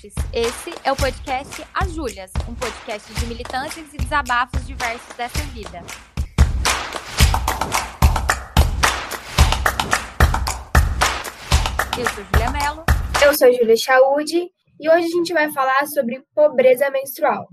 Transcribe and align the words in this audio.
Esse 0.00 0.72
é 0.84 0.92
o 0.92 0.96
podcast 0.96 1.66
As 1.74 1.92
Júlias, 1.92 2.30
um 2.48 2.54
podcast 2.54 3.12
de 3.12 3.26
militantes 3.26 3.92
e 3.92 3.96
desabafos 3.96 4.64
diversos 4.64 5.12
dessa 5.16 5.42
vida. 5.46 5.82
Eu 11.98 12.06
sou 12.14 12.24
Julia 12.24 12.50
Mello. 12.52 12.84
Eu 13.24 13.34
sou 13.34 13.52
Júlia 13.52 13.76
Chaude 13.76 14.48
e 14.78 14.88
hoje 14.88 15.06
a 15.06 15.10
gente 15.10 15.32
vai 15.32 15.50
falar 15.50 15.84
sobre 15.88 16.24
pobreza 16.32 16.88
menstrual. 16.90 17.48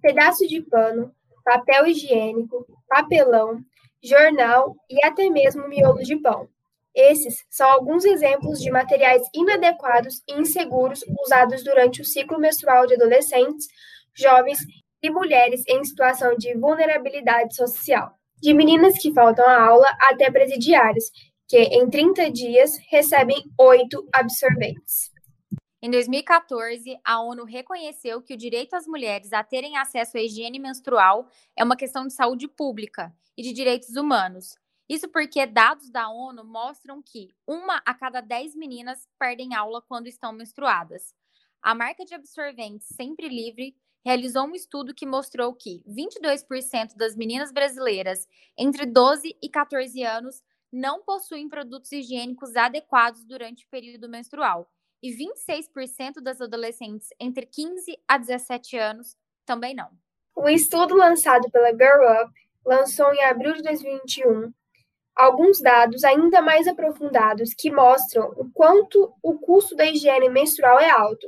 Pedaço 0.00 0.48
de 0.48 0.62
pano, 0.62 1.12
papel 1.44 1.86
higiênico, 1.86 2.66
papelão, 2.88 3.60
jornal 4.02 4.74
e 4.88 5.04
até 5.04 5.28
mesmo 5.28 5.68
miolo 5.68 6.02
de 6.02 6.16
pão. 6.16 6.48
Esses 6.94 7.44
são 7.48 7.68
alguns 7.68 8.04
exemplos 8.04 8.58
de 8.58 8.70
materiais 8.70 9.22
inadequados 9.34 10.22
e 10.28 10.40
inseguros 10.40 11.00
usados 11.24 11.62
durante 11.62 12.02
o 12.02 12.04
ciclo 12.04 12.38
menstrual 12.38 12.86
de 12.86 12.94
adolescentes, 12.94 13.66
jovens 14.14 14.58
e 15.02 15.10
mulheres 15.10 15.62
em 15.68 15.84
situação 15.84 16.36
de 16.36 16.54
vulnerabilidade 16.54 17.54
social. 17.54 18.12
De 18.42 18.52
meninas 18.52 18.98
que 18.98 19.12
faltam 19.12 19.46
à 19.46 19.62
aula 19.62 19.86
até 20.10 20.30
presidiários, 20.30 21.04
que 21.48 21.58
em 21.58 21.88
30 21.88 22.30
dias 22.30 22.70
recebem 22.88 23.42
oito 23.58 24.06
absorventes. 24.12 25.10
Em 25.82 25.90
2014, 25.90 26.98
a 27.04 27.22
ONU 27.22 27.44
reconheceu 27.44 28.20
que 28.20 28.34
o 28.34 28.36
direito 28.36 28.74
às 28.74 28.86
mulheres 28.86 29.32
a 29.32 29.42
terem 29.42 29.78
acesso 29.78 30.18
à 30.18 30.20
higiene 30.20 30.58
menstrual 30.58 31.26
é 31.56 31.64
uma 31.64 31.76
questão 31.76 32.06
de 32.06 32.12
saúde 32.12 32.46
pública 32.46 33.12
e 33.36 33.42
de 33.42 33.52
direitos 33.52 33.96
humanos, 33.96 34.56
isso 34.90 35.08
porque 35.08 35.46
dados 35.46 35.88
da 35.88 36.10
ONU 36.10 36.44
mostram 36.44 37.00
que 37.00 37.32
uma 37.46 37.80
a 37.86 37.94
cada 37.94 38.20
dez 38.20 38.56
meninas 38.56 39.08
perdem 39.16 39.54
aula 39.54 39.80
quando 39.80 40.08
estão 40.08 40.32
menstruadas. 40.32 41.14
A 41.62 41.76
marca 41.76 42.04
de 42.04 42.12
absorventes 42.12 42.88
Sempre 42.96 43.28
Livre 43.28 43.76
realizou 44.04 44.46
um 44.46 44.54
estudo 44.56 44.92
que 44.92 45.06
mostrou 45.06 45.54
que 45.54 45.80
22% 45.86 46.96
das 46.96 47.14
meninas 47.14 47.52
brasileiras 47.52 48.26
entre 48.58 48.84
12 48.84 49.36
e 49.40 49.48
14 49.48 50.02
anos 50.02 50.42
não 50.72 51.04
possuem 51.04 51.48
produtos 51.48 51.92
higiênicos 51.92 52.56
adequados 52.56 53.24
durante 53.24 53.64
o 53.64 53.68
período 53.68 54.08
menstrual, 54.08 54.68
e 55.00 55.12
26% 55.16 56.20
das 56.20 56.40
adolescentes 56.40 57.10
entre 57.20 57.46
15 57.46 57.96
a 58.08 58.18
17 58.18 58.76
anos 58.76 59.16
também 59.46 59.72
não. 59.72 59.88
O 60.34 60.48
estudo 60.48 60.96
lançado 60.96 61.48
pela 61.52 61.70
Girl 61.70 62.24
Up 62.24 62.32
lançou 62.66 63.14
em 63.14 63.24
abril 63.24 63.54
de 63.54 63.62
2021 63.62 64.52
alguns 65.20 65.60
dados 65.60 66.02
ainda 66.04 66.40
mais 66.40 66.66
aprofundados 66.66 67.54
que 67.54 67.70
mostram 67.70 68.32
o 68.36 68.50
quanto 68.52 69.12
o 69.22 69.38
custo 69.38 69.76
da 69.76 69.84
higiene 69.84 70.28
menstrual 70.28 70.80
é 70.80 70.90
alto. 70.90 71.26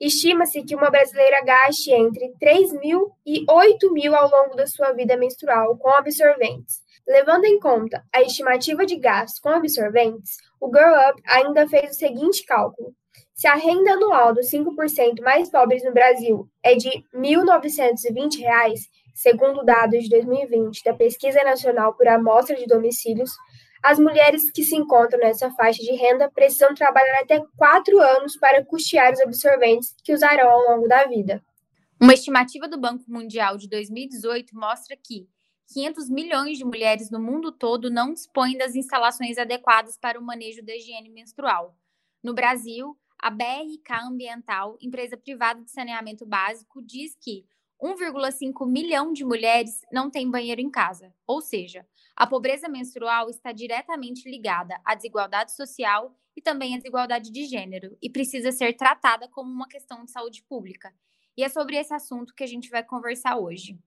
Estima-se 0.00 0.62
que 0.62 0.76
uma 0.76 0.90
brasileira 0.90 1.42
gaste 1.44 1.90
entre 1.90 2.32
3 2.38 2.72
mil 2.74 3.10
e 3.26 3.44
8 3.50 3.92
mil 3.92 4.14
ao 4.14 4.30
longo 4.30 4.54
da 4.54 4.66
sua 4.66 4.92
vida 4.92 5.16
menstrual 5.16 5.76
com 5.78 5.90
absorventes. 5.90 6.82
Levando 7.06 7.44
em 7.44 7.58
conta 7.58 8.02
a 8.14 8.22
estimativa 8.22 8.86
de 8.86 8.96
gastos 8.96 9.40
com 9.40 9.50
absorventes, 9.50 10.36
o 10.60 10.68
Girl 10.68 10.94
Up 11.10 11.20
ainda 11.26 11.68
fez 11.68 11.90
o 11.90 11.98
seguinte 11.98 12.44
cálculo. 12.46 12.94
Se 13.34 13.48
a 13.48 13.54
renda 13.54 13.92
anual 13.92 14.32
dos 14.32 14.48
5% 14.48 15.20
mais 15.20 15.50
pobres 15.50 15.84
no 15.84 15.92
Brasil 15.92 16.48
é 16.62 16.76
de 16.76 16.88
R$ 16.88 17.04
1.920, 17.14 18.78
Segundo 19.14 19.64
dados 19.64 20.02
de 20.02 20.08
2020 20.08 20.82
da 20.82 20.92
Pesquisa 20.92 21.40
Nacional 21.44 21.94
por 21.94 22.08
Amostra 22.08 22.56
de 22.56 22.66
Domicílios, 22.66 23.30
as 23.80 23.96
mulheres 23.96 24.50
que 24.50 24.64
se 24.64 24.74
encontram 24.74 25.20
nessa 25.20 25.52
faixa 25.52 25.80
de 25.82 25.92
renda 25.92 26.28
precisam 26.28 26.74
trabalhar 26.74 27.20
até 27.20 27.40
quatro 27.56 28.00
anos 28.00 28.36
para 28.36 28.64
custear 28.64 29.12
os 29.12 29.20
absorventes 29.20 29.94
que 30.02 30.12
usarão 30.12 30.50
ao 30.50 30.74
longo 30.74 30.88
da 30.88 31.04
vida. 31.04 31.40
Uma 32.00 32.12
estimativa 32.14 32.66
do 32.66 32.80
Banco 32.80 33.04
Mundial 33.06 33.56
de 33.56 33.68
2018 33.68 34.52
mostra 34.58 34.96
que 34.96 35.28
500 35.72 36.10
milhões 36.10 36.58
de 36.58 36.64
mulheres 36.64 37.08
no 37.08 37.20
mundo 37.20 37.52
todo 37.52 37.90
não 37.90 38.12
dispõem 38.12 38.58
das 38.58 38.74
instalações 38.74 39.38
adequadas 39.38 39.96
para 39.96 40.18
o 40.18 40.24
manejo 40.24 40.64
da 40.64 40.74
higiene 40.74 41.08
menstrual. 41.08 41.76
No 42.20 42.34
Brasil, 42.34 42.98
a 43.16 43.30
BRK 43.30 44.06
Ambiental, 44.06 44.76
empresa 44.80 45.16
privada 45.16 45.62
de 45.62 45.70
saneamento 45.70 46.26
básico, 46.26 46.82
diz 46.82 47.16
que 47.20 47.46
1,5 47.84 48.66
milhão 48.66 49.12
de 49.12 49.26
mulheres 49.26 49.82
não 49.92 50.10
têm 50.10 50.30
banheiro 50.30 50.58
em 50.58 50.70
casa. 50.70 51.14
Ou 51.26 51.42
seja, 51.42 51.86
a 52.16 52.26
pobreza 52.26 52.66
menstrual 52.66 53.28
está 53.28 53.52
diretamente 53.52 54.26
ligada 54.26 54.80
à 54.86 54.94
desigualdade 54.94 55.54
social 55.54 56.16
e 56.34 56.40
também 56.40 56.72
à 56.72 56.78
desigualdade 56.78 57.30
de 57.30 57.44
gênero 57.44 57.94
e 58.00 58.08
precisa 58.08 58.50
ser 58.52 58.72
tratada 58.72 59.28
como 59.28 59.52
uma 59.52 59.68
questão 59.68 60.02
de 60.02 60.10
saúde 60.10 60.42
pública. 60.44 60.94
E 61.36 61.44
é 61.44 61.48
sobre 61.50 61.76
esse 61.76 61.92
assunto 61.92 62.34
que 62.34 62.42
a 62.42 62.46
gente 62.46 62.70
vai 62.70 62.82
conversar 62.82 63.36
hoje. 63.36 63.78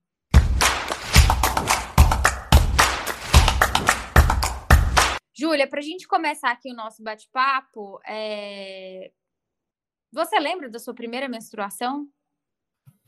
Júlia, 5.36 5.68
para 5.68 5.80
a 5.80 5.84
gente 5.84 6.08
começar 6.08 6.52
aqui 6.52 6.72
o 6.72 6.76
nosso 6.76 7.02
bate-papo, 7.02 8.00
é... 8.06 9.12
você 10.12 10.38
lembra 10.40 10.70
da 10.70 10.78
sua 10.78 10.94
primeira 10.94 11.28
menstruação? 11.28 12.08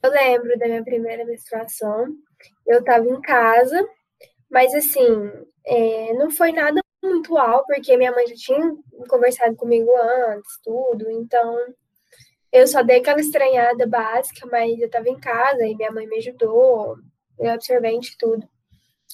Eu 0.02 0.12
lembro 0.12 0.58
da 0.58 0.68
minha 0.68 0.84
primeira 0.84 1.26
menstruação. 1.26 2.08
Eu 2.66 2.80
estava 2.80 3.06
em 3.06 3.22
casa, 3.22 3.88
mas 4.50 4.74
assim, 4.74 5.32
é, 5.66 6.14
não 6.14 6.32
foi 6.32 6.52
nada 6.52 6.82
muito 7.04 7.38
alto, 7.38 7.66
porque 7.68 7.98
minha 7.98 8.12
mãe 8.12 8.28
já 8.28 8.36
tinha 8.36 8.76
conversado 9.08 9.56
comigo 9.56 9.90
antes, 9.98 10.60
tudo. 10.64 11.10
Então, 11.12 11.58
eu 12.52 12.66
só 12.68 12.82
dei 12.82 12.98
aquela 12.98 13.20
estranhada 13.20 13.86
básica, 13.88 14.48
mas 14.52 14.80
eu 14.80 14.88
estava 14.88 15.10
em 15.10 15.20
casa 15.20 15.66
e 15.66 15.76
minha 15.76 15.92
mãe 15.92 16.08
me 16.08 16.18
ajudou, 16.18 16.98
meu 17.38 17.52
absorvente 17.52 18.18
tudo. 18.18 18.48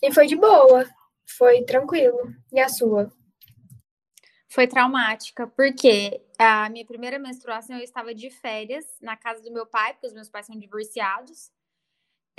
E 0.01 0.11
foi 0.13 0.27
de 0.27 0.35
boa, 0.35 0.85
foi 1.37 1.63
tranquilo. 1.63 2.31
E 2.53 2.59
a 2.59 2.69
sua? 2.69 3.11
Foi 4.55 4.67
traumática, 4.67 5.45
porque 5.45 6.21
a 6.39 6.69
minha 6.69 6.85
primeira 6.85 7.19
menstruação 7.19 7.75
eu 7.75 7.83
estava 7.83 8.15
de 8.15 8.29
férias 8.29 8.85
na 9.01 9.17
casa 9.17 9.43
do 9.43 9.51
meu 9.51 9.65
pai, 9.65 9.91
porque 9.91 10.07
os 10.07 10.13
meus 10.13 10.29
pais 10.29 10.45
são 10.45 10.57
divorciados. 10.57 11.51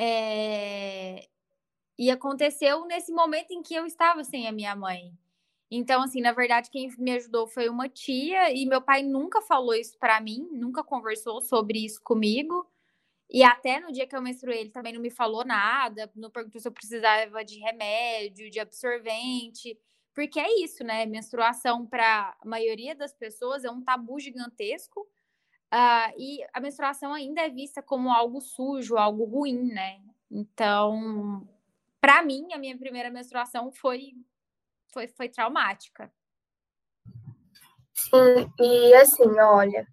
É... 0.00 1.28
E 1.98 2.10
aconteceu 2.10 2.86
nesse 2.86 3.12
momento 3.12 3.50
em 3.50 3.62
que 3.62 3.74
eu 3.74 3.84
estava 3.84 4.24
sem 4.24 4.48
a 4.48 4.52
minha 4.52 4.74
mãe. 4.74 5.12
Então, 5.70 6.02
assim, 6.02 6.22
na 6.22 6.32
verdade, 6.32 6.70
quem 6.70 6.88
me 6.96 7.12
ajudou 7.12 7.46
foi 7.46 7.68
uma 7.68 7.86
tia, 7.86 8.50
e 8.50 8.64
meu 8.64 8.80
pai 8.80 9.02
nunca 9.02 9.42
falou 9.42 9.74
isso 9.74 9.98
para 9.98 10.18
mim, 10.18 10.48
nunca 10.52 10.82
conversou 10.82 11.42
sobre 11.42 11.84
isso 11.84 12.00
comigo. 12.02 12.66
E 13.28 13.44
até 13.44 13.78
no 13.78 13.92
dia 13.92 14.06
que 14.06 14.16
eu 14.16 14.22
menstruei, 14.22 14.60
ele 14.60 14.70
também 14.70 14.94
não 14.94 15.02
me 15.02 15.10
falou 15.10 15.44
nada, 15.44 16.10
não 16.16 16.30
perguntou 16.30 16.62
se 16.62 16.66
eu 16.66 16.72
precisava 16.72 17.44
de 17.44 17.58
remédio, 17.58 18.50
de 18.50 18.58
absorvente. 18.58 19.78
Porque 20.16 20.40
é 20.40 20.60
isso, 20.64 20.82
né? 20.82 21.04
Menstruação 21.04 21.84
para 21.84 22.34
a 22.40 22.48
maioria 22.48 22.96
das 22.96 23.12
pessoas 23.12 23.64
é 23.64 23.70
um 23.70 23.84
tabu 23.84 24.18
gigantesco. 24.18 25.02
Uh, 25.70 26.08
e 26.16 26.38
a 26.54 26.58
menstruação 26.58 27.12
ainda 27.12 27.42
é 27.42 27.50
vista 27.50 27.82
como 27.82 28.10
algo 28.10 28.40
sujo, 28.40 28.96
algo 28.96 29.24
ruim, 29.24 29.74
né? 29.74 30.00
Então, 30.30 31.46
para 32.00 32.22
mim, 32.22 32.50
a 32.54 32.56
minha 32.56 32.78
primeira 32.78 33.10
menstruação 33.10 33.70
foi, 33.70 34.14
foi, 34.88 35.06
foi 35.06 35.28
traumática. 35.28 36.10
Sim, 37.92 38.50
e 38.58 38.94
assim, 38.94 39.38
olha, 39.38 39.86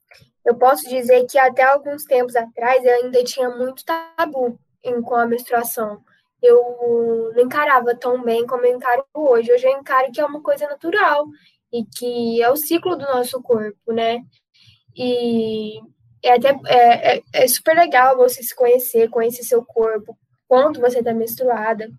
eu 0.45 0.55
posso 0.55 0.87
dizer 0.87 1.25
que 1.25 1.37
até 1.37 1.63
alguns 1.63 2.05
tempos 2.05 2.37
atrás 2.37 2.81
eu 2.85 2.93
ainda 3.03 3.21
tinha 3.25 3.49
muito 3.49 3.83
tabu 3.83 4.57
com 5.03 5.15
a 5.15 5.25
menstruação 5.25 6.01
eu 6.43 7.31
não 7.35 7.43
encarava 7.43 7.95
tão 7.95 8.21
bem 8.21 8.45
como 8.45 8.65
eu 8.65 8.75
encaro 8.75 9.05
hoje. 9.13 9.51
Hoje 9.51 9.65
eu 9.65 9.71
encaro 9.71 10.11
que 10.11 10.19
é 10.19 10.25
uma 10.25 10.41
coisa 10.41 10.67
natural 10.67 11.25
e 11.71 11.85
que 11.85 12.41
é 12.41 12.49
o 12.51 12.55
ciclo 12.55 12.95
do 12.95 13.05
nosso 13.05 13.41
corpo, 13.41 13.93
né? 13.93 14.21
E 14.95 15.79
é 16.23 16.33
até 16.33 16.49
é, 16.67 17.17
é, 17.17 17.23
é 17.33 17.47
super 17.47 17.75
legal 17.75 18.17
você 18.17 18.43
se 18.43 18.55
conhecer, 18.55 19.09
conhecer 19.09 19.43
seu 19.43 19.63
corpo, 19.65 20.17
quanto 20.47 20.81
você 20.81 20.99
está 20.99 21.13
menstruada. 21.13 21.89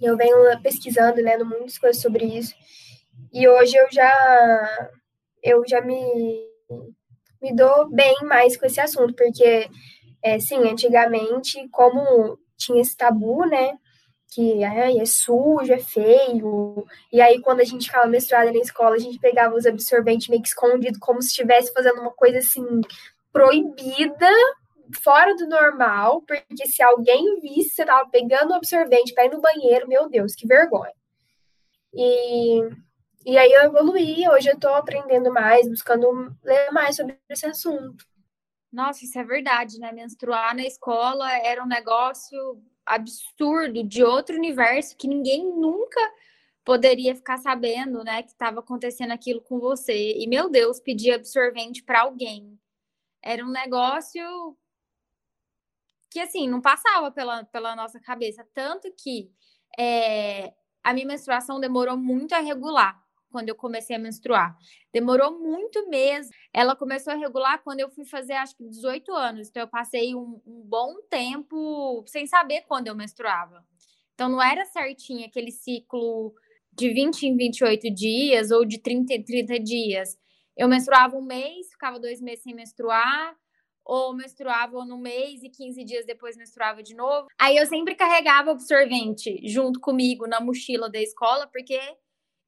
Eu 0.00 0.16
venho 0.16 0.36
pesquisando, 0.62 1.20
né, 1.22 1.36
no 1.36 1.44
muitas 1.44 1.76
coisas 1.78 2.00
sobre 2.00 2.24
isso. 2.24 2.54
E 3.32 3.48
hoje 3.48 3.76
eu 3.76 3.86
já 3.90 4.90
eu 5.42 5.62
já 5.66 5.80
me 5.80 6.48
me 7.42 7.54
dou 7.54 7.90
bem 7.90 8.14
mais 8.22 8.56
com 8.56 8.64
esse 8.66 8.80
assunto, 8.80 9.14
porque 9.14 9.68
é, 10.22 10.38
sim, 10.40 10.56
antigamente, 10.70 11.68
como 11.70 12.38
tinha 12.66 12.80
esse 12.80 12.96
tabu, 12.96 13.44
né? 13.46 13.76
Que 14.32 14.64
ai, 14.64 14.98
é 14.98 15.04
sujo, 15.04 15.72
é 15.72 15.78
feio. 15.78 16.84
E 17.12 17.20
aí, 17.20 17.40
quando 17.40 17.60
a 17.60 17.64
gente 17.64 17.86
ficava 17.86 18.06
menstruada 18.06 18.52
na 18.52 18.58
escola, 18.58 18.96
a 18.96 18.98
gente 18.98 19.18
pegava 19.18 19.54
os 19.54 19.66
absorventes 19.66 20.28
meio 20.28 20.42
que 20.42 20.48
escondido, 20.48 20.98
como 20.98 21.22
se 21.22 21.28
estivesse 21.28 21.72
fazendo 21.72 22.00
uma 22.00 22.12
coisa 22.12 22.38
assim 22.38 22.80
proibida, 23.32 24.30
fora 25.02 25.34
do 25.34 25.46
normal, 25.48 26.22
porque 26.22 26.66
se 26.66 26.82
alguém 26.82 27.40
visse 27.40 27.70
você 27.70 27.84
tava 27.84 28.08
pegando 28.10 28.50
o 28.50 28.54
absorvente 28.54 29.12
para 29.14 29.26
ir 29.26 29.30
no 29.30 29.40
banheiro, 29.40 29.88
meu 29.88 30.08
Deus, 30.08 30.34
que 30.34 30.46
vergonha. 30.46 30.92
E, 31.92 32.60
e 33.24 33.38
aí 33.38 33.52
eu 33.52 33.62
evoluí, 33.62 34.28
hoje 34.28 34.50
eu 34.50 34.58
tô 34.58 34.68
aprendendo 34.68 35.32
mais, 35.32 35.68
buscando 35.68 36.34
ler 36.42 36.70
mais 36.70 36.96
sobre 36.96 37.18
esse 37.28 37.46
assunto. 37.46 38.04
Nossa, 38.74 39.04
isso 39.04 39.16
é 39.16 39.22
verdade, 39.22 39.78
né? 39.78 39.92
Menstruar 39.92 40.52
na 40.54 40.64
escola 40.64 41.30
era 41.38 41.62
um 41.62 41.66
negócio 41.66 42.60
absurdo, 42.84 43.84
de 43.84 44.02
outro 44.02 44.34
universo, 44.36 44.96
que 44.96 45.06
ninguém 45.06 45.44
nunca 45.44 46.00
poderia 46.64 47.14
ficar 47.14 47.38
sabendo, 47.38 48.02
né, 48.02 48.22
que 48.22 48.30
estava 48.30 48.58
acontecendo 48.60 49.12
aquilo 49.12 49.40
com 49.42 49.60
você. 49.60 50.14
E, 50.18 50.26
meu 50.26 50.50
Deus, 50.50 50.80
pedir 50.80 51.12
absorvente 51.12 51.84
para 51.84 52.00
alguém. 52.02 52.58
Era 53.22 53.44
um 53.44 53.50
negócio 53.50 54.56
que, 56.10 56.18
assim, 56.18 56.48
não 56.48 56.60
passava 56.60 57.12
pela, 57.12 57.44
pela 57.44 57.76
nossa 57.76 58.00
cabeça. 58.00 58.44
Tanto 58.52 58.92
que 58.92 59.30
é, 59.78 60.52
a 60.82 60.92
minha 60.92 61.06
menstruação 61.06 61.60
demorou 61.60 61.96
muito 61.96 62.34
a 62.34 62.40
regular 62.40 63.03
quando 63.34 63.48
eu 63.48 63.56
comecei 63.56 63.96
a 63.96 63.98
menstruar. 63.98 64.56
Demorou 64.92 65.36
muito 65.40 65.88
mesmo. 65.88 66.32
Ela 66.52 66.76
começou 66.76 67.12
a 67.12 67.16
regular 67.16 67.60
quando 67.64 67.80
eu 67.80 67.90
fui 67.90 68.04
fazer, 68.04 68.34
acho 68.34 68.56
que 68.56 68.64
18 68.64 69.12
anos. 69.12 69.48
Então, 69.48 69.60
eu 69.60 69.66
passei 69.66 70.14
um, 70.14 70.40
um 70.46 70.62
bom 70.64 71.00
tempo 71.10 72.04
sem 72.06 72.28
saber 72.28 72.62
quando 72.68 72.86
eu 72.86 72.94
menstruava. 72.94 73.66
Então, 74.14 74.28
não 74.28 74.40
era 74.40 74.64
certinho 74.66 75.26
aquele 75.26 75.50
ciclo 75.50 76.32
de 76.72 76.90
20 76.90 77.24
em 77.24 77.36
28 77.36 77.92
dias 77.92 78.52
ou 78.52 78.64
de 78.64 78.78
30 78.78 79.14
em 79.14 79.24
30 79.24 79.58
dias. 79.58 80.16
Eu 80.56 80.68
menstruava 80.68 81.16
um 81.16 81.24
mês, 81.24 81.72
ficava 81.72 81.98
dois 81.98 82.20
meses 82.20 82.44
sem 82.44 82.54
menstruar, 82.54 83.36
ou 83.84 84.14
menstruava 84.14 84.84
no 84.84 84.96
mês 84.96 85.42
e 85.42 85.50
15 85.50 85.82
dias 85.82 86.06
depois 86.06 86.36
menstruava 86.36 86.84
de 86.84 86.94
novo. 86.94 87.26
Aí 87.36 87.56
eu 87.56 87.66
sempre 87.66 87.96
carregava 87.96 88.52
absorvente 88.52 89.40
junto 89.42 89.80
comigo 89.80 90.28
na 90.28 90.40
mochila 90.40 90.88
da 90.88 91.00
escola, 91.00 91.48
porque 91.48 91.80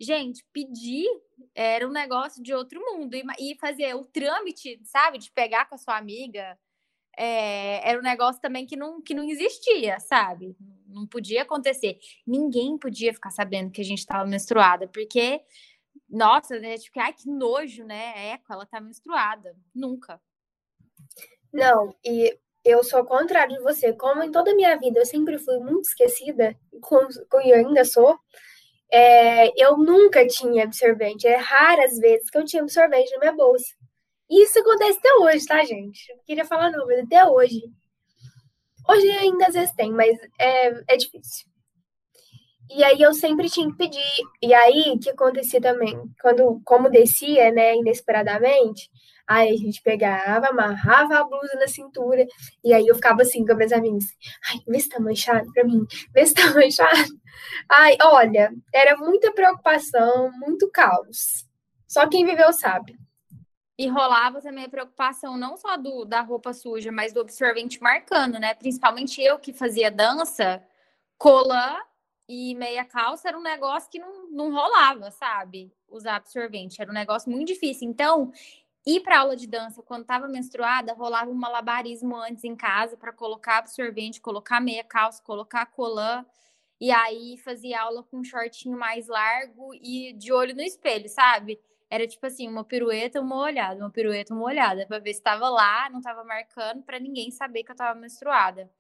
gente, 0.01 0.45
pedir 0.53 1.07
era 1.55 1.87
um 1.87 1.93
negócio 1.93 2.43
de 2.43 2.55
outro 2.55 2.81
mundo. 2.81 3.15
E, 3.15 3.25
e 3.39 3.57
fazer 3.59 3.95
o 3.95 4.05
trâmite, 4.05 4.81
sabe, 4.85 5.19
de 5.19 5.31
pegar 5.31 5.67
com 5.67 5.75
a 5.75 5.79
sua 5.79 5.97
amiga, 5.97 6.59
é, 7.17 7.89
era 7.89 7.99
um 7.99 8.03
negócio 8.03 8.41
também 8.41 8.67
que 8.67 8.77
não, 8.77 9.01
que 9.01 9.15
não 9.15 9.25
existia, 9.25 9.99
sabe? 10.01 10.57
Não 10.87 11.07
podia 11.07 11.43
acontecer. 11.43 11.99
Ninguém 12.27 12.77
podia 12.79 13.13
ficar 13.15 13.31
sabendo 13.31 13.71
que 13.71 13.81
a 13.81 13.85
gente 13.85 14.01
estava 14.01 14.27
menstruada, 14.27 14.87
porque, 14.89 15.41
nossa, 16.09 16.59
né? 16.59 16.77
Tipo, 16.77 17.01
ai, 17.01 17.13
que 17.15 17.29
nojo, 17.29 17.85
né? 17.85 18.33
Eco, 18.33 18.53
ela 18.53 18.67
tá 18.67 18.81
menstruada. 18.81 19.57
Nunca. 19.75 20.21
Não, 21.53 21.97
e 22.05 22.39
eu 22.63 22.85
sou 22.85 22.99
ao 22.99 23.07
contrário 23.07 23.57
de 23.57 23.63
você. 23.63 23.93
Como 23.95 24.23
em 24.23 24.31
toda 24.31 24.51
a 24.51 24.55
minha 24.55 24.77
vida 24.77 25.01
eu 25.01 25.07
sempre 25.07 25.39
fui 25.39 25.59
muito 25.59 25.89
esquecida, 25.89 26.55
e 27.45 27.53
ainda 27.53 27.85
sou, 27.85 28.19
é, 28.93 29.49
eu 29.63 29.77
nunca 29.77 30.27
tinha 30.27 30.65
absorvente. 30.65 31.27
É 31.27 31.37
raras 31.37 31.99
vezes 31.99 32.31
que 32.31 32.39
eu 32.39 32.45
tinha 32.45 32.63
absorvente 32.63 33.13
na 33.13 33.19
minha 33.19 33.33
bolsa. 33.33 33.75
E 34.31 34.43
isso 34.43 34.59
acontece 34.59 34.99
até 34.99 35.15
hoje, 35.17 35.47
tá, 35.47 35.65
gente? 35.65 36.11
Eu 36.11 36.19
queria 36.27 36.45
falar 36.45 36.71
não, 36.71 36.87
mas 36.87 37.01
até 37.01 37.25
hoje. 37.25 37.63
Hoje 38.89 39.11
ainda 39.11 39.47
às 39.47 39.55
vezes 39.55 39.75
tem, 39.75 39.93
mas 39.93 40.17
é, 40.39 40.95
é 40.95 40.97
difícil. 40.97 41.47
E 42.71 42.83
aí 42.83 43.01
eu 43.01 43.15
sempre 43.15 43.49
tinha 43.49 43.71
que 43.71 43.77
pedir. 43.77 44.23
E 44.43 44.53
aí, 44.53 44.93
o 44.95 44.99
que 44.99 45.11
acontecia 45.11 45.61
também? 45.61 45.97
Quando, 46.21 46.61
como 46.65 46.91
descia, 46.91 47.51
né, 47.53 47.77
inesperadamente, 47.77 48.91
aí 49.27 49.53
a 49.53 49.57
gente 49.57 49.83
pegava, 49.83 50.49
amarrava 50.49 51.19
a 51.19 51.25
blusa 51.25 51.57
na 51.59 51.67
cintura, 51.67 52.27
e 52.65 52.73
aí 52.73 52.87
eu 52.87 52.95
ficava 52.95 53.23
assim 53.23 53.45
com 53.45 53.55
meus 53.55 53.73
amigos. 53.73 54.05
Ai, 54.51 54.61
vê 54.67 54.81
se 54.81 54.89
tá 54.89 55.01
manchado 55.01 55.51
pra 55.53 55.65
mim, 55.65 55.85
vê 56.13 56.27
se 56.27 56.35
tá 56.35 56.43
manchado. 56.55 57.11
Ai, 57.71 57.97
olha, 58.03 58.53
era 58.73 58.97
muita 58.97 59.33
preocupação, 59.33 60.31
muito 60.39 60.71
caos. 60.71 61.47
Só 61.87 62.09
quem 62.09 62.25
viveu 62.25 62.53
sabe. 62.53 62.97
E 63.79 63.89
rolava 63.89 64.41
também 64.41 64.65
a 64.65 64.69
preocupação 64.69 65.37
não 65.37 65.57
só 65.57 65.77
do, 65.77 66.05
da 66.05 66.23
roupa 66.23 66.53
suja, 66.55 66.91
mas 66.91 67.13
do 67.13 67.21
absorvente 67.21 67.81
marcando, 67.81 68.39
né? 68.39 68.55
Principalmente 68.55 69.21
eu 69.21 69.39
que 69.39 69.53
fazia 69.53 69.91
dança, 69.91 70.63
colã 71.19 71.77
e 72.29 72.55
meia 72.55 72.85
calça 72.85 73.29
era 73.29 73.39
um 73.39 73.43
negócio 73.43 73.91
que 73.91 73.99
não, 73.99 74.31
não 74.31 74.53
rolava, 74.53 75.11
sabe? 75.11 75.73
Usar 75.89 76.17
absorvente. 76.17 76.81
Era 76.81 76.91
um 76.91 76.95
negócio 76.95 77.31
muito 77.31 77.47
difícil. 77.49 77.89
Então, 77.89 78.33
ir 78.85 79.01
para 79.01 79.21
aula 79.21 79.37
de 79.37 79.47
dança 79.47 79.83
quando 79.83 80.03
estava 80.03 80.29
menstruada, 80.29 80.93
rolava 80.93 81.31
um 81.31 81.35
malabarismo 81.35 82.17
antes 82.17 82.45
em 82.45 82.57
casa 82.57 82.97
para 82.97 83.13
colocar 83.13 83.59
absorvente, 83.59 84.21
colocar 84.21 84.61
meia 84.61 84.85
calça, 84.85 85.23
colocar 85.23 85.67
colã. 85.67 86.25
E 86.81 86.91
aí 86.91 87.39
fazia 87.39 87.81
aula 87.81 88.03
com 88.03 88.19
um 88.19 88.25
shortinho 88.25 88.79
mais 88.79 89.07
largo 89.09 89.73
e 89.75 90.13
de 90.13 90.33
olho 90.33 90.55
no 90.55 90.63
espelho, 90.63 91.09
sabe? 91.09 91.61
Era 91.89 92.07
tipo 92.07 92.27
assim, 92.27 92.49
uma 92.49 92.65
pirueta, 92.65 93.21
uma 93.21 93.37
olhada, 93.37 93.81
uma 93.81 93.91
pirueta, 93.91 94.35
uma 94.35 94.45
olhada, 94.45 94.87
para 94.87 94.99
ver 94.99 95.15
se 95.15 95.21
estava 95.21 95.49
lá, 95.49 95.89
não 95.91 95.99
estava 95.99 96.25
marcando, 96.25 96.83
para 96.83 96.99
ninguém 96.99 97.31
saber 97.31 97.63
que 97.63 97.71
eu 97.71 97.75
estava 97.75 97.99
menstruada. 97.99 98.71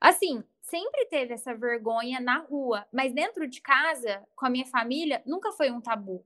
Assim, 0.00 0.44
sempre 0.68 1.06
teve 1.06 1.34
essa 1.34 1.54
vergonha 1.54 2.20
na 2.20 2.38
rua, 2.38 2.86
mas 2.92 3.12
dentro 3.12 3.48
de 3.48 3.60
casa, 3.60 4.22
com 4.36 4.46
a 4.46 4.50
minha 4.50 4.66
família, 4.66 5.22
nunca 5.26 5.50
foi 5.52 5.70
um 5.70 5.80
tabu. 5.80 6.24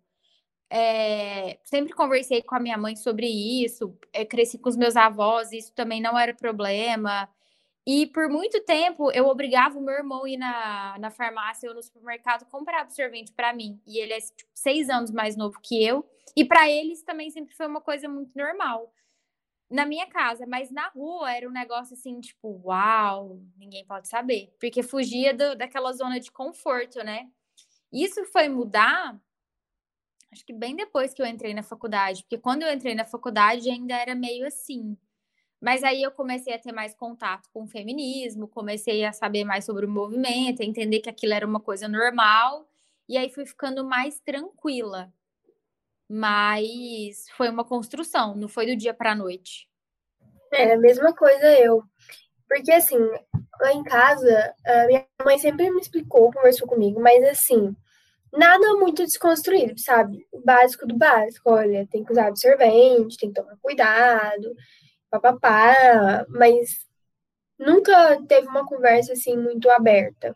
É, 0.68 1.58
sempre 1.64 1.92
conversei 1.92 2.42
com 2.42 2.54
a 2.54 2.60
minha 2.60 2.78
mãe 2.78 2.96
sobre 2.96 3.26
isso, 3.26 3.96
é, 4.12 4.24
cresci 4.24 4.58
com 4.58 4.68
os 4.68 4.76
meus 4.76 4.96
avós, 4.96 5.52
isso 5.52 5.72
também 5.74 6.00
não 6.00 6.18
era 6.18 6.34
problema. 6.34 7.28
E 7.86 8.06
por 8.06 8.28
muito 8.28 8.60
tempo 8.64 9.10
eu 9.12 9.26
obrigava 9.26 9.78
o 9.78 9.82
meu 9.82 9.94
irmão 9.94 10.24
a 10.24 10.30
ir 10.30 10.36
na, 10.36 10.96
na 10.98 11.10
farmácia 11.10 11.68
ou 11.68 11.74
no 11.74 11.82
supermercado 11.82 12.46
comprar 12.46 12.80
absorvente 12.80 13.32
para 13.32 13.52
mim. 13.52 13.80
E 13.86 13.98
ele 13.98 14.12
é 14.12 14.20
tipo, 14.20 14.50
seis 14.54 14.88
anos 14.88 15.10
mais 15.10 15.36
novo 15.36 15.58
que 15.60 15.84
eu. 15.84 16.04
E 16.36 16.44
para 16.44 16.70
eles 16.70 17.02
também 17.02 17.30
sempre 17.30 17.54
foi 17.54 17.66
uma 17.66 17.80
coisa 17.80 18.08
muito 18.08 18.36
normal. 18.36 18.92
Na 19.72 19.86
minha 19.86 20.06
casa, 20.06 20.46
mas 20.46 20.70
na 20.70 20.88
rua 20.88 21.32
era 21.32 21.48
um 21.48 21.52
negócio 21.52 21.94
assim, 21.94 22.20
tipo, 22.20 22.60
uau, 22.64 23.40
ninguém 23.56 23.84
pode 23.86 24.08
saber. 24.08 24.54
Porque 24.60 24.82
fugia 24.82 25.32
do, 25.34 25.56
daquela 25.56 25.92
zona 25.92 26.20
de 26.20 26.30
conforto, 26.30 27.02
né? 27.02 27.28
Isso 27.92 28.24
foi 28.26 28.48
mudar, 28.48 29.20
acho 30.30 30.44
que 30.44 30.52
bem 30.52 30.76
depois 30.76 31.14
que 31.14 31.22
eu 31.22 31.26
entrei 31.26 31.54
na 31.54 31.62
faculdade. 31.62 32.22
Porque 32.22 32.38
quando 32.38 32.62
eu 32.62 32.72
entrei 32.72 32.94
na 32.94 33.04
faculdade 33.04 33.70
ainda 33.70 33.96
era 33.96 34.14
meio 34.14 34.46
assim 34.46 34.96
mas 35.62 35.84
aí 35.84 36.02
eu 36.02 36.10
comecei 36.10 36.52
a 36.52 36.58
ter 36.58 36.72
mais 36.72 36.92
contato 36.92 37.48
com 37.52 37.62
o 37.62 37.68
feminismo, 37.68 38.48
comecei 38.48 39.04
a 39.04 39.12
saber 39.12 39.44
mais 39.44 39.64
sobre 39.64 39.86
o 39.86 39.88
movimento, 39.88 40.60
a 40.60 40.64
entender 40.64 40.98
que 40.98 41.08
aquilo 41.08 41.32
era 41.34 41.46
uma 41.46 41.60
coisa 41.60 41.86
normal, 41.86 42.68
e 43.08 43.16
aí 43.16 43.30
fui 43.30 43.46
ficando 43.46 43.84
mais 43.84 44.18
tranquila. 44.18 45.14
Mas 46.08 47.26
foi 47.36 47.48
uma 47.48 47.64
construção, 47.64 48.34
não 48.36 48.48
foi 48.48 48.66
do 48.66 48.76
dia 48.76 48.92
para 48.92 49.12
a 49.12 49.14
noite. 49.14 49.68
É, 50.52 50.74
a 50.74 50.78
mesma 50.78 51.14
coisa 51.14 51.50
eu. 51.58 51.82
Porque 52.48 52.70
assim, 52.72 52.98
lá 53.60 53.72
em 53.72 53.82
casa, 53.82 54.54
minha 54.86 55.06
mãe 55.24 55.38
sempre 55.38 55.70
me 55.70 55.80
explicou, 55.80 56.30
conversou 56.32 56.68
comigo, 56.68 57.00
mas 57.00 57.24
assim, 57.24 57.74
nada 58.30 58.74
muito 58.74 59.02
desconstruído, 59.04 59.80
sabe? 59.80 60.26
O 60.30 60.40
básico 60.40 60.86
do 60.86 60.96
básico. 60.96 61.50
Olha, 61.50 61.88
tem 61.90 62.04
que 62.04 62.12
usar 62.12 62.26
absorvente, 62.26 63.16
tem 63.16 63.32
que 63.32 63.40
tomar 63.40 63.56
cuidado 63.62 64.54
papapá, 65.12 66.24
mas 66.30 66.70
nunca 67.58 68.18
teve 68.26 68.48
uma 68.48 68.66
conversa 68.66 69.12
assim 69.12 69.36
muito 69.36 69.68
aberta. 69.68 70.34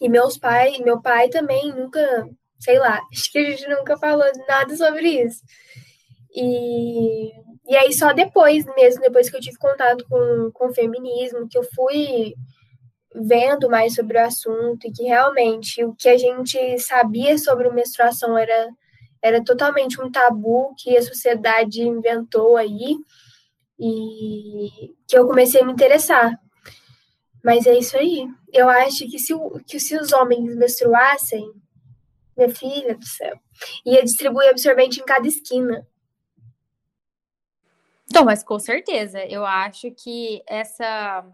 E 0.00 0.08
meus 0.08 0.36
pais, 0.36 0.78
meu 0.80 1.00
pai 1.00 1.30
também 1.30 1.72
nunca, 1.72 2.28
sei 2.58 2.78
lá, 2.78 3.00
acho 3.12 3.30
que 3.30 3.38
a 3.38 3.50
gente 3.50 3.68
nunca 3.68 3.96
falou 3.96 4.24
nada 4.48 4.76
sobre 4.76 5.22
isso. 5.22 5.42
E, 6.34 7.30
e 7.68 7.76
aí 7.76 7.92
só 7.92 8.12
depois 8.12 8.64
mesmo, 8.76 9.00
depois 9.00 9.30
que 9.30 9.36
eu 9.36 9.40
tive 9.40 9.56
contato 9.58 10.04
com, 10.08 10.50
com 10.52 10.66
o 10.68 10.74
feminismo, 10.74 11.48
que 11.48 11.58
eu 11.58 11.64
fui 11.74 12.34
vendo 13.14 13.70
mais 13.70 13.94
sobre 13.94 14.18
o 14.18 14.24
assunto 14.24 14.86
e 14.86 14.92
que 14.92 15.04
realmente 15.04 15.84
o 15.84 15.94
que 15.94 16.08
a 16.08 16.18
gente 16.18 16.78
sabia 16.80 17.38
sobre 17.38 17.70
menstruação 17.70 18.36
era, 18.36 18.68
era 19.22 19.44
totalmente 19.44 20.00
um 20.00 20.10
tabu 20.10 20.74
que 20.76 20.96
a 20.96 21.02
sociedade 21.02 21.82
inventou 21.82 22.56
aí 22.56 22.96
e 23.78 24.94
que 25.06 25.16
eu 25.16 25.26
comecei 25.26 25.60
a 25.60 25.64
me 25.64 25.72
interessar. 25.72 26.38
Mas 27.42 27.66
é 27.66 27.76
isso 27.78 27.96
aí. 27.96 28.26
Eu 28.52 28.68
acho 28.68 29.08
que 29.08 29.18
se, 29.18 29.34
que 29.66 29.78
se 29.78 29.96
os 29.96 30.12
homens 30.12 30.56
menstruassem, 30.56 31.46
minha 32.36 32.54
filha 32.54 32.96
do 32.96 33.06
céu, 33.06 33.38
ia 33.84 34.02
distribuir 34.02 34.50
absorvente 34.50 35.00
em 35.00 35.04
cada 35.04 35.26
esquina. 35.26 35.86
Então, 38.06 38.24
mas 38.24 38.42
com 38.42 38.58
certeza, 38.58 39.24
eu 39.26 39.44
acho 39.44 39.90
que 39.92 40.42
essa 40.46 41.24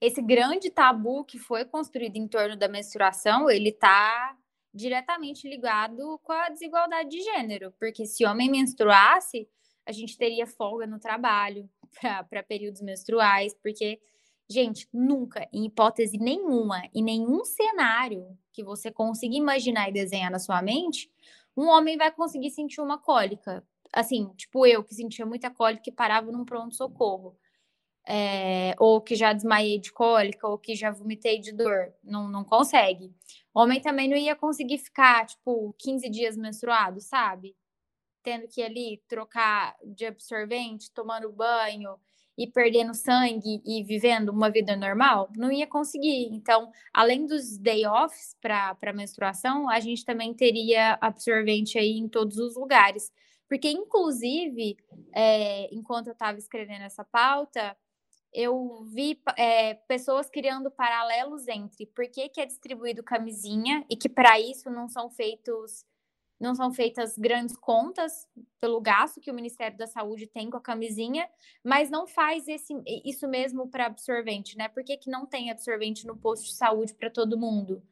esse 0.00 0.20
grande 0.20 0.70
tabu 0.70 1.24
que 1.24 1.38
foi 1.38 1.64
construído 1.64 2.16
em 2.16 2.28
torno 2.28 2.56
da 2.56 2.68
menstruação, 2.68 3.48
ele 3.48 3.70
está 3.70 4.36
diretamente 4.72 5.48
ligado 5.48 6.20
com 6.22 6.32
a 6.32 6.50
desigualdade 6.50 7.08
de 7.08 7.22
gênero, 7.22 7.72
porque 7.78 8.04
se 8.04 8.26
homem 8.26 8.50
menstruasse, 8.50 9.48
a 9.86 9.92
gente 9.92 10.18
teria 10.18 10.46
folga 10.46 10.86
no 10.86 10.98
trabalho 10.98 11.68
para 12.28 12.42
períodos 12.42 12.82
menstruais, 12.82 13.54
porque, 13.62 13.98
gente, 14.48 14.88
nunca, 14.92 15.48
em 15.52 15.66
hipótese 15.66 16.18
nenhuma, 16.18 16.82
em 16.94 17.02
nenhum 17.02 17.44
cenário 17.44 18.36
que 18.52 18.62
você 18.64 18.90
consiga 18.90 19.34
imaginar 19.36 19.88
e 19.88 19.92
desenhar 19.92 20.30
na 20.30 20.38
sua 20.38 20.62
mente, 20.62 21.10
um 21.56 21.66
homem 21.68 21.96
vai 21.96 22.10
conseguir 22.12 22.50
sentir 22.50 22.80
uma 22.80 22.98
cólica. 22.98 23.64
assim, 23.92 24.28
tipo 24.36 24.66
eu, 24.66 24.84
que 24.84 24.94
sentia 24.94 25.24
muita 25.26 25.50
cólica 25.50 25.88
e 25.88 25.92
parava 25.92 26.30
num 26.32 26.44
pronto-socorro. 26.44 27.36
É, 28.08 28.74
ou 28.78 29.00
que 29.00 29.16
já 29.16 29.32
desmaiei 29.32 29.80
de 29.80 29.92
cólica, 29.92 30.46
ou 30.46 30.58
que 30.58 30.74
já 30.76 30.90
vomitei 30.92 31.40
de 31.40 31.52
dor. 31.52 31.92
Não, 32.04 32.28
não 32.28 32.44
consegue. 32.44 33.12
Homem 33.54 33.80
também 33.80 34.08
não 34.08 34.16
ia 34.16 34.36
conseguir 34.36 34.78
ficar, 34.78 35.26
tipo, 35.26 35.74
15 35.78 36.08
dias 36.10 36.36
menstruado, 36.36 37.00
sabe? 37.00 37.56
Tendo 38.22 38.48
que 38.48 38.62
ali 38.62 39.02
trocar 39.08 39.76
de 39.84 40.06
absorvente, 40.06 40.90
tomando 40.92 41.32
banho 41.32 41.98
e 42.36 42.46
perdendo 42.46 42.94
sangue 42.94 43.62
e 43.64 43.82
vivendo 43.82 44.28
uma 44.28 44.50
vida 44.50 44.76
normal, 44.76 45.28
não 45.36 45.50
ia 45.50 45.66
conseguir. 45.66 46.28
Então, 46.32 46.70
além 46.92 47.26
dos 47.26 47.56
day 47.56 47.86
offs 47.86 48.36
para 48.40 48.92
menstruação, 48.92 49.68
a 49.70 49.80
gente 49.80 50.04
também 50.04 50.34
teria 50.34 50.98
absorvente 51.00 51.78
aí 51.78 51.92
em 51.92 52.08
todos 52.08 52.36
os 52.36 52.56
lugares. 52.56 53.10
Porque, 53.48 53.70
inclusive, 53.70 54.76
é, 55.14 55.72
enquanto 55.72 56.08
eu 56.08 56.12
estava 56.12 56.36
escrevendo 56.36 56.82
essa 56.82 57.04
pauta, 57.04 57.76
eu 58.32 58.84
vi 58.92 59.18
é, 59.38 59.74
pessoas 59.74 60.28
criando 60.28 60.70
paralelos 60.70 61.48
entre 61.48 61.86
por 61.86 62.06
que, 62.08 62.28
que 62.28 62.40
é 62.40 62.44
distribuído 62.46 63.02
camisinha 63.02 63.84
e 63.88 63.96
que 63.96 64.08
para 64.08 64.38
isso 64.38 64.68
não 64.68 64.88
são 64.88 65.08
feitos 65.08 65.86
não 66.38 66.54
são 66.54 66.72
feitas 66.72 67.16
grandes 67.16 67.56
contas 67.56 68.28
pelo 68.60 68.80
gasto 68.80 69.20
que 69.20 69.30
o 69.30 69.34
Ministério 69.34 69.76
da 69.76 69.86
Saúde 69.86 70.26
tem 70.26 70.50
com 70.50 70.56
a 70.56 70.60
camisinha, 70.60 71.28
mas 71.64 71.90
não 71.90 72.06
faz 72.06 72.46
esse, 72.46 72.74
isso 73.04 73.26
mesmo 73.26 73.68
para 73.68 73.86
absorvente, 73.86 74.56
né? 74.56 74.68
Por 74.68 74.84
que, 74.84 74.96
que 74.96 75.10
não 75.10 75.26
tem 75.26 75.50
absorvente 75.50 76.06
no 76.06 76.16
posto 76.16 76.44
de 76.44 76.54
saúde 76.54 76.94
para 76.94 77.10
todo 77.10 77.38
mundo? 77.38 77.82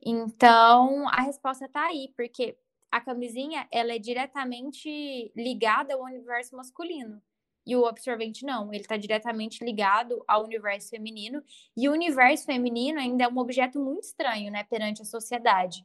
Então, 0.00 1.08
a 1.08 1.22
resposta 1.22 1.64
está 1.64 1.86
aí, 1.86 2.12
porque 2.16 2.56
a 2.90 3.00
camisinha 3.00 3.66
ela 3.72 3.92
é 3.92 3.98
diretamente 3.98 5.32
ligada 5.34 5.94
ao 5.94 6.02
universo 6.02 6.56
masculino. 6.56 7.20
E 7.66 7.74
o 7.74 7.86
absorvente 7.86 8.44
não, 8.44 8.72
ele 8.72 8.82
está 8.82 8.96
diretamente 8.96 9.64
ligado 9.64 10.22
ao 10.28 10.44
universo 10.44 10.90
feminino. 10.90 11.42
E 11.76 11.88
o 11.88 11.92
universo 11.92 12.44
feminino 12.44 13.00
ainda 13.00 13.24
é 13.24 13.28
um 13.28 13.38
objeto 13.38 13.80
muito 13.80 14.04
estranho, 14.04 14.52
né, 14.52 14.64
perante 14.64 15.02
a 15.02 15.04
sociedade. 15.04 15.84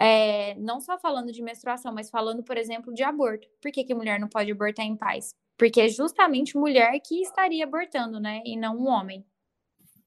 É, 0.00 0.54
não 0.54 0.80
só 0.80 0.96
falando 0.98 1.32
de 1.32 1.42
menstruação, 1.42 1.92
mas 1.92 2.08
falando, 2.08 2.42
por 2.42 2.56
exemplo, 2.56 2.94
de 2.94 3.02
aborto. 3.02 3.48
Por 3.60 3.72
que, 3.72 3.84
que 3.84 3.94
mulher 3.94 4.20
não 4.20 4.28
pode 4.28 4.52
abortar 4.52 4.86
em 4.86 4.96
paz? 4.96 5.34
Porque 5.56 5.80
é 5.80 5.88
justamente 5.88 6.56
mulher 6.56 6.92
que 7.04 7.20
estaria 7.20 7.64
abortando, 7.64 8.20
né? 8.20 8.40
E 8.44 8.56
não 8.56 8.76
um 8.76 8.86
homem. 8.86 9.26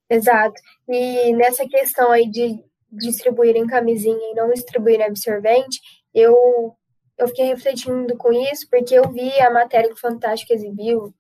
Exato. 0.10 0.60
E 0.88 1.34
nessa 1.34 1.68
questão 1.68 2.10
aí 2.12 2.30
de 2.30 2.64
distribuírem 2.92 3.68
camisinha 3.68 4.32
e 4.32 4.36
não 4.36 4.50
distribuírem 4.50 5.06
absorvente, 5.06 5.80
eu, 6.14 6.76
eu 7.18 7.28
fiquei 7.28 7.46
refletindo 7.46 8.18
com 8.18 8.32
isso, 8.32 8.68
porque 8.70 8.94
eu 8.94 9.10
vi 9.12 9.32
a 9.42 9.50
matéria 9.50 9.90
que 9.90 9.96
o 9.96 10.00
Fantástico 10.00 10.54
exibiu 10.54 11.14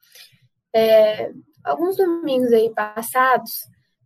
é, 0.74 1.32
alguns 1.63 1.98
domingos 1.98 2.51
aí 2.51 2.70
passados 2.74 3.51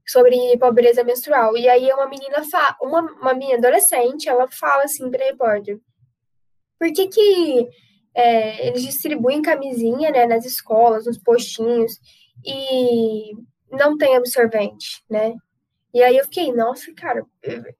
sobre 0.06 0.58
pobreza 0.58 1.04
menstrual. 1.04 1.58
E 1.58 1.68
aí 1.68 1.92
uma 1.92 2.08
menina 2.08 2.42
uma, 2.82 3.02
uma 3.02 3.34
menina 3.34 3.58
adolescente, 3.58 4.30
ela 4.30 4.48
fala 4.48 4.84
assim 4.84 5.10
para 5.10 5.26
repórter: 5.26 5.80
por 6.80 6.92
que, 6.94 7.08
que 7.08 7.68
é, 8.14 8.68
eles 8.68 8.84
distribuem 8.84 9.42
camisinha 9.42 10.12
né, 10.12 10.26
nas 10.26 10.46
escolas, 10.46 11.06
nos 11.06 11.18
postinhos, 11.18 12.00
e 12.46 13.34
não 13.72 13.98
tem 13.98 14.16
absorvente, 14.16 15.04
né? 15.10 15.34
E 15.94 16.04
aí 16.04 16.18
eu 16.18 16.26
fiquei, 16.26 16.52
nossa, 16.52 16.94
cara, 16.94 17.26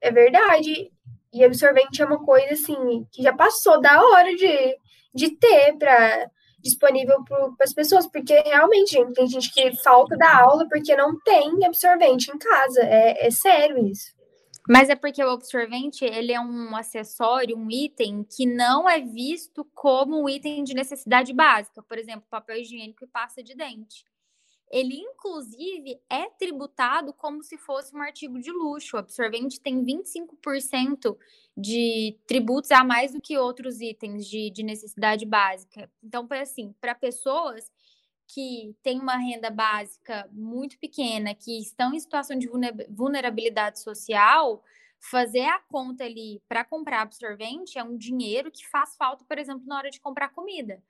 é 0.00 0.10
verdade. 0.10 0.90
E 1.32 1.44
absorvente 1.44 2.00
é 2.00 2.06
uma 2.06 2.24
coisa 2.24 2.54
assim 2.54 3.06
que 3.12 3.22
já 3.22 3.34
passou 3.34 3.80
da 3.80 4.02
hora 4.02 4.34
de, 4.34 4.76
de 5.14 5.36
ter 5.36 5.76
para 5.76 6.30
disponível 6.66 7.22
para 7.24 7.52
as 7.60 7.72
pessoas, 7.72 8.06
porque 8.06 8.34
realmente, 8.40 8.92
gente, 8.92 9.14
tem 9.14 9.26
gente 9.26 9.52
que 9.52 9.74
falta 9.82 10.16
da 10.16 10.40
aula 10.40 10.68
porque 10.68 10.94
não 10.96 11.18
tem 11.20 11.64
absorvente 11.64 12.30
em 12.30 12.38
casa. 12.38 12.80
É, 12.82 13.26
é 13.26 13.30
sério 13.30 13.86
isso. 13.86 14.14
Mas 14.68 14.88
é 14.88 14.96
porque 14.96 15.22
o 15.22 15.30
absorvente, 15.30 16.04
ele 16.04 16.32
é 16.32 16.40
um 16.40 16.74
acessório, 16.74 17.56
um 17.56 17.70
item 17.70 18.24
que 18.24 18.44
não 18.44 18.88
é 18.88 19.00
visto 19.00 19.64
como 19.72 20.20
um 20.20 20.28
item 20.28 20.64
de 20.64 20.74
necessidade 20.74 21.32
básica. 21.32 21.82
Por 21.82 21.98
exemplo, 21.98 22.26
papel 22.28 22.56
higiênico 22.56 23.04
e 23.04 23.06
pasta 23.06 23.42
de 23.42 23.54
dente 23.54 24.04
ele 24.70 24.96
inclusive 24.96 26.00
é 26.10 26.28
tributado 26.30 27.12
como 27.12 27.42
se 27.42 27.56
fosse 27.56 27.94
um 27.94 28.02
artigo 28.02 28.40
de 28.40 28.50
luxo. 28.50 28.96
O 28.96 28.98
absorvente 28.98 29.60
tem 29.60 29.84
25% 29.84 31.16
de 31.56 32.18
tributos 32.26 32.70
a 32.70 32.82
mais 32.82 33.12
do 33.12 33.20
que 33.20 33.38
outros 33.38 33.80
itens 33.80 34.26
de, 34.26 34.50
de 34.50 34.62
necessidade 34.62 35.24
básica. 35.24 35.90
Então, 36.02 36.26
assim, 36.30 36.74
para 36.80 36.94
pessoas 36.94 37.70
que 38.26 38.74
têm 38.82 39.00
uma 39.00 39.16
renda 39.16 39.50
básica 39.50 40.28
muito 40.32 40.78
pequena, 40.78 41.32
que 41.32 41.58
estão 41.60 41.94
em 41.94 42.00
situação 42.00 42.36
de 42.36 42.48
vulnerabilidade 42.90 43.80
social, 43.80 44.64
fazer 44.98 45.44
a 45.44 45.60
conta 45.60 46.04
ali 46.04 46.42
para 46.48 46.64
comprar 46.64 47.02
absorvente 47.02 47.78
é 47.78 47.84
um 47.84 47.96
dinheiro 47.96 48.50
que 48.50 48.66
faz 48.68 48.96
falta, 48.96 49.24
por 49.24 49.38
exemplo, 49.38 49.64
na 49.64 49.76
hora 49.76 49.90
de 49.90 50.00
comprar 50.00 50.30
comida 50.30 50.82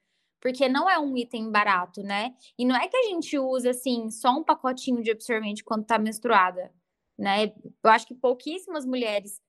porque 0.47 0.69
não 0.69 0.89
é 0.89 0.97
um 0.97 1.17
item 1.17 1.51
barato, 1.51 2.05
né? 2.05 2.33
E 2.57 2.65
não 2.65 2.77
é 2.77 2.87
que 2.87 2.97
a 2.97 3.03
gente 3.03 3.37
usa 3.37 3.71
assim 3.71 4.09
só 4.13 4.31
um 4.31 4.45
pacotinho 4.45 5.03
de 5.03 5.11
absorvente 5.11 5.65
quando 5.65 5.85
tá 5.85 5.99
menstruada, 5.99 6.73
né? 7.19 7.53
Eu 7.83 7.91
acho 7.91 8.07
que 8.07 8.15
pouquíssimas 8.15 8.87
mulheres 8.87 9.43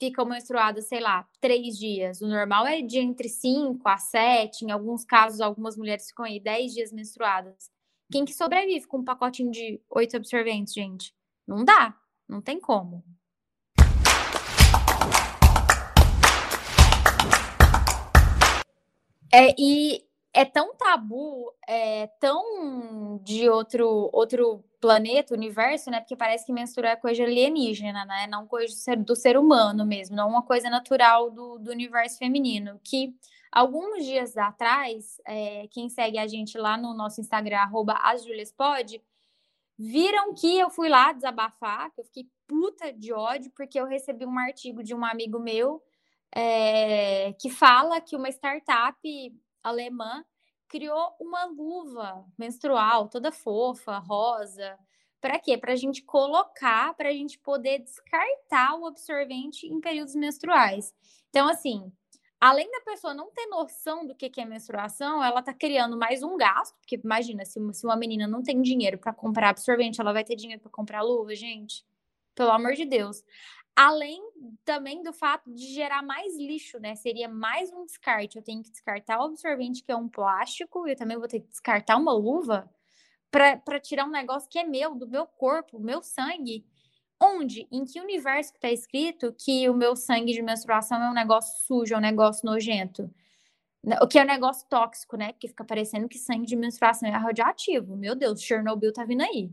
ficam 0.00 0.24
menstruadas, 0.24 0.86
sei 0.86 1.00
lá, 1.00 1.28
três 1.38 1.76
dias. 1.76 2.22
O 2.22 2.26
normal 2.26 2.66
é 2.66 2.80
de 2.80 2.98
entre 2.98 3.28
cinco 3.28 3.86
a 3.86 3.98
sete. 3.98 4.64
Em 4.64 4.70
alguns 4.70 5.04
casos, 5.04 5.42
algumas 5.42 5.76
mulheres 5.76 6.06
ficam 6.06 6.24
aí 6.24 6.40
dez 6.40 6.72
dias 6.72 6.92
menstruadas. 6.92 7.70
Quem 8.10 8.24
que 8.24 8.32
sobrevive 8.32 8.86
com 8.86 9.00
um 9.00 9.04
pacotinho 9.04 9.50
de 9.50 9.78
oito 9.90 10.16
absorventes, 10.16 10.72
gente? 10.72 11.14
Não 11.46 11.62
dá, 11.62 11.94
não 12.26 12.40
tem 12.40 12.58
como. 12.58 13.04
É, 19.30 19.54
e 19.58 20.07
é 20.32 20.44
tão 20.44 20.76
tabu, 20.76 21.52
é 21.66 22.06
tão 22.20 23.18
de 23.22 23.48
outro 23.48 24.10
outro 24.12 24.64
planeta, 24.80 25.34
universo, 25.34 25.90
né? 25.90 26.00
Porque 26.00 26.16
parece 26.16 26.46
que 26.46 26.52
menstruar 26.52 26.92
é 26.92 26.96
coisa 26.96 27.22
alienígena, 27.24 28.04
né? 28.04 28.26
Não 28.28 28.46
coisa 28.46 28.72
do 28.74 28.78
ser, 28.78 28.96
do 28.96 29.16
ser 29.16 29.36
humano 29.36 29.84
mesmo, 29.84 30.14
não 30.16 30.28
uma 30.28 30.42
coisa 30.42 30.70
natural 30.70 31.30
do, 31.30 31.58
do 31.58 31.70
universo 31.70 32.18
feminino. 32.18 32.80
Que 32.84 33.14
alguns 33.50 34.04
dias 34.04 34.36
atrás, 34.36 35.20
é, 35.26 35.66
quem 35.70 35.88
segue 35.88 36.18
a 36.18 36.26
gente 36.26 36.56
lá 36.58 36.76
no 36.76 36.94
nosso 36.94 37.20
Instagram, 37.20 37.58
arroba 37.58 37.98
viram 39.78 40.34
que 40.34 40.58
eu 40.58 40.70
fui 40.70 40.88
lá 40.88 41.12
desabafar, 41.12 41.92
que 41.92 42.00
eu 42.00 42.04
fiquei 42.04 42.28
puta 42.46 42.92
de 42.92 43.12
ódio, 43.12 43.52
porque 43.56 43.78
eu 43.78 43.86
recebi 43.86 44.26
um 44.26 44.38
artigo 44.38 44.82
de 44.82 44.94
um 44.94 45.04
amigo 45.04 45.38
meu 45.38 45.82
é, 46.34 47.32
que 47.34 47.48
fala 47.48 48.00
que 48.00 48.16
uma 48.16 48.28
startup 48.28 48.98
alemã 49.62 50.24
criou 50.68 51.16
uma 51.18 51.44
luva 51.46 52.24
menstrual 52.38 53.08
toda 53.08 53.32
fofa, 53.32 53.98
rosa. 53.98 54.78
Para 55.20 55.38
quê? 55.38 55.58
Para 55.58 55.72
a 55.72 55.76
gente 55.76 56.02
colocar, 56.02 56.94
para 56.94 57.08
a 57.08 57.12
gente 57.12 57.38
poder 57.38 57.80
descartar 57.80 58.78
o 58.78 58.86
absorvente 58.86 59.66
em 59.66 59.80
períodos 59.80 60.14
menstruais. 60.14 60.94
Então, 61.30 61.48
assim, 61.48 61.92
além 62.40 62.70
da 62.70 62.80
pessoa 62.82 63.12
não 63.14 63.30
ter 63.32 63.46
noção 63.46 64.06
do 64.06 64.14
que 64.14 64.30
é 64.40 64.44
menstruação, 64.44 65.22
ela 65.22 65.40
está 65.40 65.52
criando 65.52 65.96
mais 65.96 66.22
um 66.22 66.36
gasto, 66.36 66.76
porque 66.78 67.00
imagina, 67.02 67.44
se 67.44 67.58
uma, 67.58 67.72
se 67.72 67.84
uma 67.84 67.96
menina 67.96 68.28
não 68.28 68.42
tem 68.42 68.62
dinheiro 68.62 68.98
para 68.98 69.12
comprar 69.12 69.50
absorvente, 69.50 70.00
ela 70.00 70.12
vai 70.12 70.22
ter 70.22 70.36
dinheiro 70.36 70.62
para 70.62 70.70
comprar 70.70 71.02
luva, 71.02 71.34
gente? 71.34 71.84
Pelo 72.34 72.52
amor 72.52 72.74
de 72.74 72.84
Deus. 72.84 73.24
Além 73.80 74.20
também 74.64 75.04
do 75.04 75.12
fato 75.12 75.54
de 75.54 75.72
gerar 75.72 76.02
mais 76.02 76.36
lixo, 76.36 76.80
né? 76.80 76.96
Seria 76.96 77.28
mais 77.28 77.72
um 77.72 77.86
descarte. 77.86 78.36
Eu 78.36 78.42
tenho 78.42 78.60
que 78.60 78.72
descartar 78.72 79.20
o 79.20 79.26
absorvente, 79.26 79.84
que 79.84 79.92
é 79.92 79.94
um 79.94 80.08
plástico, 80.08 80.88
eu 80.88 80.96
também 80.96 81.16
vou 81.16 81.28
ter 81.28 81.38
que 81.38 81.46
descartar 81.46 81.96
uma 81.96 82.12
luva 82.12 82.68
para 83.30 83.78
tirar 83.78 84.04
um 84.04 84.10
negócio 84.10 84.48
que 84.50 84.58
é 84.58 84.64
meu, 84.64 84.96
do 84.96 85.06
meu 85.06 85.28
corpo, 85.28 85.78
meu 85.78 86.02
sangue. 86.02 86.66
Onde? 87.22 87.68
Em 87.70 87.84
que 87.84 88.00
universo 88.00 88.50
que 88.50 88.58
está 88.58 88.68
escrito 88.68 89.32
que 89.32 89.68
o 89.68 89.74
meu 89.74 89.94
sangue 89.94 90.32
de 90.32 90.42
menstruação 90.42 91.00
é 91.00 91.08
um 91.08 91.14
negócio 91.14 91.64
sujo, 91.64 91.94
é 91.94 91.98
um 91.98 92.00
negócio 92.00 92.44
nojento? 92.44 93.08
O 94.02 94.08
que 94.08 94.18
é 94.18 94.24
um 94.24 94.26
negócio 94.26 94.66
tóxico, 94.68 95.16
né? 95.16 95.30
Porque 95.32 95.46
fica 95.46 95.64
parecendo 95.64 96.08
que 96.08 96.18
sangue 96.18 96.46
de 96.46 96.56
menstruação 96.56 97.08
é 97.08 97.12
radioativo. 97.12 97.96
Meu 97.96 98.16
Deus, 98.16 98.42
Chernobyl 98.42 98.92
tá 98.92 99.04
vindo 99.04 99.22
aí. 99.22 99.52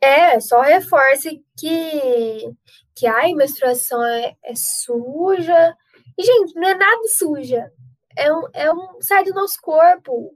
É, 0.00 0.38
só 0.40 0.60
reforce 0.60 1.42
que, 1.58 2.52
que 2.94 3.06
ai, 3.06 3.32
menstruação 3.32 4.02
é, 4.04 4.36
é 4.44 4.52
suja. 4.54 5.76
E, 6.18 6.24
gente, 6.24 6.54
não 6.54 6.68
é 6.68 6.74
nada 6.74 7.08
suja. 7.08 7.70
É 8.16 8.32
um, 8.32 8.42
é 8.52 8.72
um. 8.72 9.00
sai 9.00 9.24
do 9.24 9.34
nosso 9.34 9.58
corpo. 9.60 10.34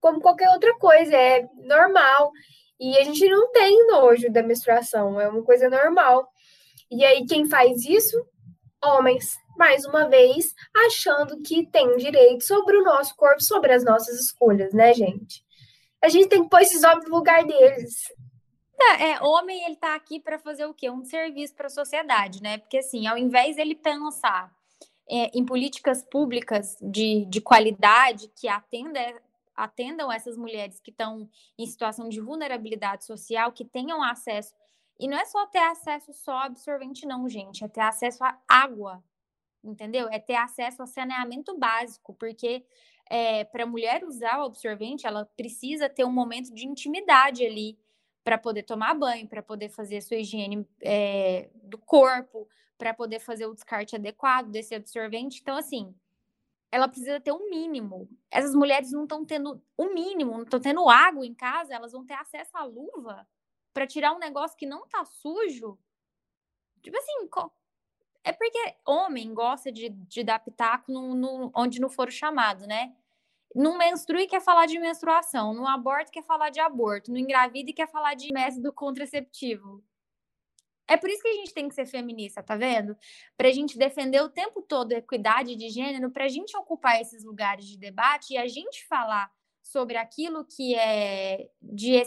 Como 0.00 0.20
qualquer 0.20 0.50
outra 0.50 0.76
coisa. 0.78 1.16
É 1.16 1.48
normal. 1.64 2.30
E 2.78 2.96
a 2.98 3.04
gente 3.04 3.28
não 3.28 3.50
tem 3.52 3.86
nojo 3.86 4.30
da 4.30 4.42
menstruação. 4.42 5.20
É 5.20 5.28
uma 5.28 5.42
coisa 5.42 5.68
normal. 5.68 6.28
E 6.90 7.04
aí, 7.04 7.26
quem 7.26 7.48
faz 7.48 7.84
isso? 7.84 8.16
Homens. 8.84 9.36
mais 9.56 9.84
uma 9.86 10.08
vez, 10.08 10.54
achando 10.86 11.40
que 11.42 11.66
tem 11.70 11.96
direito 11.96 12.44
sobre 12.44 12.76
o 12.76 12.84
nosso 12.84 13.16
corpo, 13.16 13.42
sobre 13.42 13.72
as 13.72 13.82
nossas 13.84 14.20
escolhas, 14.20 14.72
né, 14.74 14.92
gente? 14.92 15.42
A 16.02 16.08
gente 16.08 16.28
tem 16.28 16.42
que 16.42 16.50
pôr 16.50 16.60
esses 16.60 16.84
homens 16.84 17.08
no 17.08 17.16
lugar 17.16 17.44
deles. 17.44 17.94
É, 18.78 19.22
homem, 19.22 19.64
ele 19.64 19.76
tá 19.76 19.94
aqui 19.94 20.20
para 20.20 20.38
fazer 20.38 20.66
o 20.66 20.74
quê? 20.74 20.90
Um 20.90 21.04
serviço 21.04 21.54
para 21.54 21.66
a 21.66 21.70
sociedade, 21.70 22.42
né? 22.42 22.58
Porque, 22.58 22.78
assim, 22.78 23.06
ao 23.06 23.16
invés 23.16 23.56
dele 23.56 23.74
pensar 23.74 24.54
é, 25.08 25.30
em 25.36 25.44
políticas 25.44 26.02
públicas 26.02 26.76
de, 26.80 27.24
de 27.26 27.40
qualidade 27.40 28.28
que 28.36 28.48
atenda, 28.48 29.00
atendam 29.54 30.10
essas 30.12 30.36
mulheres 30.36 30.80
que 30.80 30.90
estão 30.90 31.28
em 31.58 31.66
situação 31.66 32.08
de 32.08 32.20
vulnerabilidade 32.20 33.04
social, 33.04 33.52
que 33.52 33.64
tenham 33.64 34.02
acesso. 34.02 34.54
E 34.98 35.06
não 35.08 35.18
é 35.18 35.24
só 35.24 35.46
ter 35.46 35.58
acesso 35.58 36.12
só 36.12 36.38
absorvente, 36.38 37.06
não, 37.06 37.28
gente, 37.28 37.64
é 37.64 37.68
ter 37.68 37.80
acesso 37.80 38.24
à 38.24 38.38
água, 38.48 39.02
entendeu? 39.62 40.08
É 40.10 40.18
ter 40.18 40.36
acesso 40.36 40.82
a 40.82 40.86
saneamento 40.86 41.56
básico, 41.56 42.14
porque 42.14 42.64
é, 43.08 43.44
para 43.44 43.64
a 43.64 43.66
mulher 43.66 44.04
usar 44.04 44.40
o 44.40 44.46
absorvente, 44.46 45.06
ela 45.06 45.24
precisa 45.36 45.88
ter 45.88 46.04
um 46.04 46.12
momento 46.12 46.52
de 46.52 46.66
intimidade 46.66 47.44
ali 47.44 47.78
para 48.26 48.36
poder 48.36 48.64
tomar 48.64 48.92
banho, 48.92 49.28
para 49.28 49.40
poder 49.40 49.68
fazer 49.68 49.98
a 49.98 50.02
sua 50.02 50.16
higiene 50.16 50.68
é, 50.82 51.48
do 51.62 51.78
corpo, 51.78 52.48
para 52.76 52.92
poder 52.92 53.20
fazer 53.20 53.46
o 53.46 53.54
descarte 53.54 53.94
adequado 53.94 54.50
desse 54.50 54.74
absorvente. 54.74 55.38
Então, 55.40 55.56
assim, 55.56 55.94
ela 56.72 56.88
precisa 56.88 57.20
ter 57.20 57.30
um 57.30 57.48
mínimo. 57.48 58.08
Essas 58.28 58.52
mulheres 58.52 58.90
não 58.90 59.04
estão 59.04 59.24
tendo 59.24 59.62
o 59.76 59.84
um 59.84 59.94
mínimo, 59.94 60.32
não 60.32 60.42
estão 60.42 60.58
tendo 60.58 60.88
água 60.88 61.24
em 61.24 61.32
casa, 61.32 61.72
elas 61.72 61.92
vão 61.92 62.04
ter 62.04 62.14
acesso 62.14 62.50
à 62.56 62.64
luva 62.64 63.24
para 63.72 63.86
tirar 63.86 64.12
um 64.12 64.18
negócio 64.18 64.56
que 64.56 64.66
não 64.66 64.88
tá 64.88 65.04
sujo. 65.04 65.78
Tipo 66.82 66.98
assim, 66.98 67.28
é 68.24 68.32
porque 68.32 68.74
homem 68.84 69.32
gosta 69.32 69.70
de, 69.70 69.88
de 69.88 70.24
dar 70.24 70.40
pitaco 70.40 70.90
no, 70.90 71.14
no, 71.14 71.52
onde 71.54 71.80
não 71.80 71.88
for 71.88 72.10
chamado, 72.10 72.66
né? 72.66 72.92
Não 73.56 73.78
menstrua 73.78 74.20
e 74.20 74.26
quer 74.26 74.42
falar 74.42 74.66
de 74.66 74.78
menstruação, 74.78 75.54
no 75.54 75.66
aborto 75.66 76.12
quer 76.12 76.22
falar 76.22 76.50
de 76.50 76.60
aborto, 76.60 77.10
no 77.10 77.16
engravida 77.16 77.70
e 77.70 77.72
quer 77.72 77.88
falar 77.88 78.12
de 78.12 78.30
método 78.30 78.70
contraceptivo. 78.70 79.82
É 80.86 80.94
por 80.94 81.08
isso 81.08 81.22
que 81.22 81.28
a 81.28 81.32
gente 81.32 81.54
tem 81.54 81.66
que 81.66 81.74
ser 81.74 81.86
feminista, 81.86 82.42
tá 82.42 82.54
vendo? 82.54 82.94
Pra 83.34 83.50
gente 83.50 83.78
defender 83.78 84.20
o 84.20 84.28
tempo 84.28 84.60
todo 84.60 84.92
a 84.92 84.98
equidade 84.98 85.56
de 85.56 85.70
gênero, 85.70 86.10
pra 86.10 86.28
gente 86.28 86.54
ocupar 86.54 87.00
esses 87.00 87.24
lugares 87.24 87.64
de 87.64 87.78
debate 87.78 88.34
e 88.34 88.38
a 88.38 88.46
gente 88.46 88.86
falar 88.86 89.32
sobre 89.62 89.96
aquilo 89.96 90.44
que 90.44 90.74
é 90.74 91.48
de 91.62 92.02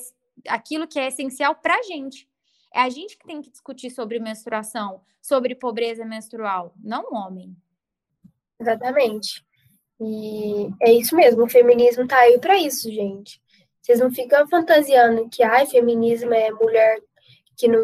aquilo 0.47 0.87
que 0.87 0.99
é 0.99 1.07
essencial 1.07 1.55
pra 1.55 1.81
gente. 1.81 2.29
É 2.71 2.81
a 2.81 2.89
gente 2.89 3.17
que 3.17 3.25
tem 3.25 3.41
que 3.41 3.49
discutir 3.49 3.89
sobre 3.89 4.19
menstruação, 4.19 5.01
sobre 5.19 5.55
pobreza 5.55 6.05
menstrual, 6.05 6.75
não 6.77 7.11
o 7.11 7.15
homem. 7.15 7.57
Exatamente. 8.59 9.43
E 10.01 10.69
é 10.81 10.91
isso 10.93 11.15
mesmo, 11.15 11.43
o 11.43 11.49
feminismo 11.49 12.07
tá 12.07 12.17
aí 12.19 12.39
para 12.39 12.57
isso, 12.57 12.91
gente. 12.91 13.41
Vocês 13.81 13.99
não 13.99 14.11
ficam 14.11 14.47
fantasiando 14.47 15.27
que 15.29 15.43
ai, 15.43 15.65
feminismo 15.65 16.33
é 16.33 16.51
mulher 16.51 16.99
que 17.57 17.67
não 17.67 17.83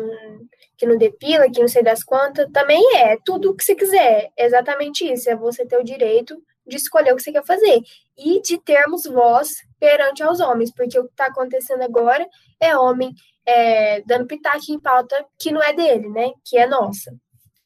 que 0.78 0.86
não 0.86 0.98
depila, 0.98 1.50
que 1.50 1.62
não 1.62 1.70
sei 1.70 1.82
das 1.82 2.04
quantas, 2.04 2.52
também 2.52 2.98
é 2.98 3.18
tudo 3.24 3.50
o 3.50 3.56
que 3.56 3.64
você 3.64 3.76
quiser. 3.76 4.30
É 4.38 4.46
exatamente 4.46 5.10
isso, 5.10 5.30
é 5.30 5.36
você 5.36 5.66
ter 5.66 5.78
o 5.78 5.84
direito 5.84 6.42
de 6.68 6.76
escolher 6.76 7.14
o 7.14 7.16
que 7.16 7.24
você 7.24 7.32
quer 7.32 7.46
fazer 7.46 7.82
e 8.18 8.42
de 8.42 8.58
termos 8.58 9.06
voz 9.06 9.50
perante 9.80 10.24
aos 10.24 10.40
homens, 10.40 10.72
porque 10.74 11.00
o 11.00 11.06
que 11.06 11.12
está 11.12 11.28
acontecendo 11.28 11.82
agora 11.82 12.28
é 12.60 12.76
homem 12.78 13.14
é, 13.46 14.02
dando 14.02 14.28
pitaco 14.28 14.66
em 14.70 14.80
pauta 14.80 15.26
que 15.40 15.52
não 15.52 15.62
é 15.62 15.74
dele, 15.74 16.10
né? 16.10 16.32
Que 16.44 16.58
é 16.58 16.68
nossa. 16.68 17.16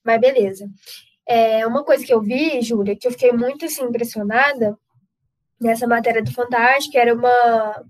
Mas 0.03 0.19
beleza. 0.19 0.65
É, 1.31 1.67
uma 1.67 1.83
coisa 1.83 2.03
que 2.03 2.11
eu 2.11 2.19
vi, 2.19 2.59
Júlia, 2.59 2.95
que 2.95 3.07
eu 3.07 3.11
fiquei 3.11 3.31
muito 3.31 3.65
assim, 3.65 3.83
impressionada 3.83 4.75
nessa 5.61 5.85
matéria 5.85 6.23
do 6.23 6.33
Fantástico, 6.33 6.97
era 6.97 7.13
uma 7.13 7.85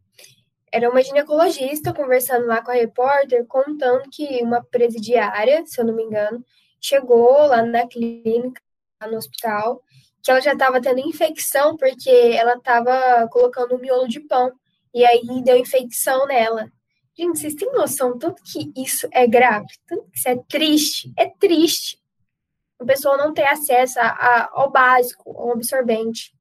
era 0.71 0.89
uma 0.89 1.01
ginecologista 1.01 1.93
conversando 1.93 2.45
lá 2.45 2.61
com 2.61 2.69
a 2.69 2.75
repórter, 2.75 3.45
contando 3.47 4.09
que 4.11 4.43
uma 4.43 4.61
presidiária, 4.63 5.63
se 5.65 5.79
eu 5.79 5.85
não 5.85 5.95
me 5.95 6.03
engano, 6.03 6.45
chegou 6.81 7.47
lá 7.47 7.63
na 7.63 7.87
clínica, 7.87 8.61
lá 9.01 9.09
no 9.09 9.17
hospital, 9.17 9.81
que 10.21 10.29
ela 10.29 10.41
já 10.41 10.51
estava 10.53 10.81
tendo 10.81 10.99
infecção 10.99 11.77
porque 11.77 12.09
ela 12.09 12.55
estava 12.55 13.27
colocando 13.29 13.75
um 13.75 13.79
miolo 13.79 14.07
de 14.07 14.19
pão 14.19 14.51
e 14.93 15.05
aí 15.05 15.21
deu 15.43 15.57
infecção 15.57 16.27
nela. 16.27 16.69
Gente, 17.17 17.39
vocês 17.39 17.55
têm 17.55 17.71
noção 17.71 18.17
tanto 18.19 18.43
que 18.43 18.71
isso 18.75 19.07
é 19.11 19.25
grave, 19.25 19.67
tanto 19.87 20.09
que 20.11 20.17
isso 20.19 20.29
é 20.29 20.35
triste, 20.47 21.13
é 21.17 21.25
triste. 21.25 21.98
A 22.79 22.85
pessoa 22.85 23.17
não 23.17 23.33
ter 23.33 23.45
acesso 23.45 23.99
a, 23.99 24.49
ao 24.53 24.71
básico, 24.71 25.29
ao 25.31 25.51
absorvente. 25.51 26.33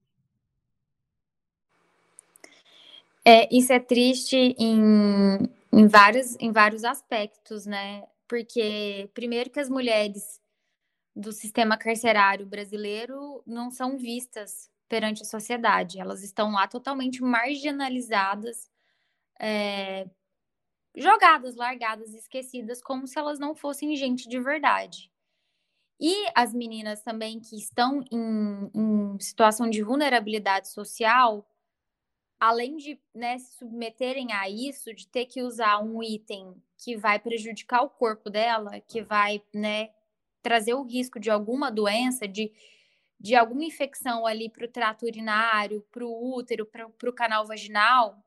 É, 3.24 3.48
isso 3.54 3.72
é 3.72 3.78
triste 3.78 4.54
em, 4.58 5.38
em, 5.72 5.86
vários, 5.86 6.36
em 6.40 6.52
vários 6.52 6.84
aspectos, 6.84 7.66
né? 7.66 8.04
Porque, 8.26 9.10
primeiro, 9.12 9.50
que 9.50 9.60
as 9.60 9.68
mulheres 9.68 10.40
do 11.14 11.32
sistema 11.32 11.76
carcerário 11.76 12.46
brasileiro 12.46 13.42
não 13.44 13.70
são 13.70 13.98
vistas 13.98 14.70
perante 14.88 15.22
a 15.22 15.26
sociedade, 15.26 16.00
elas 16.00 16.22
estão 16.22 16.52
lá 16.52 16.66
totalmente 16.66 17.22
marginalizadas, 17.22 18.70
é, 19.38 20.08
jogadas, 20.96 21.54
largadas, 21.56 22.14
esquecidas, 22.14 22.80
como 22.80 23.06
se 23.06 23.18
elas 23.18 23.38
não 23.38 23.54
fossem 23.54 23.94
gente 23.96 24.28
de 24.28 24.40
verdade. 24.40 25.10
E 26.00 26.14
as 26.34 26.54
meninas 26.54 27.02
também 27.02 27.40
que 27.40 27.56
estão 27.56 28.04
em, 28.10 28.70
em 28.74 29.18
situação 29.18 29.68
de 29.68 29.82
vulnerabilidade 29.82 30.68
social, 30.68 31.44
além 32.38 32.76
de 32.76 33.00
né, 33.14 33.38
se 33.38 33.58
submeterem 33.58 34.32
a 34.32 34.48
isso, 34.48 34.94
de 34.94 35.08
ter 35.08 35.26
que 35.26 35.42
usar 35.42 35.80
um 35.80 36.02
item 36.02 36.54
que 36.76 36.96
vai 36.96 37.18
prejudicar 37.18 37.82
o 37.82 37.90
corpo 37.90 38.30
dela, 38.30 38.80
que 38.80 39.02
vai 39.02 39.42
né, 39.52 39.90
trazer 40.40 40.74
o 40.74 40.84
risco 40.84 41.18
de 41.18 41.30
alguma 41.30 41.70
doença, 41.70 42.28
de, 42.28 42.52
de 43.18 43.34
alguma 43.34 43.64
infecção 43.64 44.24
ali 44.24 44.48
para 44.48 44.66
o 44.66 44.68
trato 44.68 45.04
urinário, 45.04 45.84
para 45.90 46.04
o 46.04 46.34
útero, 46.36 46.64
para 46.64 47.10
o 47.10 47.12
canal 47.12 47.44
vaginal, 47.44 48.22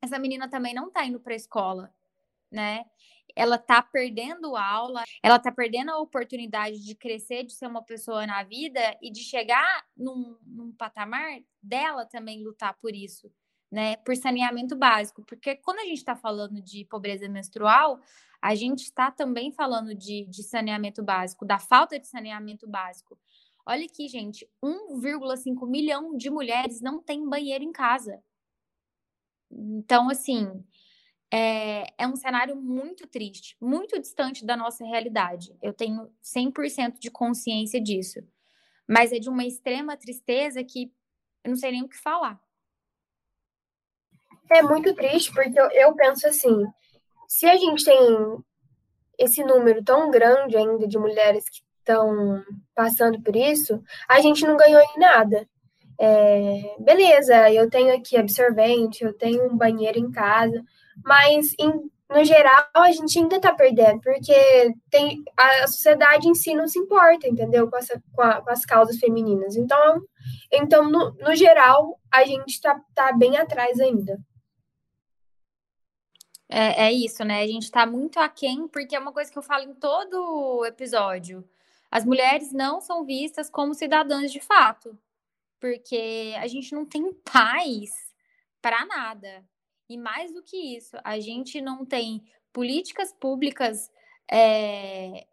essa 0.00 0.18
menina 0.18 0.48
também 0.48 0.74
não 0.74 0.88
está 0.88 1.04
indo 1.04 1.18
para 1.18 1.32
a 1.32 1.36
escola, 1.36 1.92
né? 2.50 2.84
Ela 3.36 3.58
tá 3.58 3.82
perdendo 3.82 4.56
aula, 4.56 5.02
ela 5.22 5.38
tá 5.38 5.50
perdendo 5.50 5.90
a 5.90 5.98
oportunidade 5.98 6.84
de 6.84 6.94
crescer, 6.94 7.44
de 7.44 7.52
ser 7.52 7.66
uma 7.66 7.82
pessoa 7.82 8.26
na 8.26 8.42
vida 8.42 8.80
e 9.02 9.10
de 9.10 9.20
chegar 9.20 9.84
num, 9.96 10.38
num 10.46 10.72
patamar 10.72 11.40
dela 11.62 12.06
também 12.06 12.42
lutar 12.42 12.74
por 12.80 12.94
isso, 12.94 13.32
né? 13.70 13.96
Por 13.96 14.16
saneamento 14.16 14.76
básico. 14.76 15.24
Porque 15.24 15.56
quando 15.56 15.80
a 15.80 15.84
gente 15.84 15.98
está 15.98 16.14
falando 16.14 16.60
de 16.62 16.84
pobreza 16.84 17.28
menstrual, 17.28 18.00
a 18.40 18.54
gente 18.54 18.84
está 18.84 19.10
também 19.10 19.50
falando 19.50 19.94
de, 19.94 20.26
de 20.26 20.42
saneamento 20.42 21.02
básico, 21.02 21.44
da 21.44 21.58
falta 21.58 21.98
de 21.98 22.06
saneamento 22.06 22.68
básico. 22.68 23.18
Olha 23.66 23.86
aqui, 23.86 24.06
gente, 24.08 24.46
1,5 24.62 25.66
milhão 25.66 26.16
de 26.16 26.28
mulheres 26.28 26.82
não 26.82 27.02
tem 27.02 27.26
banheiro 27.26 27.64
em 27.64 27.72
casa. 27.72 28.22
Então, 29.50 30.10
assim, 30.10 30.62
é, 31.32 31.86
é 31.98 32.06
um 32.06 32.16
cenário 32.16 32.56
muito 32.56 33.06
triste, 33.06 33.56
muito 33.60 34.00
distante 34.00 34.44
da 34.44 34.56
nossa 34.56 34.84
realidade. 34.84 35.56
Eu 35.62 35.72
tenho 35.72 36.10
100% 36.22 36.98
de 36.98 37.10
consciência 37.10 37.80
disso. 37.80 38.20
Mas 38.88 39.12
é 39.12 39.18
de 39.18 39.28
uma 39.28 39.44
extrema 39.44 39.96
tristeza 39.96 40.62
que 40.62 40.92
eu 41.42 41.50
não 41.50 41.56
sei 41.56 41.72
nem 41.72 41.82
o 41.82 41.88
que 41.88 41.96
falar. 41.96 42.40
É 44.50 44.62
muito 44.62 44.94
triste, 44.94 45.32
porque 45.32 45.58
eu, 45.58 45.70
eu 45.70 45.94
penso 45.94 46.26
assim: 46.26 46.66
se 47.26 47.46
a 47.46 47.56
gente 47.56 47.84
tem 47.84 47.98
esse 49.18 49.42
número 49.42 49.82
tão 49.82 50.10
grande 50.10 50.56
ainda 50.56 50.86
de 50.86 50.98
mulheres 50.98 51.48
que 51.48 51.62
estão 51.78 52.42
passando 52.74 53.20
por 53.22 53.34
isso, 53.36 53.82
a 54.08 54.20
gente 54.20 54.46
não 54.46 54.56
ganhou 54.56 54.80
em 54.80 54.98
nada. 54.98 55.48
É, 55.98 56.76
beleza, 56.80 57.50
eu 57.50 57.70
tenho 57.70 57.94
aqui 57.94 58.16
absorvente, 58.16 59.04
eu 59.04 59.12
tenho 59.12 59.46
um 59.46 59.56
banheiro 59.56 59.98
em 59.98 60.10
casa, 60.10 60.62
mas 61.04 61.54
em, 61.58 61.70
no 62.10 62.24
geral 62.24 62.68
a 62.74 62.92
gente 62.92 63.18
ainda 63.18 63.36
está 63.36 63.52
perdendo, 63.52 64.00
porque 64.00 64.74
tem, 64.90 65.22
a 65.36 65.66
sociedade 65.66 66.28
em 66.28 66.34
si 66.34 66.54
não 66.54 66.68
se 66.68 66.78
importa, 66.78 67.26
entendeu? 67.28 67.70
Com, 67.70 67.76
essa, 67.76 68.02
com, 68.12 68.22
a, 68.22 68.42
com 68.42 68.50
as 68.50 68.64
causas 68.64 68.98
femininas. 68.98 69.56
Então, 69.56 70.02
então 70.52 70.90
no, 70.90 71.12
no 71.14 71.34
geral, 71.34 71.98
a 72.12 72.24
gente 72.24 72.50
está 72.50 72.80
tá 72.94 73.12
bem 73.12 73.36
atrás 73.36 73.80
ainda. 73.80 74.18
É, 76.48 76.86
é 76.86 76.92
isso, 76.92 77.24
né? 77.24 77.42
A 77.42 77.46
gente 77.46 77.64
está 77.64 77.86
muito 77.86 78.20
aquém, 78.20 78.68
porque 78.68 78.94
é 78.94 78.98
uma 78.98 79.12
coisa 79.12 79.32
que 79.32 79.38
eu 79.38 79.42
falo 79.42 79.64
em 79.64 79.74
todo 79.74 80.64
episódio. 80.66 81.44
As 81.90 82.04
mulheres 82.04 82.52
não 82.52 82.80
são 82.80 83.04
vistas 83.04 83.48
como 83.48 83.74
cidadãs 83.74 84.30
de 84.30 84.40
fato, 84.40 84.98
porque 85.58 86.34
a 86.38 86.46
gente 86.46 86.74
não 86.74 86.84
tem 86.84 87.12
paz 87.32 87.90
para 88.60 88.84
nada. 88.86 89.44
E 89.88 89.96
mais 89.96 90.32
do 90.32 90.42
que 90.42 90.76
isso, 90.76 90.96
a 91.04 91.18
gente 91.20 91.60
não 91.60 91.84
tem 91.84 92.22
políticas 92.52 93.12
públicas 93.12 93.90
é, 94.30 95.26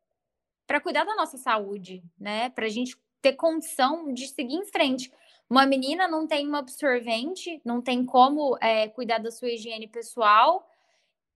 para 0.68 0.82
cuidar 0.82 1.04
da 1.06 1.16
nossa 1.16 1.38
saúde, 1.38 2.04
né? 2.20 2.50
Para 2.50 2.66
a 2.66 2.70
gente 2.70 2.98
ter 3.22 3.34
condição 3.34 4.14
de 4.14 4.28
seguir 4.28 4.56
em 4.56 4.66
frente. 4.66 5.12
Uma 5.50 5.66
menina 5.66 6.08
não 6.08 6.26
tem 6.28 6.48
uma 6.48 6.60
absorvente, 6.60 7.62
não 7.64 7.82
tem 7.82 8.06
como 8.06 8.58
é, 8.62 8.88
cuidar 8.88 9.20
da 9.20 9.32
sua 9.32 9.50
higiene 9.50 9.88
pessoal, 9.88 10.68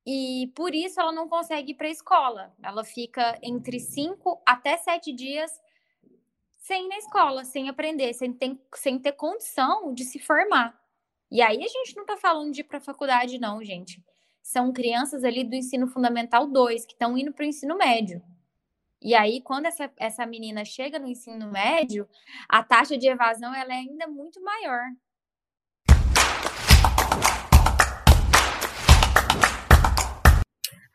e 0.06 0.52
por 0.56 0.74
isso 0.74 1.00
ela 1.02 1.12
não 1.12 1.28
consegue 1.28 1.72
ir 1.72 1.76
para 1.76 1.88
a 1.88 1.92
escola. 1.92 2.54
Ela 2.62 2.84
fica 2.84 3.38
entre 3.42 3.80
cinco 3.80 4.42
até 4.46 4.78
sete 4.78 5.12
dias 5.12 5.52
sem 6.58 6.86
ir 6.86 6.90
na 6.90 6.98
escola, 6.98 7.44
sem 7.44 7.70
aprender, 7.70 8.14
sem 8.14 8.32
ter, 8.34 8.58
sem 8.76 9.00
ter 9.00 9.14
condição 9.14 9.94
de 9.94 10.04
se 10.04 10.20
formar. 10.20 10.80
E 11.36 11.42
aí 11.42 11.58
a 11.58 11.68
gente 11.68 11.98
não 11.98 12.04
está 12.04 12.16
falando 12.16 12.54
de 12.54 12.62
ir 12.62 12.64
para 12.64 12.80
faculdade, 12.80 13.38
não, 13.38 13.62
gente. 13.62 14.02
São 14.42 14.72
crianças 14.72 15.22
ali 15.26 15.44
do 15.44 15.54
ensino 15.54 15.86
fundamental 15.86 16.48
2 16.48 16.86
que 16.86 16.94
estão 16.94 17.18
indo 17.18 17.34
para 17.34 17.44
o 17.44 17.46
ensino 17.46 17.78
médio. 17.78 18.24
E 19.02 19.14
aí, 19.14 19.42
quando 19.42 19.66
essa, 19.66 19.92
essa 19.98 20.26
menina 20.26 20.64
chega 20.64 20.98
no 20.98 21.10
ensino 21.10 21.52
médio, 21.52 22.08
a 22.48 22.64
taxa 22.64 22.98
de 22.98 23.10
evasão 23.10 23.54
ela 23.54 23.74
é 23.74 23.80
ainda 23.80 24.08
muito 24.08 24.42
maior. 24.42 24.80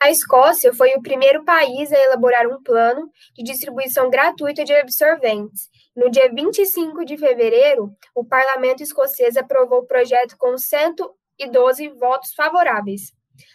A 0.03 0.11
Escócia 0.11 0.73
foi 0.73 0.95
o 0.95 1.03
primeiro 1.03 1.45
país 1.45 1.93
a 1.93 1.99
elaborar 1.99 2.47
um 2.47 2.63
plano 2.63 3.11
de 3.35 3.45
distribuição 3.45 4.09
gratuita 4.09 4.65
de 4.65 4.73
absorventes. 4.73 5.69
No 5.95 6.11
dia 6.11 6.33
25 6.33 7.05
de 7.05 7.19
fevereiro, 7.19 7.93
o 8.15 8.25
parlamento 8.25 8.83
escocês 8.83 9.37
aprovou 9.37 9.81
o 9.81 9.87
projeto 9.87 10.37
com 10.39 10.57
112 10.57 11.89
votos 11.91 12.33
favoráveis. 12.33 13.13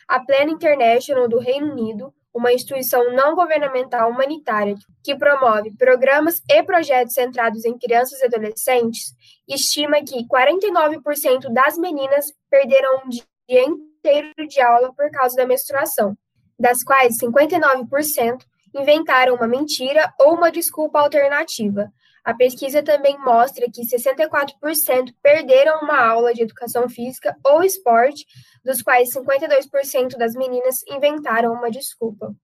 A 0.07 0.19
Plan 0.19 0.43
International 0.43 1.27
do 1.27 1.39
Reino 1.39 1.71
Unido 1.71 2.13
uma 2.31 2.51
instituição 2.51 3.13
não 3.13 3.33
governamental 3.33 4.11
humanitária 4.11 4.75
que 5.01 5.15
promove 5.15 5.71
programas 5.77 6.41
e 6.49 6.61
projetos 6.63 7.13
centrados 7.13 7.63
em 7.63 7.77
crianças 7.77 8.19
e 8.19 8.25
adolescentes, 8.25 9.13
estima 9.47 10.03
que 10.03 10.27
49% 10.27 11.51
das 11.53 11.77
meninas 11.77 12.25
perderam 12.49 13.03
um 13.05 13.09
dia 13.09 13.23
inteiro 13.49 14.47
de 14.49 14.61
aula 14.61 14.93
por 14.93 15.09
causa 15.11 15.37
da 15.37 15.47
menstruação, 15.47 16.15
das 16.59 16.83
quais 16.83 17.17
59% 17.17 18.45
inventaram 18.73 19.35
uma 19.35 19.47
mentira 19.47 20.13
ou 20.19 20.35
uma 20.35 20.51
desculpa 20.51 20.99
alternativa. 20.99 21.91
A 22.23 22.33
pesquisa 22.33 22.81
também 22.81 23.17
mostra 23.19 23.67
que 23.71 23.83
64% 23.83 25.13
perderam 25.21 25.81
uma 25.81 26.03
aula 26.03 26.33
de 26.33 26.41
educação 26.41 26.89
física 26.89 27.37
ou 27.45 27.63
esporte, 27.63 28.25
dos 28.63 28.81
quais 28.81 29.13
52% 29.13 30.17
das 30.17 30.33
meninas 30.33 30.81
inventaram 30.89 31.53
uma 31.53 31.69
desculpa. 31.69 32.35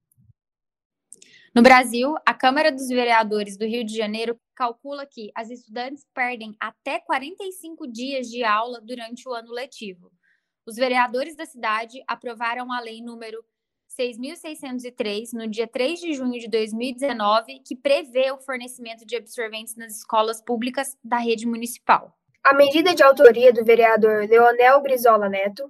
No 1.53 1.61
Brasil, 1.61 2.15
a 2.25 2.33
Câmara 2.33 2.71
dos 2.71 2.87
Vereadores 2.87 3.57
do 3.57 3.65
Rio 3.65 3.83
de 3.83 3.97
Janeiro 3.97 4.39
calcula 4.55 5.05
que 5.05 5.31
as 5.35 5.49
estudantes 5.49 6.05
perdem 6.13 6.55
até 6.59 6.99
45 6.99 7.91
dias 7.91 8.27
de 8.27 8.43
aula 8.43 8.79
durante 8.79 9.27
o 9.27 9.33
ano 9.33 9.51
letivo. 9.51 10.11
Os 10.65 10.75
vereadores 10.75 11.35
da 11.35 11.45
cidade 11.45 12.01
aprovaram 12.07 12.71
a 12.71 12.79
lei 12.79 13.01
número 13.01 13.43
6.603, 13.97 15.33
no 15.33 15.47
dia 15.47 15.67
3 15.67 15.99
de 15.99 16.13
junho 16.13 16.39
de 16.39 16.49
2019, 16.49 17.59
que 17.65 17.75
prevê 17.75 18.31
o 18.31 18.39
fornecimento 18.39 19.05
de 19.05 19.17
absorventes 19.17 19.75
nas 19.75 19.97
escolas 19.97 20.41
públicas 20.41 20.97
da 21.03 21.17
rede 21.17 21.45
municipal. 21.45 22.15
A 22.43 22.53
medida 22.53 22.95
de 22.95 23.03
autoria 23.03 23.51
do 23.51 23.65
vereador 23.65 24.27
Leonel 24.27 24.81
Brizola 24.81 25.29
Neto 25.29 25.69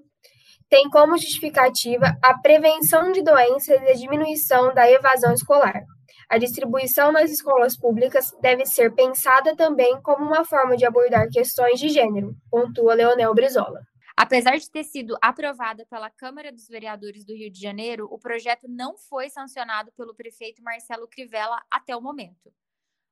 tem 0.70 0.90
como 0.90 1.18
justificativa 1.18 2.16
a 2.24 2.38
prevenção 2.38 3.12
de 3.12 3.22
doenças 3.22 3.82
e 3.82 3.90
a 3.90 3.94
diminuição 3.94 4.74
da 4.74 4.90
evasão 4.90 5.34
escolar. 5.34 5.84
A 6.30 6.38
distribuição 6.38 7.12
nas 7.12 7.30
escolas 7.30 7.76
públicas 7.76 8.32
deve 8.40 8.66
ser 8.66 8.94
pensada 8.94 9.54
também 9.54 10.00
como 10.02 10.24
uma 10.24 10.46
forma 10.46 10.78
de 10.78 10.86
abordar 10.86 11.28
questões 11.30 11.78
de 11.78 11.90
gênero, 11.90 12.34
pontua 12.50 12.94
Leonel 12.94 13.34
Brizola. 13.34 13.82
Apesar 14.22 14.56
de 14.56 14.70
ter 14.70 14.84
sido 14.84 15.18
aprovada 15.20 15.84
pela 15.88 16.08
Câmara 16.08 16.52
dos 16.52 16.68
Vereadores 16.68 17.26
do 17.26 17.34
Rio 17.34 17.50
de 17.50 17.60
Janeiro, 17.60 18.08
o 18.12 18.20
projeto 18.20 18.68
não 18.70 18.96
foi 18.96 19.32
sancionado 19.32 19.92
pelo 19.94 20.14
prefeito 20.14 20.62
Marcelo 20.62 21.08
Crivella 21.08 21.60
até 21.72 21.96
o 21.96 22.02
momento. 22.02 22.54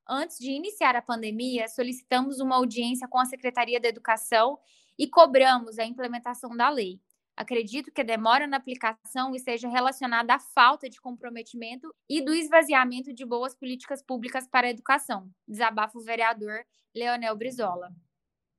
Antes 0.08 0.38
de 0.38 0.52
iniciar 0.52 0.94
a 0.94 1.02
pandemia, 1.02 1.66
solicitamos 1.66 2.38
uma 2.38 2.54
audiência 2.54 3.08
com 3.08 3.18
a 3.18 3.24
Secretaria 3.24 3.80
da 3.80 3.88
Educação 3.88 4.56
e 4.96 5.08
cobramos 5.08 5.80
a 5.80 5.84
implementação 5.84 6.56
da 6.56 6.70
lei. 6.70 7.00
Acredito 7.36 7.90
que 7.90 8.02
a 8.02 8.04
demora 8.04 8.46
na 8.46 8.58
aplicação 8.58 9.34
esteja 9.34 9.68
relacionada 9.68 10.34
à 10.34 10.38
falta 10.38 10.88
de 10.88 11.00
comprometimento 11.00 11.92
e 12.08 12.24
do 12.24 12.32
esvaziamento 12.32 13.12
de 13.12 13.26
boas 13.26 13.52
políticas 13.52 14.00
públicas 14.00 14.46
para 14.46 14.68
a 14.68 14.70
educação. 14.70 15.28
Desabafa 15.48 15.98
o 15.98 16.04
vereador 16.04 16.64
Leonel 16.94 17.34
Brizola. 17.34 17.90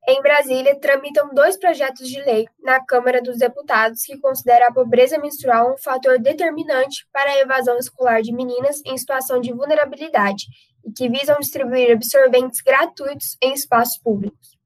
Em 0.08 0.20
Brasília, 0.22 0.80
tramitam 0.80 1.30
dois 1.32 1.58
projetos 1.58 2.10
de 2.10 2.20
lei 2.22 2.48
na 2.60 2.84
Câmara 2.84 3.22
dos 3.22 3.38
Deputados 3.38 4.02
que 4.04 4.18
considera 4.18 4.68
a 4.68 4.74
pobreza 4.74 5.20
menstrual 5.20 5.74
um 5.74 5.78
fator 5.78 6.18
determinante 6.18 7.08
para 7.14 7.30
a 7.30 7.40
evasão 7.40 7.78
escolar 7.78 8.22
de 8.24 8.34
meninas 8.34 8.82
em 8.84 8.98
situação 8.98 9.40
de 9.40 9.54
vulnerabilidade 9.54 10.46
e 10.84 10.92
que 10.92 11.08
visam 11.08 11.38
distribuir 11.40 11.92
absorventes 11.92 12.62
gratuitos 12.62 13.38
em 13.44 13.54
espaços 13.54 14.00
públicos. 14.00 14.58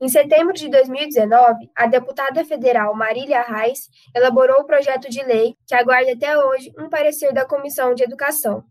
Em 0.00 0.08
setembro 0.08 0.54
de 0.54 0.68
2019, 0.70 1.70
a 1.76 1.86
deputada 1.86 2.42
federal 2.44 2.94
Marília 2.94 3.42
Reis 3.42 3.88
elaborou 4.14 4.60
o 4.60 4.66
projeto 4.66 5.10
de 5.10 5.22
lei 5.22 5.54
que 5.66 5.74
aguarda 5.74 6.12
até 6.12 6.38
hoje 6.38 6.72
um 6.78 6.88
parecer 6.88 7.32
da 7.34 7.44
Comissão 7.44 7.94
de 7.94 8.02
Educação. 8.02 8.64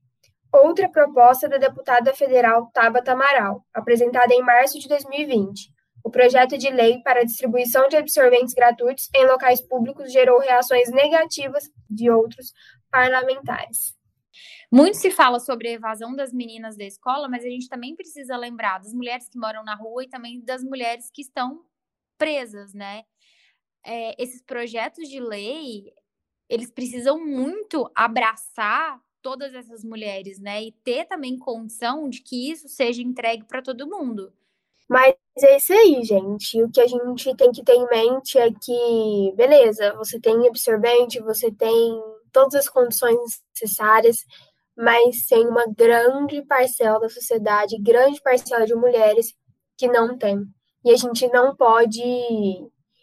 Outra 0.51 0.89
proposta 0.89 1.47
da 1.47 1.58
deputada 1.58 2.13
federal 2.13 2.69
Tabata 2.73 3.13
Amaral, 3.13 3.63
apresentada 3.73 4.34
em 4.34 4.41
março 4.41 4.79
de 4.79 4.88
2020, 4.88 5.73
o 6.04 6.12
projeto 6.12 6.58
de 6.58 6.70
lei 6.70 7.02
para 7.02 7.22
a 7.22 7.24
distribuição 7.24 7.88
de 7.88 7.96
absorventes 7.96 8.54
gratuitos 8.54 9.10
em 9.16 9.26
locais 9.26 9.62
públicos 9.62 10.12
gerou 10.12 10.39
reações 10.39 10.92
negativas 10.92 11.72
de 11.89 12.10
outros 12.10 12.54
parlamentares. 12.92 13.96
Muito 14.72 14.98
se 14.98 15.12
fala 15.12 15.39
sobre 15.39 15.70
a 15.70 15.74
evasão 15.74 16.16
das 16.16 16.34
meninas 16.34 16.76
da 16.76 16.84
escola, 16.84 17.30
mas 17.30 17.46
a 17.46 17.48
gente 17.48 17.70
também 17.70 17.96
precisa 17.96 18.36
lembrar 18.36 18.80
das 18.80 18.94
mulheres 18.94 19.30
que 19.30 19.38
moram 19.38 19.63
na 19.63 19.76
rua 19.76 20.04
e 20.04 20.10
também 20.10 20.44
das 20.44 20.63
mulheres 20.63 21.10
que 21.13 21.22
estão 21.22 21.63
presas, 22.18 22.74
né? 22.74 23.04
É, 23.86 24.22
esses 24.22 24.42
projetos 24.42 25.08
de 25.08 25.20
lei, 25.20 25.94
eles 26.50 26.72
precisam 26.72 27.24
muito 27.24 27.89
abraçar 27.94 29.00
todas 29.22 29.54
essas 29.54 29.84
mulheres, 29.84 30.39
né? 30.39 30.63
E 30.63 30.72
ter 30.72 31.06
também 31.06 31.38
condição 31.38 32.10
de 32.10 32.22
que 32.22 32.52
isso 32.52 32.68
seja 32.68 33.02
entregue 33.02 33.44
para 33.46 33.62
todo 33.62 33.89
mundo. 33.89 34.34
Mas 34.89 35.15
é 35.39 35.58
isso 35.58 35.74
aí, 35.74 36.04
gente. 36.04 36.62
O 36.62 36.69
que 36.69 36.82
a 36.82 36.88
gente 36.88 37.36
tem 37.36 37.52
que 37.52 37.63
ter 37.63 37.74
em 37.74 37.88
mente 37.89 38.38
é 38.38 38.50
que, 38.52 39.34
beleza, 39.36 39.93
você 39.96 40.19
tem 40.19 40.48
absorvente, 40.48 41.19
você 41.22 41.52
tem 41.52 42.02
todas 42.32 42.56
as 42.56 42.69
condições 42.69 43.17
necessárias, 43.54 44.17
mas 44.76 45.26
tem 45.28 45.48
uma 45.48 45.65
grande 45.76 46.41
parcela 46.46 47.00
da 47.00 47.10
sociedade, 47.10 47.82
grande 47.82 48.22
parcela 48.22 48.65
de 48.65 48.76
mulheres 48.76 49.34
que 49.78 49.88
não 49.88 50.17
tem. 50.17 50.39
E 50.86 50.91
a 50.91 50.98
gente 50.98 51.28
não 51.30 51.56
pode 51.56 52.02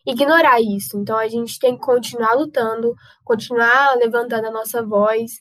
ignorar 0.06 0.60
isso. 0.60 0.98
Então 0.98 1.16
a 1.16 1.28
gente 1.28 1.58
tem 1.58 1.74
que 1.76 1.82
continuar 1.82 2.34
lutando, 2.34 2.94
continuar 3.24 3.96
levantando 3.96 4.46
a 4.46 4.50
nossa 4.50 4.82
voz 4.82 5.32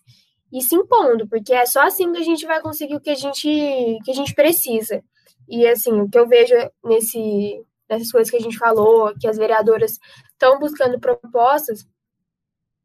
e 0.52 0.62
se 0.62 0.76
impondo, 0.76 1.28
porque 1.28 1.54
é 1.54 1.66
só 1.66 1.82
assim 1.82 2.12
que 2.12 2.20
a 2.20 2.24
gente 2.24 2.46
vai 2.46 2.62
conseguir 2.62 2.96
o 2.96 3.02
que 3.02 3.12
a 3.12 3.16
gente, 3.16 4.00
que 4.04 4.12
a 4.12 4.14
gente 4.14 4.34
precisa. 4.34 5.04
E 5.50 5.68
assim, 5.68 6.02
o 6.02 6.10
que 6.10 6.18
eu 6.18 6.28
vejo 6.28 6.54
nesse, 6.84 7.66
nessas 7.90 8.12
coisas 8.12 8.30
que 8.30 8.38
a 8.38 8.42
gente 8.42 8.58
falou, 8.58 9.14
que 9.20 9.28
as 9.28 9.38
vereadoras 9.38 10.00
estão 10.32 10.60
buscando 10.60 11.00
propostas, 11.00 11.88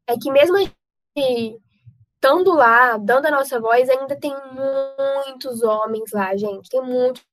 é 0.07 0.17
que 0.17 0.31
mesmo 0.31 0.57
estando 1.15 2.53
lá, 2.53 2.97
dando 2.97 3.27
a 3.27 3.31
nossa 3.31 3.59
voz, 3.59 3.89
ainda 3.89 4.15
tem 4.19 4.33
muitos 5.25 5.61
homens 5.61 6.11
lá, 6.11 6.35
gente. 6.35 6.69
Tem 6.69 6.81
muitos 6.81 7.23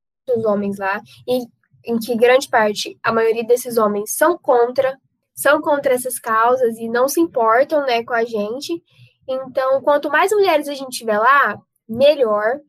homens 0.45 0.79
lá. 0.79 1.01
E 1.27 1.47
em 1.85 1.99
que 1.99 2.17
grande 2.17 2.49
parte, 2.49 2.99
a 3.03 3.13
maioria 3.13 3.45
desses 3.45 3.77
homens 3.77 4.15
são 4.15 4.39
contra, 4.39 4.97
são 5.35 5.61
contra 5.61 5.95
essas 5.95 6.19
causas 6.19 6.79
e 6.79 6.89
não 6.89 7.09
se 7.09 7.21
importam 7.21 7.85
né, 7.85 8.05
com 8.05 8.15
a 8.15 8.25
gente. 8.25 8.83
Então, 9.29 9.81
quanto 9.83 10.11
mais 10.11 10.31
mulheres 10.31 10.69
a 10.69 10.75
gente 10.75 10.99
tiver 10.99 11.19
lá, 11.19 11.59
melhor. 11.89 12.61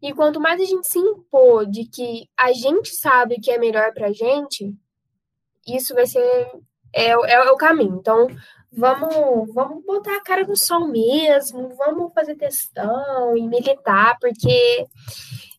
E 0.00 0.12
quanto 0.14 0.40
mais 0.40 0.60
a 0.60 0.64
gente 0.64 0.86
se 0.86 0.98
impor 0.98 1.66
de 1.66 1.84
que 1.84 2.28
a 2.36 2.52
gente 2.52 2.94
sabe 2.94 3.34
o 3.34 3.40
que 3.40 3.50
é 3.50 3.58
melhor 3.58 3.92
para 3.92 4.08
a 4.08 4.12
gente, 4.12 4.72
isso 5.66 5.94
vai 5.94 6.06
ser 6.06 6.22
é, 6.94 7.10
é, 7.10 7.32
é, 7.32 7.50
o 7.50 7.56
caminho. 7.56 7.96
Então, 7.96 8.28
vamos, 8.72 9.52
vamos 9.52 9.84
botar 9.84 10.16
a 10.16 10.22
cara 10.22 10.46
no 10.46 10.56
sol 10.56 10.86
mesmo, 10.86 11.68
vamos 11.76 12.12
fazer 12.12 12.36
testão 12.36 13.36
e 13.36 13.46
militar, 13.46 14.16
porque 14.20 14.86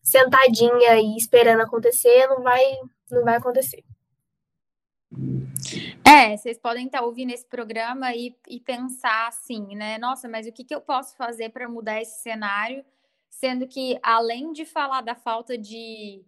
sentadinha 0.01 0.99
e 0.99 1.15
esperando 1.17 1.61
acontecer 1.61 2.27
não 2.27 2.41
vai, 2.41 2.63
não 3.11 3.23
vai 3.23 3.35
acontecer. 3.35 3.83
É, 6.05 6.37
vocês 6.37 6.57
podem 6.57 6.85
estar 6.85 7.01
ouvindo 7.01 7.31
esse 7.31 7.45
programa 7.45 8.13
e, 8.15 8.35
e 8.47 8.59
pensar 8.59 9.27
assim, 9.27 9.75
né? 9.75 9.97
Nossa, 9.97 10.27
mas 10.29 10.47
o 10.47 10.51
que, 10.51 10.63
que 10.63 10.73
eu 10.73 10.81
posso 10.81 11.15
fazer 11.15 11.49
para 11.49 11.67
mudar 11.67 12.01
esse 12.01 12.21
cenário? 12.21 12.85
Sendo 13.29 13.67
que 13.67 13.99
além 14.01 14.51
de 14.51 14.65
falar 14.65 15.01
da 15.01 15.15
falta 15.15 15.57
de, 15.57 16.23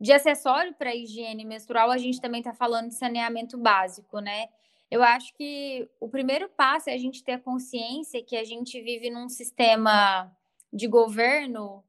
de 0.00 0.12
acessório 0.12 0.74
para 0.74 0.94
higiene 0.94 1.44
menstrual, 1.44 1.90
a 1.90 1.98
gente 1.98 2.20
também 2.20 2.40
está 2.40 2.52
falando 2.52 2.88
de 2.88 2.94
saneamento 2.94 3.56
básico, 3.56 4.20
né? 4.20 4.48
Eu 4.90 5.02
acho 5.02 5.34
que 5.34 5.88
o 5.98 6.08
primeiro 6.08 6.48
passo 6.48 6.90
é 6.90 6.94
a 6.94 6.98
gente 6.98 7.24
ter 7.24 7.40
consciência 7.40 8.22
que 8.22 8.36
a 8.36 8.44
gente 8.44 8.80
vive 8.80 9.10
num 9.10 9.28
sistema 9.28 10.30
de 10.72 10.86
governo 10.86 11.82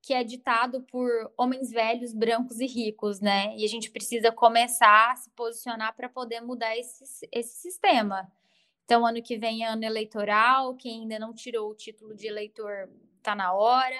que 0.00 0.14
é 0.14 0.24
ditado 0.24 0.80
por 0.82 1.10
homens 1.36 1.70
velhos, 1.70 2.14
brancos 2.14 2.60
e 2.60 2.66
ricos, 2.66 3.20
né? 3.20 3.54
E 3.56 3.64
a 3.64 3.68
gente 3.68 3.90
precisa 3.90 4.32
começar 4.32 5.12
a 5.12 5.16
se 5.16 5.28
posicionar 5.30 5.94
para 5.94 6.08
poder 6.08 6.40
mudar 6.40 6.76
esse, 6.76 7.28
esse 7.30 7.56
sistema. 7.60 8.26
Então, 8.84 9.04
ano 9.04 9.20
que 9.20 9.36
vem 9.36 9.64
é 9.64 9.68
ano 9.68 9.84
eleitoral, 9.84 10.74
quem 10.76 11.02
ainda 11.02 11.18
não 11.18 11.34
tirou 11.34 11.70
o 11.70 11.74
título 11.74 12.14
de 12.14 12.26
eleitor 12.26 12.88
está 13.18 13.34
na 13.34 13.52
hora. 13.52 13.96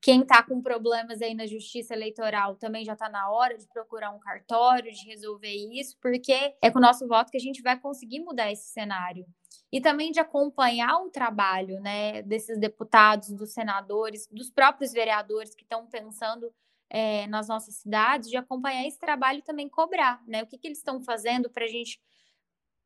Quem 0.00 0.22
está 0.22 0.42
com 0.42 0.60
problemas 0.60 1.22
aí 1.22 1.32
na 1.32 1.46
justiça 1.46 1.94
eleitoral 1.94 2.56
também 2.56 2.84
já 2.84 2.94
está 2.94 3.08
na 3.08 3.30
hora 3.30 3.56
de 3.56 3.68
procurar 3.68 4.10
um 4.10 4.18
cartório, 4.18 4.92
de 4.92 5.06
resolver 5.06 5.54
isso, 5.72 5.96
porque 6.00 6.56
é 6.60 6.70
com 6.70 6.78
o 6.78 6.82
nosso 6.82 7.06
voto 7.06 7.30
que 7.30 7.36
a 7.36 7.40
gente 7.40 7.62
vai 7.62 7.78
conseguir 7.78 8.18
mudar 8.20 8.50
esse 8.50 8.68
cenário 8.68 9.24
e 9.70 9.80
também 9.80 10.10
de 10.10 10.18
acompanhar 10.18 10.98
o 10.98 11.10
trabalho 11.10 11.80
né, 11.80 12.20
desses 12.22 12.58
deputados, 12.58 13.30
dos 13.30 13.52
senadores, 13.52 14.28
dos 14.30 14.50
próprios 14.50 14.92
vereadores 14.92 15.54
que 15.54 15.62
estão 15.62 15.86
pensando 15.86 16.52
é, 16.90 17.26
nas 17.28 17.48
nossas 17.48 17.76
cidades, 17.76 18.28
de 18.28 18.36
acompanhar 18.36 18.86
esse 18.86 18.98
trabalho 18.98 19.38
e 19.38 19.42
também 19.42 19.66
cobrar, 19.66 20.22
né? 20.26 20.42
O 20.42 20.46
que, 20.46 20.58
que 20.58 20.68
eles 20.68 20.78
estão 20.78 21.00
fazendo 21.00 21.48
para 21.48 21.64
a 21.64 21.68
gente 21.68 21.98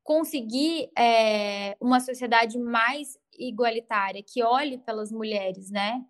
conseguir 0.05 0.89
é, 0.97 1.77
uma 1.81 1.99
sociedade 1.99 2.57
mais 2.57 3.19
igualitária, 3.39 4.23
que 4.23 4.43
olhe 4.43 4.79
pelas 4.79 5.11
mulheres, 5.11 5.71
né? 5.71 6.05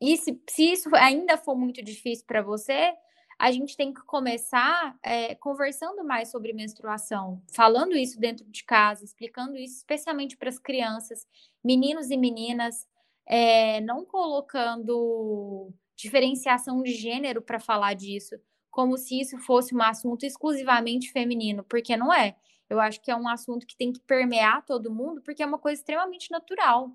E 0.00 0.16
se, 0.16 0.40
se 0.48 0.72
isso 0.72 0.88
ainda 0.94 1.36
for 1.36 1.56
muito 1.56 1.82
difícil 1.82 2.26
para 2.26 2.42
você, 2.42 2.94
a 3.38 3.50
gente 3.50 3.76
tem 3.76 3.92
que 3.92 4.02
começar 4.02 4.96
é, 5.02 5.34
conversando 5.34 6.04
mais 6.04 6.30
sobre 6.30 6.52
menstruação, 6.52 7.42
falando 7.54 7.96
isso 7.96 8.18
dentro 8.18 8.44
de 8.44 8.64
casa, 8.64 9.04
explicando 9.04 9.56
isso 9.56 9.78
especialmente 9.78 10.36
para 10.36 10.48
as 10.48 10.58
crianças, 10.58 11.26
meninos 11.62 12.10
e 12.10 12.16
meninas, 12.16 12.86
é, 13.26 13.80
não 13.80 14.04
colocando 14.04 15.72
diferenciação 15.96 16.82
de 16.82 16.92
gênero 16.92 17.40
para 17.40 17.58
falar 17.58 17.94
disso, 17.94 18.36
como 18.70 18.96
se 18.96 19.20
isso 19.20 19.38
fosse 19.38 19.74
um 19.74 19.82
assunto 19.82 20.24
exclusivamente 20.24 21.12
feminino, 21.12 21.64
porque 21.64 21.96
não 21.96 22.12
é. 22.12 22.36
Eu 22.68 22.80
acho 22.80 23.00
que 23.00 23.10
é 23.10 23.16
um 23.16 23.28
assunto 23.28 23.66
que 23.66 23.76
tem 23.76 23.92
que 23.92 24.00
permear 24.00 24.64
todo 24.64 24.92
mundo, 24.92 25.20
porque 25.22 25.42
é 25.42 25.46
uma 25.46 25.58
coisa 25.58 25.80
extremamente 25.80 26.30
natural. 26.30 26.90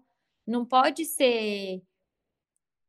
Não 0.46 0.66
pode 0.66 1.06
ser 1.06 1.82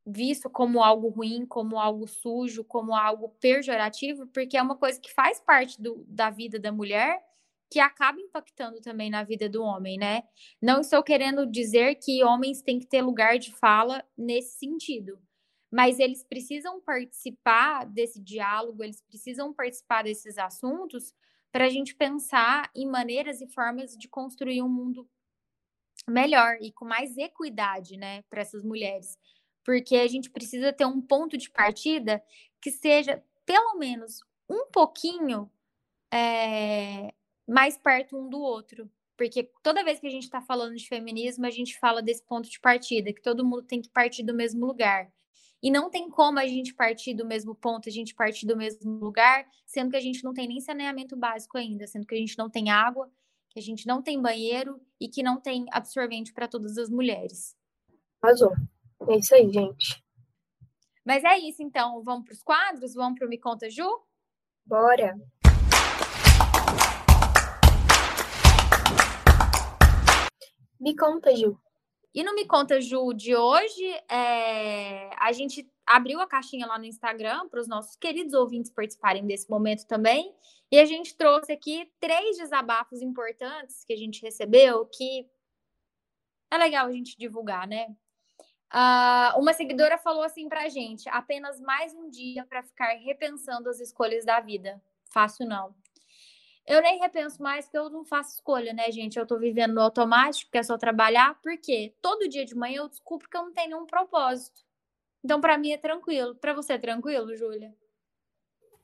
visto 0.05 0.49
como 0.49 0.83
algo 0.83 1.09
ruim, 1.09 1.45
como 1.45 1.79
algo 1.79 2.07
sujo, 2.07 2.63
como 2.63 2.95
algo 2.95 3.29
pejorativo, 3.39 4.27
porque 4.27 4.57
é 4.57 4.61
uma 4.61 4.75
coisa 4.75 4.99
que 4.99 5.13
faz 5.13 5.39
parte 5.39 5.81
do, 5.81 6.03
da 6.07 6.29
vida 6.29 6.59
da 6.59 6.71
mulher 6.71 7.23
que 7.71 7.79
acaba 7.79 8.19
impactando 8.19 8.81
também 8.81 9.09
na 9.09 9.23
vida 9.23 9.47
do 9.47 9.63
homem, 9.63 9.97
né? 9.97 10.23
Não 10.61 10.81
estou 10.81 11.01
querendo 11.01 11.49
dizer 11.49 11.95
que 11.95 12.21
homens 12.21 12.61
têm 12.61 12.79
que 12.79 12.85
ter 12.85 13.01
lugar 13.01 13.39
de 13.39 13.53
fala 13.53 14.03
nesse 14.17 14.57
sentido, 14.59 15.17
mas 15.71 15.97
eles 15.97 16.21
precisam 16.21 16.81
participar 16.81 17.85
desse 17.85 18.19
diálogo, 18.19 18.83
eles 18.83 19.01
precisam 19.01 19.53
participar 19.53 20.03
desses 20.03 20.37
assuntos 20.37 21.13
para 21.51 21.65
a 21.65 21.69
gente 21.69 21.95
pensar 21.95 22.69
em 22.75 22.85
maneiras 22.85 23.41
e 23.41 23.47
formas 23.47 23.97
de 23.97 24.07
construir 24.07 24.61
um 24.61 24.69
mundo 24.69 25.07
melhor 26.07 26.57
e 26.61 26.71
com 26.71 26.85
mais 26.85 27.17
equidade, 27.17 27.97
né, 27.97 28.23
para 28.23 28.41
essas 28.41 28.63
mulheres 28.63 29.17
porque 29.63 29.95
a 29.97 30.07
gente 30.07 30.29
precisa 30.29 30.73
ter 30.73 30.85
um 30.85 31.01
ponto 31.01 31.37
de 31.37 31.49
partida 31.49 32.23
que 32.61 32.71
seja 32.71 33.23
pelo 33.45 33.77
menos 33.77 34.19
um 34.49 34.65
pouquinho 34.71 35.49
é, 36.11 37.13
mais 37.47 37.77
perto 37.77 38.17
um 38.17 38.29
do 38.29 38.39
outro. 38.39 38.89
Porque 39.17 39.51
toda 39.61 39.83
vez 39.83 39.99
que 39.99 40.07
a 40.07 40.11
gente 40.11 40.23
está 40.23 40.41
falando 40.41 40.75
de 40.75 40.87
feminismo, 40.87 41.45
a 41.45 41.51
gente 41.51 41.77
fala 41.77 42.01
desse 42.01 42.23
ponto 42.23 42.49
de 42.49 42.59
partida, 42.59 43.13
que 43.13 43.21
todo 43.21 43.45
mundo 43.45 43.63
tem 43.63 43.81
que 43.81 43.89
partir 43.89 44.23
do 44.23 44.33
mesmo 44.33 44.65
lugar. 44.65 45.11
E 45.61 45.69
não 45.69 45.89
tem 45.89 46.09
como 46.09 46.39
a 46.39 46.47
gente 46.47 46.73
partir 46.73 47.13
do 47.13 47.25
mesmo 47.25 47.53
ponto, 47.53 47.87
a 47.87 47.91
gente 47.91 48.15
partir 48.15 48.47
do 48.47 48.57
mesmo 48.57 48.93
lugar, 48.93 49.45
sendo 49.65 49.91
que 49.91 49.97
a 49.97 50.01
gente 50.01 50.23
não 50.23 50.33
tem 50.33 50.47
nem 50.47 50.59
saneamento 50.59 51.15
básico 51.15 51.57
ainda, 51.57 51.85
sendo 51.85 52.07
que 52.07 52.15
a 52.15 52.17
gente 52.17 52.35
não 52.37 52.49
tem 52.49 52.71
água, 52.71 53.11
que 53.49 53.59
a 53.59 53.61
gente 53.61 53.85
não 53.85 54.01
tem 54.01 54.19
banheiro 54.19 54.81
e 54.99 55.07
que 55.07 55.21
não 55.21 55.39
tem 55.39 55.65
absorvente 55.71 56.33
para 56.33 56.47
todas 56.47 56.77
as 56.77 56.89
mulheres. 56.89 57.55
Arrasou. 58.21 58.53
É 59.07 59.17
isso 59.17 59.35
aí, 59.35 59.51
gente. 59.51 60.03
Mas 61.05 61.23
é 61.23 61.37
isso, 61.37 61.61
então. 61.61 62.01
Vamos 62.03 62.25
para 62.25 62.33
os 62.33 62.43
quadros? 62.43 62.93
Vamos 62.93 63.19
para 63.19 63.27
o 63.27 63.29
Me 63.29 63.37
Conta 63.37 63.69
Ju? 63.69 63.87
Bora! 64.65 65.15
Me 70.79 70.95
conta, 70.95 71.35
Ju. 71.35 71.59
E 72.13 72.23
no 72.23 72.35
Me 72.35 72.45
Conta 72.45 72.81
Ju 72.81 73.13
de 73.13 73.35
hoje, 73.35 73.85
é... 74.09 75.09
a 75.17 75.31
gente 75.31 75.69
abriu 75.85 76.19
a 76.19 76.27
caixinha 76.27 76.67
lá 76.67 76.77
no 76.77 76.85
Instagram 76.85 77.47
para 77.49 77.59
os 77.59 77.67
nossos 77.67 77.95
queridos 77.95 78.33
ouvintes 78.33 78.71
participarem 78.71 79.25
desse 79.25 79.49
momento 79.49 79.85
também. 79.87 80.33
E 80.71 80.79
a 80.79 80.85
gente 80.85 81.15
trouxe 81.15 81.51
aqui 81.51 81.91
três 81.99 82.37
desabafos 82.37 83.01
importantes 83.01 83.83
que 83.83 83.93
a 83.93 83.97
gente 83.97 84.21
recebeu 84.21 84.85
que 84.85 85.25
é 86.49 86.57
legal 86.57 86.87
a 86.87 86.91
gente 86.91 87.17
divulgar, 87.17 87.67
né? 87.67 87.87
Uh, 88.73 89.37
uma 89.37 89.53
seguidora 89.53 89.97
falou 89.97 90.23
assim 90.23 90.47
pra 90.47 90.69
gente: 90.69 91.09
apenas 91.09 91.59
mais 91.59 91.93
um 91.93 92.09
dia 92.09 92.45
para 92.45 92.63
ficar 92.63 92.93
repensando 92.93 93.69
as 93.69 93.79
escolhas 93.79 94.25
da 94.25 94.39
vida. 94.39 94.81
Fácil 95.11 95.45
não. 95.45 95.75
Eu 96.71 96.81
nem 96.81 96.99
repenso 96.99 97.43
mais 97.43 97.65
porque 97.65 97.77
eu 97.77 97.89
não 97.89 98.05
faço 98.05 98.35
escolha, 98.35 98.71
né, 98.71 98.89
gente? 98.91 99.19
Eu 99.19 99.25
tô 99.25 99.37
vivendo 99.37 99.73
no 99.73 99.81
automático, 99.81 100.49
que 100.49 100.57
é 100.57 100.63
só 100.63 100.77
trabalhar, 100.77 101.37
porque 101.43 101.93
todo 102.01 102.29
dia 102.29 102.45
de 102.45 102.55
manhã 102.55 102.77
eu 102.77 102.87
descubro 102.87 103.27
que 103.27 103.35
eu 103.35 103.43
não 103.43 103.51
tenho 103.51 103.71
nenhum 103.71 103.85
propósito. 103.85 104.61
Então, 105.21 105.41
para 105.41 105.57
mim 105.57 105.73
é 105.73 105.77
tranquilo. 105.77 106.33
Para 106.33 106.53
você 106.53 106.73
é 106.73 106.77
tranquilo, 106.77 107.35
Júlia? 107.35 107.75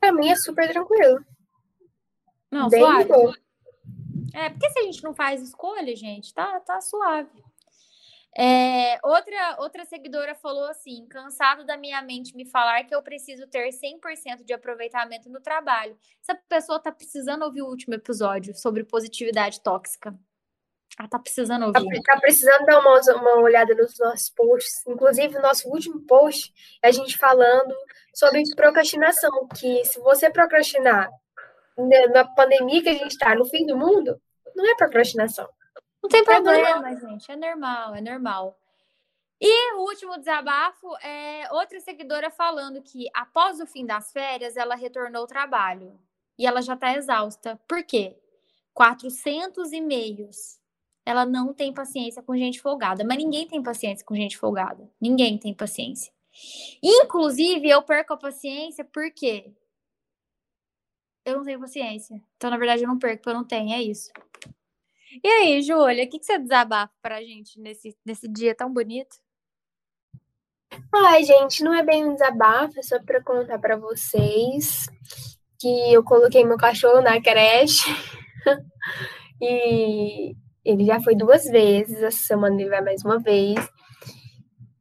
Para 0.02 0.12
mim 0.12 0.28
é 0.28 0.36
super 0.36 0.70
tranquilo. 0.70 1.24
Não, 2.52 2.68
Bem 2.68 2.82
suave. 2.82 3.06
Bom. 3.06 3.34
É, 4.34 4.50
porque 4.50 4.70
se 4.70 4.80
a 4.80 4.84
gente 4.84 5.02
não 5.02 5.16
faz 5.16 5.42
escolha, 5.42 5.96
gente, 5.96 6.34
tá, 6.34 6.60
tá 6.60 6.82
suave. 6.82 7.42
É, 8.40 9.00
outra, 9.04 9.56
outra 9.58 9.84
seguidora 9.86 10.36
falou 10.36 10.66
assim: 10.66 11.08
cansado 11.08 11.66
da 11.66 11.76
minha 11.76 12.00
mente 12.04 12.36
me 12.36 12.46
falar 12.46 12.84
que 12.84 12.94
eu 12.94 13.02
preciso 13.02 13.48
ter 13.48 13.70
100% 13.70 14.44
de 14.46 14.54
aproveitamento 14.54 15.28
no 15.28 15.42
trabalho. 15.42 15.98
Essa 16.22 16.40
pessoa 16.48 16.80
tá 16.80 16.92
precisando 16.92 17.44
ouvir 17.44 17.64
o 17.64 17.68
último 17.68 17.96
episódio 17.96 18.56
sobre 18.56 18.84
positividade 18.84 19.60
tóxica. 19.62 20.14
Ela 21.00 21.10
tá 21.10 21.18
precisando 21.18 21.72
tá 21.72 21.80
ouvir. 21.80 22.02
Tá, 22.04 22.14
tá 22.14 22.22
precisando 22.22 22.66
dar 22.66 22.80
uma, 22.80 23.00
uma 23.16 23.42
olhada 23.42 23.74
nos 23.74 23.98
nossos 23.98 24.30
posts. 24.30 24.86
Inclusive, 24.88 25.36
o 25.36 25.42
nosso 25.42 25.68
último 25.70 26.06
post 26.06 26.54
é 26.84 26.90
a 26.90 26.92
gente 26.92 27.18
falando 27.18 27.76
sobre 28.14 28.44
procrastinação. 28.56 29.48
Que 29.48 29.84
se 29.84 30.00
você 30.00 30.30
procrastinar 30.30 31.10
na 32.14 32.24
pandemia 32.24 32.84
que 32.84 32.90
a 32.90 32.94
gente 32.94 33.12
está, 33.12 33.34
no 33.34 33.46
fim 33.46 33.66
do 33.66 33.76
mundo, 33.76 34.22
não 34.56 34.66
é 34.70 34.76
procrastinação. 34.76 35.48
Não 36.02 36.10
tem 36.10 36.24
problema, 36.24 36.96
gente. 36.96 37.32
É 37.32 37.36
normal, 37.36 37.96
é 37.96 38.02
normal. 38.02 38.60
E 39.40 39.74
o 39.76 39.82
último 39.82 40.18
desabafo 40.18 40.96
é 40.98 41.48
outra 41.52 41.80
seguidora 41.80 42.32
falando 42.32 42.82
que 42.82 43.08
após 43.14 43.60
o 43.60 43.68
fim 43.68 43.86
das 43.86 44.12
férias 44.12 44.58
ela 44.58 44.76
retornou 44.76 45.22
ao 45.22 45.28
trabalho 45.28 46.00
e 46.38 46.48
ela 46.48 46.62
já 46.62 46.74
está 46.74 46.96
exausta. 46.96 47.60
Por 47.68 47.84
quê? 47.84 48.18
400 48.74 49.72
e-mails. 49.74 50.60
Ela 51.06 51.26
não 51.26 51.54
tem 51.54 51.74
paciência 51.74 52.22
com 52.22 52.36
gente 52.36 52.60
folgada, 52.60 53.04
mas 53.04 53.18
ninguém 53.18 53.48
tem 53.48 53.64
paciência 53.64 54.06
com 54.06 54.16
gente 54.16 54.38
folgada. 54.38 54.90
Ninguém 55.00 55.38
tem 55.38 55.54
paciência. 55.54 56.12
Inclusive, 56.84 57.70
eu 57.70 57.82
perco 57.82 58.14
a 58.14 58.18
paciência 58.18 58.84
porque 58.84 59.52
eu 61.24 61.38
não 61.38 61.44
tenho 61.44 61.60
paciência. 61.60 62.22
Então, 62.36 62.50
na 62.50 62.58
verdade, 62.58 62.84
eu 62.84 62.88
não 62.88 63.00
perco, 63.00 63.18
porque 63.18 63.30
eu 63.30 63.34
não 63.34 63.44
tenho, 63.44 63.74
é 63.74 63.82
isso. 63.82 64.12
E 65.24 65.28
aí, 65.28 65.62
Júlia, 65.62 66.04
o 66.04 66.10
que, 66.10 66.20
que 66.20 66.26
você 66.26 66.38
desabafa 66.38 66.94
pra 67.02 67.22
gente 67.22 67.60
nesse, 67.60 67.96
nesse 68.06 68.28
dia 68.28 68.54
tão 68.56 68.72
bonito? 68.72 69.16
Ai, 70.94 71.24
gente, 71.24 71.64
não 71.64 71.74
é 71.74 71.84
bem 71.84 72.06
um 72.06 72.14
desabafo, 72.14 72.78
é 72.78 72.84
só 72.84 73.02
para 73.02 73.24
contar 73.24 73.58
para 73.60 73.78
vocês 73.78 74.86
que 75.60 75.94
eu 75.94 76.04
coloquei 76.04 76.46
meu 76.46 76.58
cachorro 76.58 77.02
na 77.02 77.22
creche 77.22 77.90
e 79.42 80.36
ele 80.64 80.86
já 80.86 81.02
foi 81.02 81.16
duas 81.16 81.46
vezes, 81.46 82.04
essa 82.04 82.26
semana 82.26 82.60
ele 82.60 82.70
vai 82.70 82.82
mais 82.82 83.04
uma 83.04 83.18
vez. 83.18 83.56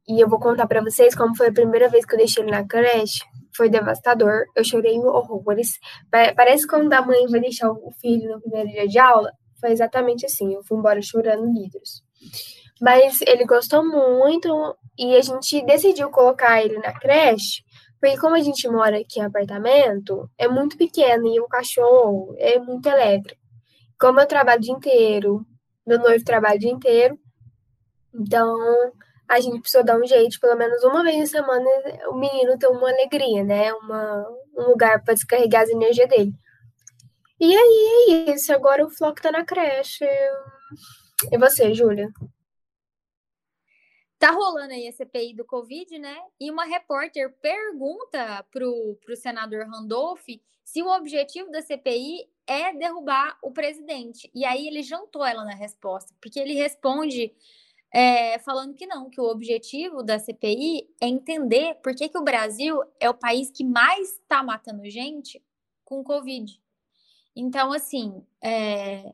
E 0.07 0.21
eu 0.21 0.29
vou 0.29 0.39
contar 0.39 0.67
para 0.67 0.81
vocês 0.81 1.15
como 1.15 1.35
foi 1.35 1.47
a 1.47 1.53
primeira 1.53 1.89
vez 1.89 2.05
que 2.05 2.13
eu 2.13 2.17
deixei 2.17 2.43
ele 2.43 2.51
na 2.51 2.65
creche. 2.65 3.23
Foi 3.55 3.69
devastador, 3.69 4.45
eu 4.55 4.63
chorei 4.63 4.97
horrores. 4.99 5.79
Parece 6.11 6.67
quando 6.67 6.91
a 6.93 7.01
mãe 7.01 7.25
vai 7.27 7.41
deixar 7.41 7.71
o 7.71 7.91
filho 7.99 8.29
no 8.29 8.41
primeiro 8.41 8.69
dia 8.69 8.87
de 8.87 8.99
aula 8.99 9.31
foi 9.59 9.71
exatamente 9.71 10.25
assim. 10.25 10.53
Eu 10.53 10.63
fui 10.63 10.77
embora 10.77 11.01
chorando 11.01 11.51
litros. 11.53 12.03
Mas 12.81 13.21
ele 13.21 13.45
gostou 13.45 13.83
muito 13.83 14.77
e 14.97 15.15
a 15.15 15.21
gente 15.21 15.63
decidiu 15.65 16.09
colocar 16.09 16.61
ele 16.63 16.77
na 16.79 16.93
creche, 16.93 17.63
porque 17.99 18.17
como 18.17 18.35
a 18.35 18.39
gente 18.39 18.67
mora 18.67 18.99
aqui 18.99 19.19
em 19.19 19.23
apartamento, 19.23 20.29
é 20.37 20.47
muito 20.47 20.77
pequeno 20.77 21.27
e 21.27 21.39
o 21.39 21.47
cachorro 21.47 22.35
é 22.37 22.59
muito 22.59 22.87
elétrico. 22.87 23.41
Como 23.99 24.19
eu 24.19 24.27
trabalho 24.27 24.59
o 24.59 24.61
dia 24.61 24.73
inteiro, 24.73 25.45
meu 25.85 25.97
noivo 25.97 26.23
trabalha 26.23 26.57
o 26.57 26.59
dia 26.59 26.71
inteiro, 26.71 27.19
então 28.13 28.55
a 29.27 29.39
gente 29.39 29.59
precisou 29.59 29.83
dar 29.83 29.99
um 29.99 30.05
jeito, 30.05 30.39
pelo 30.39 30.55
menos 30.55 30.83
uma 30.83 31.03
vez 31.03 31.17
na 31.17 31.25
semana, 31.25 31.65
o 32.09 32.15
menino 32.15 32.57
ter 32.57 32.67
uma 32.67 32.89
alegria, 32.89 33.43
né? 33.43 33.73
Uma, 33.73 34.25
um 34.57 34.69
lugar 34.69 35.03
para 35.03 35.15
descarregar 35.15 35.63
as 35.63 35.69
energias 35.69 36.07
dele. 36.07 36.33
E 37.39 37.55
aí 37.55 38.25
é 38.27 38.33
isso, 38.33 38.51
agora 38.51 38.85
o 38.85 38.89
Flock 38.89 39.21
tá 39.21 39.31
na 39.31 39.45
creche. 39.45 40.05
E 41.31 41.37
você, 41.37 41.73
Júlia? 41.73 42.11
Tá 44.17 44.31
rolando 44.31 44.73
aí 44.73 44.87
a 44.87 44.91
CPI 44.91 45.35
do 45.35 45.45
Covid, 45.45 45.99
né? 45.99 46.17
E 46.39 46.49
uma 46.49 46.65
repórter 46.65 47.31
pergunta 47.39 48.43
pro, 48.51 48.97
pro 49.05 49.15
senador 49.15 49.67
Randolph 49.67 50.25
se 50.63 50.81
o 50.81 50.87
objetivo 50.87 51.51
da 51.51 51.61
CPI 51.61 52.27
é 52.47 52.73
derrubar 52.73 53.37
o 53.43 53.51
presidente. 53.51 54.29
E 54.33 54.43
aí 54.43 54.67
ele 54.67 54.81
jantou 54.81 55.23
ela 55.23 55.45
na 55.45 55.53
resposta, 55.53 56.15
porque 56.19 56.39
ele 56.39 56.55
responde 56.55 57.31
é, 57.93 58.39
falando 58.39 58.73
que 58.73 58.87
não, 58.87 59.09
que 59.09 59.21
o 59.21 59.29
objetivo 59.29 60.01
da 60.01 60.17
CPI 60.17 60.89
é 60.99 61.07
entender 61.07 61.75
por 61.75 61.93
que, 61.93 62.09
que 62.09 62.17
o 62.17 62.23
Brasil 62.23 62.81
é 62.99 63.09
o 63.09 63.13
país 63.13 63.51
que 63.51 63.63
mais 63.63 64.13
está 64.13 64.41
matando 64.41 64.89
gente 64.89 65.43
com 65.85 66.03
Covid. 66.03 66.59
Então, 67.39 67.71
assim, 67.71 68.25
é, 68.41 69.13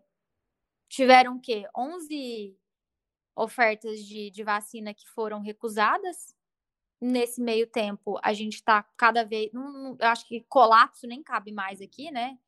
tiveram 0.88 1.36
o 1.36 1.42
quê? 1.42 1.68
11 1.76 2.58
ofertas 3.36 4.00
de, 4.00 4.32
de 4.32 4.44
vacina 4.46 4.94
que 4.94 5.06
foram 5.10 5.42
recusadas. 5.42 6.34
Nesse 7.02 7.42
meio 7.42 7.68
tempo, 7.68 8.18
a 8.24 8.32
gente 8.32 8.54
está 8.54 8.82
cada 8.96 9.26
vez. 9.26 9.52
Não, 9.52 9.98
eu 10.00 10.08
acho 10.08 10.26
que 10.26 10.40
colapso 10.48 11.06
nem 11.06 11.22
cabe 11.22 11.52
mais 11.52 11.82
aqui, 11.82 12.12
né? 12.12 12.40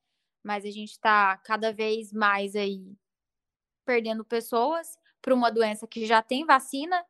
Mas 0.42 0.64
a 0.64 0.72
gente 0.72 0.92
está 0.92 1.36
cada 1.40 1.74
vez 1.74 2.14
mais 2.14 2.56
aí 2.56 2.96
perdendo 3.84 4.24
pessoas 4.24 4.98
para 5.22 5.36
uma 5.36 5.52
doença 5.52 5.86
que 5.86 6.06
já 6.06 6.22
tem 6.22 6.46
vacina. 6.46 7.06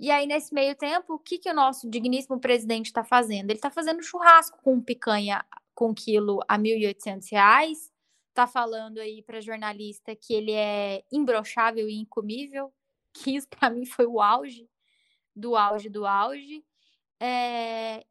E 0.00 0.10
aí, 0.10 0.26
nesse 0.26 0.54
meio 0.54 0.74
tempo, 0.74 1.14
o 1.14 1.18
que, 1.18 1.38
que 1.38 1.50
o 1.50 1.54
nosso 1.54 1.90
digníssimo 1.90 2.40
presidente 2.40 2.86
está 2.86 3.04
fazendo? 3.04 3.50
Ele 3.50 3.58
está 3.58 3.70
fazendo 3.70 4.02
churrasco 4.02 4.58
com 4.62 4.80
picanha 4.80 5.44
com 5.76 5.94
quilo 5.94 6.40
a 6.48 6.56
R$ 6.56 6.62
1.800, 6.62 7.92
está 8.30 8.46
falando 8.46 8.98
aí 8.98 9.22
para 9.22 9.42
jornalista 9.42 10.16
que 10.16 10.32
ele 10.32 10.52
é 10.52 11.04
imbrochável 11.12 11.86
e 11.88 12.00
incomível, 12.00 12.72
que 13.12 13.36
isso 13.36 13.46
para 13.48 13.70
mim 13.70 13.84
foi 13.86 14.06
o 14.06 14.20
auge 14.20 14.68
do 15.34 15.54
auge 15.54 15.90
do 15.90 16.06
auge. 16.06 16.64
É... 17.20 18.04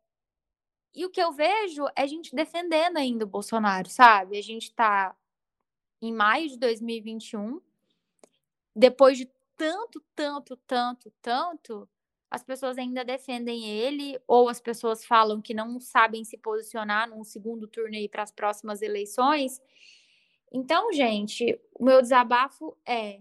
E 0.93 1.05
o 1.05 1.09
que 1.09 1.21
eu 1.21 1.31
vejo 1.31 1.85
é 1.95 2.03
a 2.03 2.07
gente 2.07 2.33
defendendo 2.33 2.97
ainda 2.97 3.25
o 3.25 3.27
Bolsonaro, 3.27 3.89
sabe? 3.89 4.37
A 4.37 4.41
gente 4.41 4.69
está 4.69 5.15
em 6.01 6.13
maio 6.13 6.47
de 6.47 6.57
2021, 6.57 7.59
depois 8.75 9.17
de 9.17 9.29
tanto, 9.57 10.03
tanto, 10.15 10.55
tanto, 10.67 11.11
tanto, 11.21 11.89
as 12.29 12.43
pessoas 12.43 12.77
ainda 12.77 13.05
defendem 13.05 13.65
ele, 13.65 14.19
ou 14.27 14.49
as 14.49 14.59
pessoas 14.59 15.05
falam 15.05 15.41
que 15.41 15.53
não 15.53 15.79
sabem 15.79 16.23
se 16.23 16.37
posicionar 16.37 17.09
num 17.09 17.23
segundo 17.23 17.67
turno 17.67 17.95
aí 17.95 18.09
para 18.09 18.23
as 18.23 18.31
próximas 18.31 18.81
eleições. 18.81 19.61
Então, 20.51 20.91
gente, 20.93 21.59
o 21.73 21.83
meu 21.83 22.01
desabafo 22.01 22.77
é: 22.85 23.19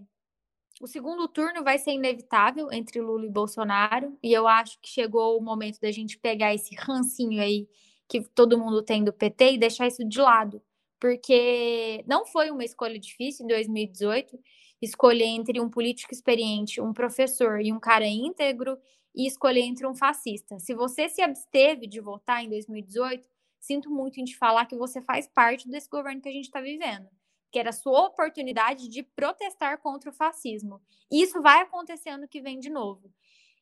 o 0.81 0.87
segundo 0.87 1.27
turno 1.27 1.63
vai 1.63 1.77
ser 1.77 1.91
inevitável 1.91 2.71
entre 2.71 2.99
Lula 2.99 3.25
e 3.25 3.29
Bolsonaro, 3.29 4.17
e 4.21 4.33
eu 4.33 4.47
acho 4.47 4.79
que 4.81 4.89
chegou 4.89 5.37
o 5.37 5.41
momento 5.41 5.79
da 5.79 5.91
gente 5.91 6.17
pegar 6.17 6.53
esse 6.53 6.75
rancinho 6.75 7.41
aí 7.41 7.67
que 8.07 8.21
todo 8.21 8.57
mundo 8.57 8.83
tem 8.83 9.03
do 9.03 9.13
PT 9.13 9.53
e 9.53 9.57
deixar 9.57 9.87
isso 9.87 10.03
de 10.03 10.19
lado, 10.19 10.61
porque 10.99 12.03
não 12.07 12.25
foi 12.25 12.51
uma 12.51 12.63
escolha 12.63 12.99
difícil 12.99 13.45
em 13.45 13.47
2018 13.47 14.37
escolher 14.81 15.25
entre 15.25 15.59
um 15.59 15.69
político 15.69 16.13
experiente, 16.13 16.81
um 16.81 16.93
professor 16.93 17.61
e 17.61 17.71
um 17.71 17.79
cara 17.79 18.05
íntegro 18.05 18.77
e 19.13 19.25
escolher 19.25 19.61
entre 19.61 19.87
um 19.87 19.95
fascista. 19.95 20.59
Se 20.59 20.73
você 20.73 21.07
se 21.07 21.21
absteve 21.21 21.87
de 21.87 22.01
votar 22.01 22.43
em 22.43 22.49
2018, 22.49 23.27
sinto 23.59 23.89
muito 23.89 24.19
em 24.19 24.25
te 24.25 24.37
falar 24.37 24.65
que 24.65 24.75
você 24.75 25.01
faz 25.01 25.27
parte 25.27 25.69
desse 25.69 25.89
governo 25.89 26.21
que 26.21 26.29
a 26.29 26.31
gente 26.31 26.45
está 26.45 26.61
vivendo, 26.61 27.09
que 27.51 27.57
era 27.57 27.69
a 27.69 27.73
sua 27.73 28.07
oportunidade 28.07 28.87
de 28.89 29.01
protestar 29.01 29.79
contra 29.79 30.09
o 30.09 30.13
fascismo. 30.13 30.81
E 31.11 31.23
isso 31.23 31.41
vai 31.41 31.61
acontecer 31.61 32.09
ano 32.09 32.27
que 32.27 32.41
vem 32.41 32.59
de 32.59 32.69
novo. 32.69 33.11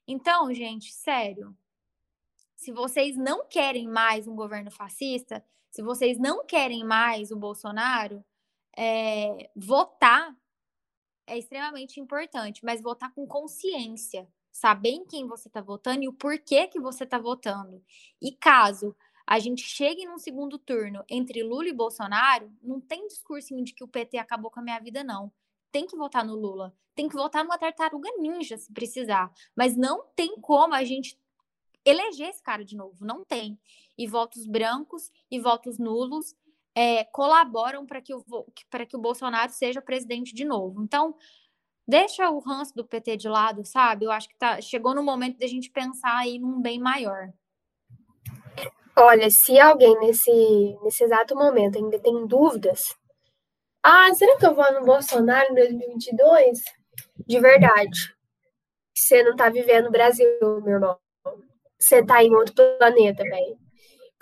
Então, 0.07 0.53
gente, 0.53 0.91
sério, 0.91 1.55
se 2.55 2.71
vocês 2.71 3.15
não 3.15 3.45
querem 3.47 3.87
mais 3.87 4.27
um 4.27 4.35
governo 4.35 4.71
fascista, 4.71 5.43
se 5.69 5.81
vocês 5.81 6.17
não 6.17 6.45
querem 6.45 6.83
mais 6.83 7.31
o 7.31 7.37
Bolsonaro, 7.37 8.23
é, 8.77 9.49
votar 9.55 10.35
é 11.25 11.37
extremamente 11.37 11.99
importante, 11.99 12.63
mas 12.63 12.81
votar 12.81 13.13
com 13.13 13.25
consciência, 13.27 14.27
saber 14.51 14.91
em 14.91 15.05
quem 15.05 15.27
você 15.27 15.47
está 15.47 15.61
votando 15.61 16.03
e 16.03 16.07
o 16.07 16.13
porquê 16.13 16.67
que 16.67 16.79
você 16.79 17.03
está 17.03 17.17
votando. 17.17 17.83
E 18.21 18.31
caso 18.31 18.95
a 19.25 19.39
gente 19.39 19.61
chegue 19.61 20.05
num 20.05 20.17
segundo 20.17 20.59
turno 20.59 21.03
entre 21.09 21.43
Lula 21.43 21.69
e 21.69 21.73
Bolsonaro, 21.73 22.51
não 22.61 22.79
tem 22.79 23.07
discursinho 23.07 23.63
de 23.63 23.73
que 23.73 23.83
o 23.83 23.87
PT 23.87 24.17
acabou 24.17 24.51
com 24.51 24.59
a 24.59 24.63
minha 24.63 24.79
vida, 24.79 25.03
não. 25.03 25.31
Tem 25.71 25.87
que 25.87 25.95
votar 25.95 26.25
no 26.25 26.35
Lula. 26.35 26.75
Tem 26.93 27.07
que 27.07 27.15
votar 27.15 27.43
numa 27.43 27.57
tartaruga 27.57 28.09
ninja, 28.19 28.57
se 28.57 28.71
precisar. 28.71 29.31
Mas 29.55 29.75
não 29.75 30.05
tem 30.15 30.35
como 30.39 30.75
a 30.75 30.83
gente 30.83 31.17
eleger 31.85 32.29
esse 32.29 32.43
cara 32.43 32.63
de 32.63 32.75
novo. 32.75 33.05
Não 33.05 33.23
tem. 33.23 33.57
E 33.97 34.05
votos 34.05 34.45
brancos 34.45 35.11
e 35.31 35.39
votos 35.39 35.79
nulos 35.79 36.35
é, 36.75 37.03
colaboram 37.05 37.85
para 37.85 38.01
que, 38.01 38.13
o, 38.13 38.23
que 38.87 38.97
o 38.97 39.01
Bolsonaro 39.01 39.51
seja 39.51 39.81
presidente 39.81 40.33
de 40.33 40.43
novo. 40.43 40.83
Então, 40.83 41.15
deixa 41.87 42.29
o 42.29 42.39
ranço 42.39 42.73
do 42.75 42.85
PT 42.85 43.17
de 43.17 43.29
lado, 43.29 43.65
sabe? 43.65 44.05
Eu 44.05 44.11
acho 44.11 44.27
que 44.27 44.37
tá, 44.37 44.59
chegou 44.61 44.95
no 44.95 45.03
momento 45.03 45.37
da 45.37 45.47
gente 45.47 45.69
pensar 45.69 46.17
aí 46.17 46.39
num 46.39 46.61
bem 46.61 46.79
maior. 46.79 47.29
Olha, 48.95 49.29
se 49.29 49.59
alguém 49.59 49.97
nesse, 49.99 50.77
nesse 50.83 51.03
exato 51.03 51.35
momento 51.35 51.77
ainda 51.77 51.99
tem 51.99 52.27
dúvidas, 52.27 52.95
ah, 53.81 54.13
será 54.13 54.37
que 54.37 54.45
eu 54.45 54.55
vou 54.55 54.71
no 54.73 54.85
Bolsonaro 54.85 55.51
em 55.51 55.55
2022? 55.55 56.59
De 57.27 57.39
verdade. 57.39 58.15
Você 58.95 59.23
não 59.23 59.35
tá 59.35 59.49
vivendo 59.49 59.85
no 59.85 59.91
Brasil, 59.91 60.27
meu 60.41 60.75
irmão. 60.75 60.97
Você 61.79 62.05
tá 62.05 62.23
em 62.23 62.33
outro 62.33 62.53
planeta, 62.77 63.23
velho. 63.23 63.57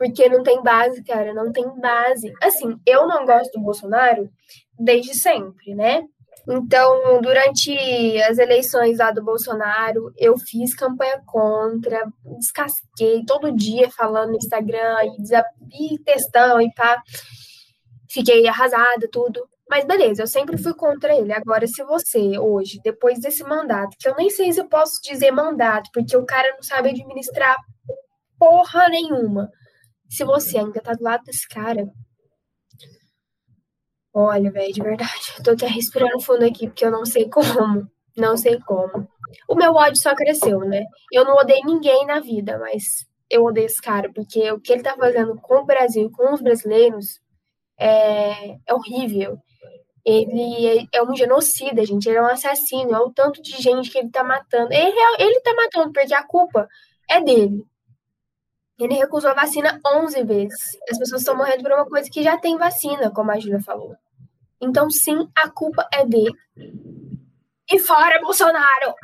Porque 0.01 0.27
não 0.27 0.41
tem 0.41 0.63
base, 0.63 1.03
cara, 1.03 1.31
não 1.31 1.51
tem 1.51 1.63
base. 1.79 2.33
Assim, 2.41 2.75
eu 2.87 3.07
não 3.07 3.23
gosto 3.23 3.51
do 3.51 3.63
Bolsonaro 3.63 4.27
desde 4.79 5.13
sempre, 5.13 5.75
né? 5.75 6.01
Então, 6.49 7.21
durante 7.21 8.19
as 8.23 8.39
eleições 8.39 8.97
lá 8.97 9.11
do 9.11 9.23
Bolsonaro, 9.23 10.11
eu 10.17 10.35
fiz 10.39 10.73
campanha 10.73 11.21
contra, 11.23 12.11
descasquei 12.39 13.23
todo 13.27 13.55
dia 13.55 13.91
falando 13.91 14.31
no 14.31 14.37
Instagram 14.37 14.95
e, 15.03 15.93
e 15.93 15.99
textão 15.99 16.59
e 16.59 16.73
pá. 16.73 16.99
Fiquei 18.09 18.47
arrasada, 18.47 19.07
tudo. 19.11 19.47
Mas 19.69 19.85
beleza, 19.85 20.23
eu 20.23 20.27
sempre 20.27 20.57
fui 20.57 20.73
contra 20.73 21.15
ele. 21.15 21.31
Agora, 21.31 21.67
se 21.67 21.83
você, 21.83 22.39
hoje, 22.39 22.81
depois 22.83 23.19
desse 23.19 23.43
mandato, 23.43 23.95
que 23.99 24.09
eu 24.09 24.15
nem 24.15 24.31
sei 24.31 24.51
se 24.51 24.59
eu 24.59 24.67
posso 24.67 24.99
dizer 25.03 25.29
mandato, 25.29 25.91
porque 25.93 26.17
o 26.17 26.25
cara 26.25 26.53
não 26.55 26.63
sabe 26.63 26.89
administrar 26.89 27.55
porra 28.39 28.89
nenhuma, 28.89 29.47
se 30.11 30.25
você 30.25 30.57
ainda 30.57 30.81
tá 30.81 30.93
do 30.93 31.03
lado 31.03 31.23
desse 31.23 31.47
cara, 31.47 31.87
olha, 34.13 34.51
velho, 34.51 34.73
de 34.73 34.81
verdade, 34.81 35.33
eu 35.37 35.43
tô 35.43 35.51
até 35.51 35.67
respirando 35.67 36.19
fundo 36.19 36.43
aqui, 36.43 36.67
porque 36.67 36.85
eu 36.85 36.91
não 36.91 37.05
sei 37.05 37.29
como. 37.29 37.89
Não 38.17 38.35
sei 38.35 38.59
como. 38.59 39.07
O 39.47 39.55
meu 39.55 39.73
ódio 39.73 40.01
só 40.01 40.13
cresceu, 40.13 40.59
né? 40.59 40.83
Eu 41.13 41.23
não 41.23 41.35
odeio 41.35 41.65
ninguém 41.65 42.05
na 42.05 42.19
vida, 42.19 42.59
mas 42.59 43.05
eu 43.29 43.45
odeio 43.45 43.67
esse 43.67 43.81
cara, 43.81 44.11
porque 44.13 44.51
o 44.51 44.59
que 44.59 44.73
ele 44.73 44.83
tá 44.83 44.95
fazendo 44.97 45.39
com 45.39 45.61
o 45.61 45.65
Brasil 45.65 46.07
e 46.07 46.11
com 46.11 46.33
os 46.33 46.41
brasileiros 46.41 47.21
é, 47.79 48.57
é 48.67 48.73
horrível. 48.73 49.37
Ele 50.05 50.67
é, 50.67 50.97
é 50.97 51.03
um 51.03 51.15
genocida, 51.15 51.85
gente. 51.85 52.09
Ele 52.09 52.17
é 52.17 52.21
um 52.21 52.25
assassino. 52.25 52.93
É 52.93 52.99
o 52.99 53.11
tanto 53.11 53.41
de 53.41 53.61
gente 53.61 53.89
que 53.89 53.99
ele 53.99 54.09
tá 54.09 54.23
matando. 54.25 54.73
Ele, 54.73 54.99
ele 55.19 55.39
tá 55.39 55.53
matando, 55.53 55.93
porque 55.93 56.13
a 56.13 56.23
culpa 56.23 56.67
é 57.09 57.21
dele. 57.23 57.63
Ele 58.83 58.95
recusou 58.95 59.29
a 59.29 59.35
vacina 59.35 59.79
11 59.85 60.23
vezes. 60.23 60.59
As 60.89 60.97
pessoas 60.97 61.21
estão 61.21 61.37
morrendo 61.37 61.61
por 61.61 61.71
uma 61.71 61.85
coisa 61.85 62.09
que 62.09 62.23
já 62.23 62.37
tem 62.37 62.57
vacina, 62.57 63.11
como 63.11 63.31
a 63.31 63.39
Júlia 63.39 63.61
falou. 63.61 63.95
Então, 64.59 64.89
sim, 64.89 65.29
a 65.35 65.49
culpa 65.49 65.87
é 65.93 66.05
dele. 66.05 66.33
E 67.71 67.79
fora 67.79 68.19
Bolsonaro! 68.21 68.95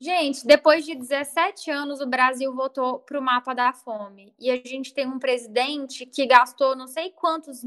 Gente, 0.00 0.46
depois 0.46 0.84
de 0.84 0.94
17 0.94 1.70
anos, 1.70 2.00
o 2.00 2.06
Brasil 2.06 2.54
voltou 2.54 2.98
para 2.98 3.18
o 3.18 3.22
mapa 3.22 3.54
da 3.54 3.72
fome. 3.72 4.34
E 4.38 4.50
a 4.50 4.56
gente 4.56 4.92
tem 4.92 5.06
um 5.06 5.18
presidente 5.18 6.04
que 6.04 6.26
gastou 6.26 6.74
não 6.74 6.86
sei 6.86 7.10
quantos 7.10 7.62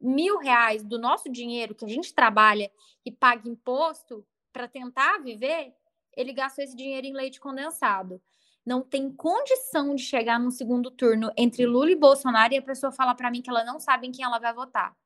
mil 0.00 0.38
reais 0.38 0.84
do 0.84 0.98
nosso 0.98 1.30
dinheiro 1.30 1.74
que 1.74 1.84
a 1.84 1.88
gente 1.88 2.14
trabalha 2.14 2.70
e 3.04 3.10
paga 3.10 3.48
imposto 3.48 4.26
para 4.52 4.68
tentar 4.68 5.18
viver, 5.18 5.72
ele 6.16 6.32
gastou 6.32 6.62
esse 6.62 6.76
dinheiro 6.76 7.06
em 7.06 7.12
leite 7.12 7.40
condensado. 7.40 8.20
Não 8.64 8.82
tem 8.82 9.10
condição 9.12 9.94
de 9.94 10.02
chegar 10.02 10.38
no 10.38 10.50
segundo 10.50 10.90
turno 10.90 11.30
entre 11.36 11.66
Lula 11.66 11.90
e 11.90 11.96
Bolsonaro 11.96 12.54
e 12.54 12.58
a 12.58 12.62
pessoa 12.62 12.90
falar 12.90 13.14
para 13.14 13.30
mim 13.30 13.42
que 13.42 13.50
ela 13.50 13.64
não 13.64 13.78
sabe 13.78 14.06
em 14.06 14.12
quem 14.12 14.24
ela 14.24 14.38
vai 14.38 14.54
votar. 14.54 14.96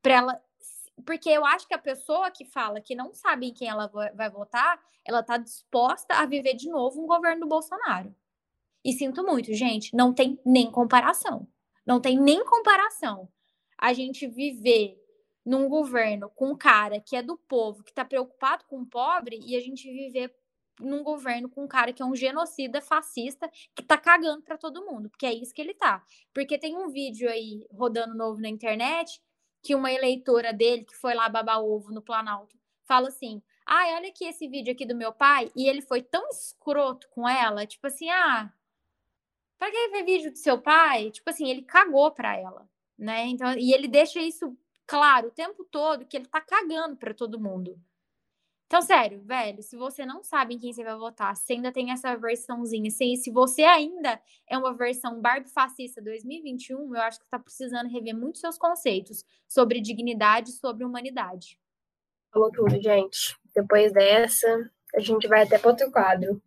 Para 0.00 0.14
ela 0.14 0.42
porque 1.04 1.28
eu 1.28 1.44
acho 1.44 1.66
que 1.66 1.74
a 1.74 1.78
pessoa 1.78 2.30
que 2.30 2.44
fala 2.44 2.80
que 2.80 2.94
não 2.94 3.12
sabe 3.12 3.46
em 3.46 3.54
quem 3.54 3.68
ela 3.68 3.88
vai 3.88 4.30
votar, 4.30 4.80
ela 5.04 5.20
está 5.20 5.36
disposta 5.36 6.14
a 6.14 6.26
viver 6.26 6.54
de 6.54 6.68
novo 6.68 7.02
um 7.02 7.06
governo 7.06 7.40
do 7.40 7.48
Bolsonaro. 7.48 8.14
E 8.84 8.92
sinto 8.92 9.24
muito, 9.24 9.52
gente, 9.54 9.94
não 9.94 10.12
tem 10.12 10.38
nem 10.44 10.70
comparação. 10.70 11.48
Não 11.86 12.00
tem 12.00 12.18
nem 12.18 12.44
comparação. 12.44 13.28
A 13.78 13.92
gente 13.92 14.26
viver 14.26 15.00
num 15.44 15.68
governo 15.68 16.30
com 16.30 16.50
um 16.50 16.56
cara 16.56 17.00
que 17.00 17.16
é 17.16 17.22
do 17.22 17.36
povo, 17.36 17.82
que 17.82 17.90
está 17.90 18.04
preocupado 18.04 18.64
com 18.66 18.80
o 18.80 18.86
pobre, 18.86 19.38
e 19.44 19.56
a 19.56 19.60
gente 19.60 19.90
viver 19.90 20.34
num 20.80 21.02
governo 21.02 21.48
com 21.48 21.64
um 21.64 21.68
cara 21.68 21.92
que 21.92 22.02
é 22.02 22.06
um 22.06 22.14
genocida 22.16 22.80
fascista 22.80 23.50
que 23.74 23.82
tá 23.82 23.96
cagando 23.96 24.42
para 24.42 24.58
todo 24.58 24.84
mundo, 24.84 25.08
porque 25.10 25.26
é 25.26 25.32
isso 25.32 25.54
que 25.54 25.62
ele 25.62 25.74
tá. 25.74 26.02
Porque 26.32 26.58
tem 26.58 26.76
um 26.76 26.88
vídeo 26.88 27.28
aí 27.30 27.66
rodando 27.70 28.14
novo 28.14 28.40
na 28.40 28.48
internet 28.48 29.20
que 29.62 29.74
uma 29.74 29.92
eleitora 29.92 30.52
dele 30.52 30.84
que 30.84 30.94
foi 30.96 31.14
lá 31.14 31.28
babar 31.28 31.60
ovo 31.62 31.92
no 31.92 32.02
Planalto 32.02 32.56
fala 32.84 33.08
assim: 33.08 33.42
"Ai, 33.66 33.92
ah, 33.92 33.96
olha 33.96 34.08
aqui 34.08 34.24
esse 34.26 34.46
vídeo 34.48 34.72
aqui 34.72 34.84
do 34.86 34.94
meu 34.96 35.12
pai", 35.12 35.50
e 35.56 35.68
ele 35.68 35.80
foi 35.82 36.02
tão 36.02 36.28
escroto 36.28 37.08
com 37.10 37.28
ela, 37.28 37.66
tipo 37.66 37.86
assim: 37.86 38.10
"Ah, 38.10 38.52
para 39.58 39.70
que 39.70 39.88
ver 39.88 40.04
vídeo 40.04 40.30
do 40.32 40.38
seu 40.38 40.60
pai?" 40.60 41.10
Tipo 41.10 41.30
assim, 41.30 41.48
ele 41.50 41.62
cagou 41.62 42.10
para 42.12 42.36
ela, 42.36 42.68
né? 42.98 43.26
Então, 43.26 43.52
e 43.58 43.72
ele 43.72 43.88
deixa 43.88 44.20
isso 44.20 44.56
claro 44.86 45.28
o 45.28 45.30
tempo 45.30 45.64
todo 45.64 46.06
que 46.06 46.16
ele 46.16 46.26
tá 46.26 46.40
cagando 46.40 46.96
para 46.96 47.14
todo 47.14 47.40
mundo. 47.40 47.80
Então, 48.66 48.80
sério, 48.80 49.22
velho, 49.22 49.62
se 49.62 49.76
você 49.76 50.06
não 50.06 50.22
sabe 50.22 50.54
em 50.54 50.58
quem 50.58 50.72
você 50.72 50.82
vai 50.82 50.96
votar, 50.96 51.36
se 51.36 51.52
ainda 51.52 51.70
tem 51.70 51.92
essa 51.92 52.16
versãozinha, 52.16 52.90
se, 52.90 53.16
se 53.16 53.30
você 53.30 53.62
ainda 53.62 54.20
é 54.48 54.56
uma 54.56 54.74
versão 54.74 55.20
Barbie 55.20 55.50
fascista 55.50 56.00
2021, 56.00 56.94
eu 56.94 57.02
acho 57.02 57.18
que 57.18 57.26
está 57.26 57.38
precisando 57.38 57.90
rever 57.90 58.16
muitos 58.16 58.40
seus 58.40 58.56
conceitos 58.56 59.24
sobre 59.46 59.80
dignidade 59.80 60.50
e 60.50 60.54
sobre 60.54 60.84
humanidade. 60.84 61.58
Falou 62.32 62.50
tudo, 62.50 62.80
gente. 62.82 63.36
Depois 63.54 63.92
dessa, 63.92 64.70
a 64.94 65.00
gente 65.00 65.28
vai 65.28 65.42
até 65.42 65.58
para 65.58 65.70
outro 65.70 65.90
quadro. 65.90 66.42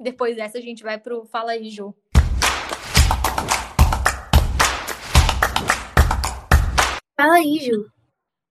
Depois 0.00 0.34
dessa, 0.34 0.58
a 0.58 0.62
gente 0.62 0.82
vai 0.82 0.98
pro 0.98 1.26
Fala 1.26 1.52
aí, 1.52 1.68
Ju. 1.70 1.94
Fala 7.16 7.34
aí, 7.34 7.58
Ju. 7.58 7.97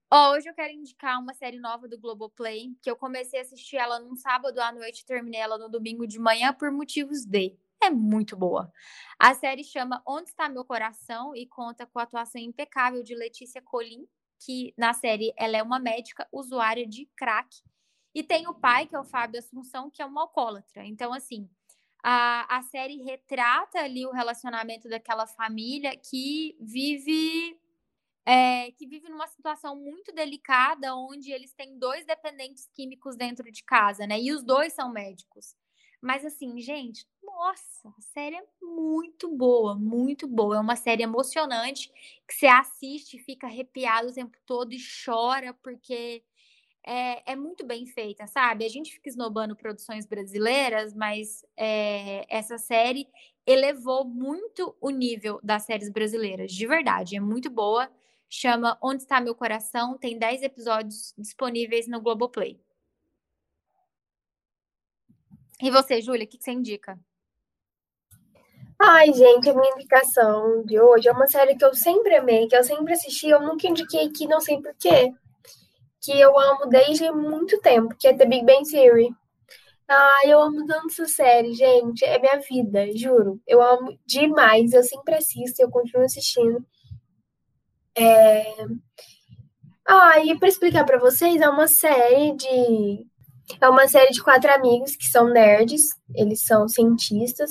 Oh, 0.10 0.32
hoje 0.32 0.48
eu 0.48 0.54
quero 0.54 0.72
indicar 0.72 1.20
uma 1.20 1.34
série 1.34 1.60
nova 1.60 1.86
do 1.86 2.00
Globoplay, 2.00 2.74
que 2.82 2.90
eu 2.90 2.96
comecei 2.96 3.40
a 3.40 3.42
assistir 3.42 3.76
ela 3.76 4.00
num 4.00 4.16
sábado 4.16 4.58
à 4.60 4.72
noite 4.72 5.02
e 5.02 5.06
terminei 5.06 5.42
ela 5.42 5.58
no 5.58 5.68
domingo 5.68 6.08
de 6.08 6.18
manhã 6.18 6.54
por 6.54 6.72
motivos 6.72 7.26
de. 7.26 7.58
É 7.84 7.90
muito 7.90 8.38
boa. 8.38 8.72
A 9.20 9.34
série 9.34 9.66
chama 9.66 10.02
Onde 10.08 10.30
Está 10.30 10.48
Meu 10.48 10.64
Coração 10.64 11.36
e 11.36 11.46
conta 11.46 11.86
com 11.86 12.00
a 12.00 12.04
atuação 12.04 12.40
impecável 12.40 13.04
de 13.04 13.14
Letícia 13.16 13.62
Colim, 13.62 14.08
que 14.40 14.74
na 14.78 14.94
série 14.94 15.34
ela 15.36 15.58
é 15.58 15.62
uma 15.62 15.78
médica 15.78 16.26
usuária 16.32 16.88
de 16.88 17.06
crack. 17.18 17.62
E 18.16 18.24
tem 18.24 18.48
o 18.48 18.54
pai, 18.54 18.88
que 18.88 18.96
é 18.96 19.00
o 19.00 19.04
Fábio 19.04 19.40
Assunção, 19.40 19.92
que 19.92 20.02
é 20.02 20.06
um 20.06 20.18
alcoólatra. 20.18 20.86
Então, 20.86 21.14
assim, 21.14 21.50
a, 22.02 22.58
a 22.58 22.62
série 22.62 23.04
retrata 23.04 23.80
ali 23.80 24.06
o 24.06 24.14
relacionamento 24.14 24.88
daquela 24.88 25.28
família 25.28 25.98
que 25.98 26.56
vive 26.62 27.60
é, 28.28 28.72
que 28.74 28.86
vive 28.86 29.08
numa 29.08 29.26
situação 29.26 29.74
muito 29.74 30.12
delicada, 30.12 30.94
onde 30.94 31.32
eles 31.32 31.54
têm 31.54 31.80
dois 31.80 32.06
dependentes 32.06 32.70
químicos 32.76 33.16
dentro 33.16 33.50
de 33.50 33.64
casa, 33.64 34.06
né? 34.06 34.20
E 34.20 34.34
os 34.34 34.44
dois 34.44 34.74
são 34.74 34.92
médicos. 34.92 35.56
Mas 36.02 36.26
assim, 36.26 36.60
gente, 36.60 37.08
nossa, 37.24 37.88
a 37.88 38.02
série 38.02 38.36
é 38.36 38.44
muito 38.62 39.34
boa, 39.34 39.76
muito 39.76 40.28
boa. 40.28 40.58
É 40.58 40.60
uma 40.60 40.76
série 40.76 41.04
emocionante 41.04 41.90
que 42.28 42.34
você 42.34 42.48
assiste, 42.48 43.18
fica 43.18 43.48
arrepiado 43.48 44.10
o 44.10 44.14
tempo 44.14 44.38
todo 44.46 44.74
e 44.74 44.78
chora, 45.06 45.54
porque 45.64 46.22
é, 46.86 47.32
é, 47.32 47.36
muito 47.36 47.66
bem 47.66 47.86
feita, 47.86 48.28
sabe? 48.28 48.66
A 48.66 48.70
gente 48.70 48.92
fica 48.92 49.08
esnobando 49.08 49.56
produções 49.56 50.06
brasileiras, 50.06 50.94
mas 50.94 51.46
é, 51.56 52.26
essa 52.28 52.58
série 52.58 53.08
elevou 53.46 54.04
muito 54.04 54.76
o 54.82 54.90
nível 54.90 55.40
das 55.42 55.64
séries 55.64 55.90
brasileiras, 55.90 56.52
de 56.52 56.68
verdade. 56.68 57.16
É 57.16 57.22
muito 57.22 57.50
boa 57.50 57.90
chama 58.30 58.78
Onde 58.82 59.04
Está 59.04 59.22
Meu 59.22 59.36
Coração, 59.36 59.98
tem 59.98 60.18
10 60.18 60.44
episódios 60.44 61.14
disponíveis 61.18 61.88
no 61.88 62.02
Globoplay. 62.02 62.60
E 65.62 65.72
você, 65.72 66.02
Júlia, 66.02 66.26
o 66.26 66.28
que, 66.28 66.38
você 66.40 66.52
indica? 66.52 67.00
Ai, 68.80 69.12
gente, 69.12 69.50
a 69.50 69.54
minha 69.56 69.74
indicação 69.74 70.64
de 70.64 70.80
hoje 70.80 71.10
é 71.10 71.12
uma 71.12 71.26
série 71.26 71.56
que 71.56 71.66
eu 71.66 71.74
sempre 71.74 72.16
amei, 72.16 72.48
que 72.48 72.56
eu 72.56 72.64
sempre 72.64 72.94
assisti, 72.94 73.28
eu 73.28 73.42
nunca 73.42 73.68
indiquei 73.68 74.06
aqui, 74.06 74.28
não 74.28 74.40
sei 74.40 74.62
porquê, 74.62 75.12
que 76.00 76.12
eu 76.20 76.38
amo 76.40 76.68
desde 76.68 77.12
muito 77.12 77.60
tempo, 77.60 77.96
que 77.98 78.08
é 78.08 78.14
The 78.16 78.26
Big 78.26 78.46
Bang 78.46 78.70
Theory. 78.70 79.10
Ai, 79.88 80.32
eu 80.32 80.40
amo 80.42 80.66
tanto 80.66 80.88
essa 80.88 81.08
série, 81.08 81.54
gente, 81.54 82.06
é 82.06 82.20
minha 82.20 82.40
vida, 82.40 82.86
juro. 82.96 83.42
Eu 83.48 83.62
amo 83.62 83.98
demais, 84.06 84.74
eu 84.74 84.84
sempre 84.84 85.16
assisto, 85.16 85.60
eu 85.60 85.72
continuo 85.72 86.06
assistindo. 86.06 86.64
É... 87.98 88.54
Ah, 89.88 90.20
e 90.24 90.38
para 90.38 90.50
explicar 90.50 90.86
para 90.86 91.00
vocês, 91.00 91.42
é 91.42 91.50
uma 91.50 91.68
série 91.68 92.36
de 92.36 93.06
é 93.62 93.70
uma 93.70 93.88
série 93.88 94.12
de 94.12 94.22
quatro 94.22 94.52
amigos 94.52 94.96
que 94.96 95.06
são 95.06 95.30
nerds, 95.30 95.82
eles 96.14 96.44
são 96.46 96.68
cientistas. 96.68 97.50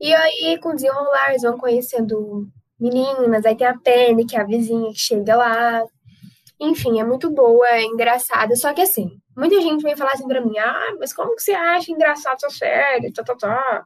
E 0.00 0.12
aí, 0.14 0.58
com 0.60 0.74
desenrolar, 0.74 1.30
eles 1.30 1.42
vão 1.42 1.56
conhecendo 1.56 2.46
meninas, 2.78 3.46
aí 3.46 3.56
tem 3.56 3.66
a 3.66 3.78
Penny, 3.78 4.26
que 4.26 4.36
é 4.36 4.40
a 4.40 4.44
vizinha 4.44 4.92
que 4.92 4.98
chega 4.98 5.36
lá. 5.36 5.82
Enfim, 6.60 7.00
é 7.00 7.04
muito 7.04 7.30
boa, 7.30 7.66
é 7.68 7.82
engraçada. 7.84 8.54
Só 8.56 8.72
que 8.74 8.82
assim, 8.82 9.08
muita 9.36 9.60
gente 9.60 9.82
vem 9.82 9.96
falar 9.96 10.12
assim 10.12 10.28
pra 10.28 10.40
mim, 10.40 10.58
ah, 10.58 10.94
mas 10.98 11.12
como 11.12 11.34
que 11.34 11.42
você 11.42 11.52
acha 11.52 11.90
engraçado 11.92 12.36
essa 12.36 12.50
série? 12.50 13.12
Tá, 13.12 13.22
tá, 13.24 13.34
tá. 13.36 13.84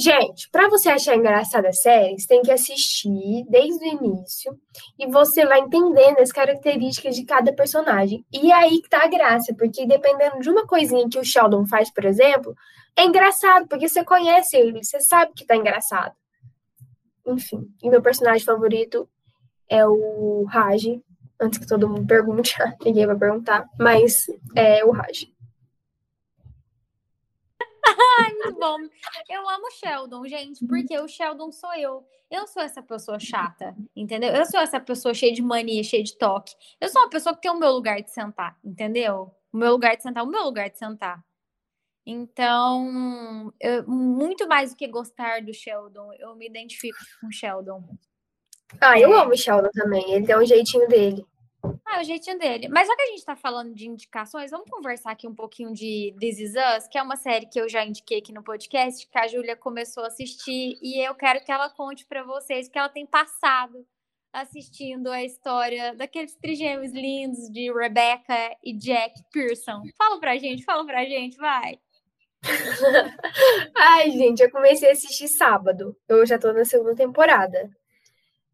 Gente, 0.00 0.48
para 0.50 0.66
você 0.70 0.88
achar 0.88 1.14
engraçada 1.14 1.68
a 1.68 1.74
série, 1.74 2.18
você 2.18 2.26
tem 2.26 2.40
que 2.40 2.50
assistir 2.50 3.44
desde 3.50 3.84
o 3.84 3.86
início 3.86 4.58
e 4.98 5.06
você 5.06 5.44
vai 5.44 5.60
entendendo 5.60 6.20
as 6.20 6.32
características 6.32 7.14
de 7.14 7.26
cada 7.26 7.52
personagem. 7.52 8.24
E 8.32 8.50
é 8.50 8.54
aí 8.54 8.80
que 8.80 8.88
tá 8.88 9.04
a 9.04 9.08
graça, 9.08 9.54
porque 9.54 9.84
dependendo 9.84 10.40
de 10.40 10.48
uma 10.48 10.66
coisinha 10.66 11.06
que 11.06 11.18
o 11.18 11.24
Sheldon 11.24 11.66
faz, 11.66 11.92
por 11.92 12.06
exemplo, 12.06 12.56
é 12.96 13.04
engraçado, 13.04 13.68
porque 13.68 13.90
você 13.90 14.02
conhece 14.02 14.56
ele, 14.56 14.82
você 14.82 15.00
sabe 15.00 15.34
que 15.36 15.44
tá 15.44 15.54
engraçado. 15.54 16.14
Enfim, 17.26 17.68
e 17.82 17.90
meu 17.90 18.00
personagem 18.00 18.46
favorito 18.46 19.06
é 19.68 19.86
o 19.86 20.46
Raj. 20.48 20.98
Antes 21.38 21.58
que 21.58 21.66
todo 21.66 21.86
mundo 21.86 22.06
pergunte, 22.06 22.54
ninguém 22.82 23.06
vai 23.06 23.18
perguntar, 23.18 23.68
mas 23.78 24.24
é 24.56 24.82
o 24.82 24.92
Raj. 24.92 25.28
Ai, 28.20 28.32
muito 28.34 28.58
bom. 28.58 28.78
Eu 29.28 29.48
amo 29.48 29.66
o 29.66 29.70
Sheldon, 29.70 30.26
gente, 30.26 30.66
porque 30.66 30.98
o 30.98 31.08
Sheldon 31.08 31.52
sou 31.52 31.74
eu. 31.74 32.04
Eu 32.30 32.46
sou 32.46 32.62
essa 32.62 32.82
pessoa 32.82 33.18
chata, 33.18 33.74
entendeu? 33.94 34.30
Eu 34.30 34.46
sou 34.46 34.60
essa 34.60 34.78
pessoa 34.78 35.12
cheia 35.12 35.32
de 35.32 35.42
mania, 35.42 35.82
cheia 35.82 36.02
de 36.02 36.16
toque. 36.16 36.54
Eu 36.80 36.88
sou 36.88 37.02
uma 37.02 37.10
pessoa 37.10 37.34
que 37.34 37.42
tem 37.42 37.50
o 37.50 37.58
meu 37.58 37.72
lugar 37.72 38.00
de 38.00 38.10
sentar, 38.10 38.56
entendeu? 38.64 39.34
O 39.52 39.56
meu 39.56 39.72
lugar 39.72 39.96
de 39.96 40.02
sentar, 40.02 40.22
o 40.22 40.28
meu 40.28 40.44
lugar 40.44 40.70
de 40.70 40.78
sentar. 40.78 41.22
Então, 42.06 43.52
eu, 43.60 43.86
muito 43.86 44.48
mais 44.48 44.70
do 44.70 44.76
que 44.76 44.86
gostar 44.86 45.42
do 45.42 45.52
Sheldon, 45.52 46.12
eu 46.14 46.34
me 46.34 46.46
identifico 46.46 46.98
com 47.20 47.26
o 47.26 47.32
Sheldon. 47.32 47.84
Ah, 48.80 48.98
eu 48.98 49.12
amo 49.12 49.32
o 49.32 49.36
Sheldon 49.36 49.70
também. 49.72 50.12
Ele 50.12 50.26
tem 50.26 50.38
um 50.38 50.44
jeitinho 50.44 50.88
dele. 50.88 51.26
Ah, 51.84 52.00
o 52.00 52.04
jeitinho 52.04 52.38
dele. 52.38 52.68
Mas 52.68 52.86
já 52.86 52.96
que 52.96 53.02
a 53.02 53.06
gente 53.06 53.24
tá 53.24 53.36
falando 53.36 53.74
de 53.74 53.88
indicações, 53.88 54.50
vamos 54.50 54.70
conversar 54.70 55.10
aqui 55.10 55.26
um 55.26 55.34
pouquinho 55.34 55.72
de 55.72 56.14
This 56.20 56.38
Is 56.38 56.54
Us, 56.54 56.88
que 56.88 56.96
é 56.96 57.02
uma 57.02 57.16
série 57.16 57.46
que 57.46 57.60
eu 57.60 57.68
já 57.68 57.84
indiquei 57.84 58.18
aqui 58.18 58.32
no 58.32 58.42
podcast, 58.42 59.06
que 59.06 59.18
a 59.18 59.26
Júlia 59.26 59.56
começou 59.56 60.04
a 60.04 60.06
assistir, 60.06 60.78
e 60.80 61.04
eu 61.04 61.14
quero 61.14 61.44
que 61.44 61.50
ela 61.50 61.68
conte 61.68 62.06
para 62.06 62.22
vocês 62.22 62.68
que 62.68 62.78
ela 62.78 62.88
tem 62.88 63.06
passado 63.06 63.86
assistindo 64.32 65.10
a 65.10 65.24
história 65.24 65.94
daqueles 65.94 66.36
trigêmeos 66.36 66.92
lindos 66.92 67.50
de 67.50 67.72
Rebecca 67.72 68.56
e 68.62 68.72
Jack 68.76 69.14
Pearson. 69.32 69.82
Fala 69.98 70.20
pra 70.20 70.36
gente, 70.38 70.64
fala 70.64 70.86
pra 70.86 71.04
gente, 71.04 71.36
vai. 71.36 71.78
Ai, 73.76 74.10
gente, 74.12 74.40
eu 74.42 74.50
comecei 74.50 74.88
a 74.88 74.92
assistir 74.92 75.28
sábado. 75.28 75.96
Eu 76.08 76.24
já 76.24 76.38
tô 76.38 76.52
na 76.52 76.64
segunda 76.64 76.94
temporada. 76.94 77.70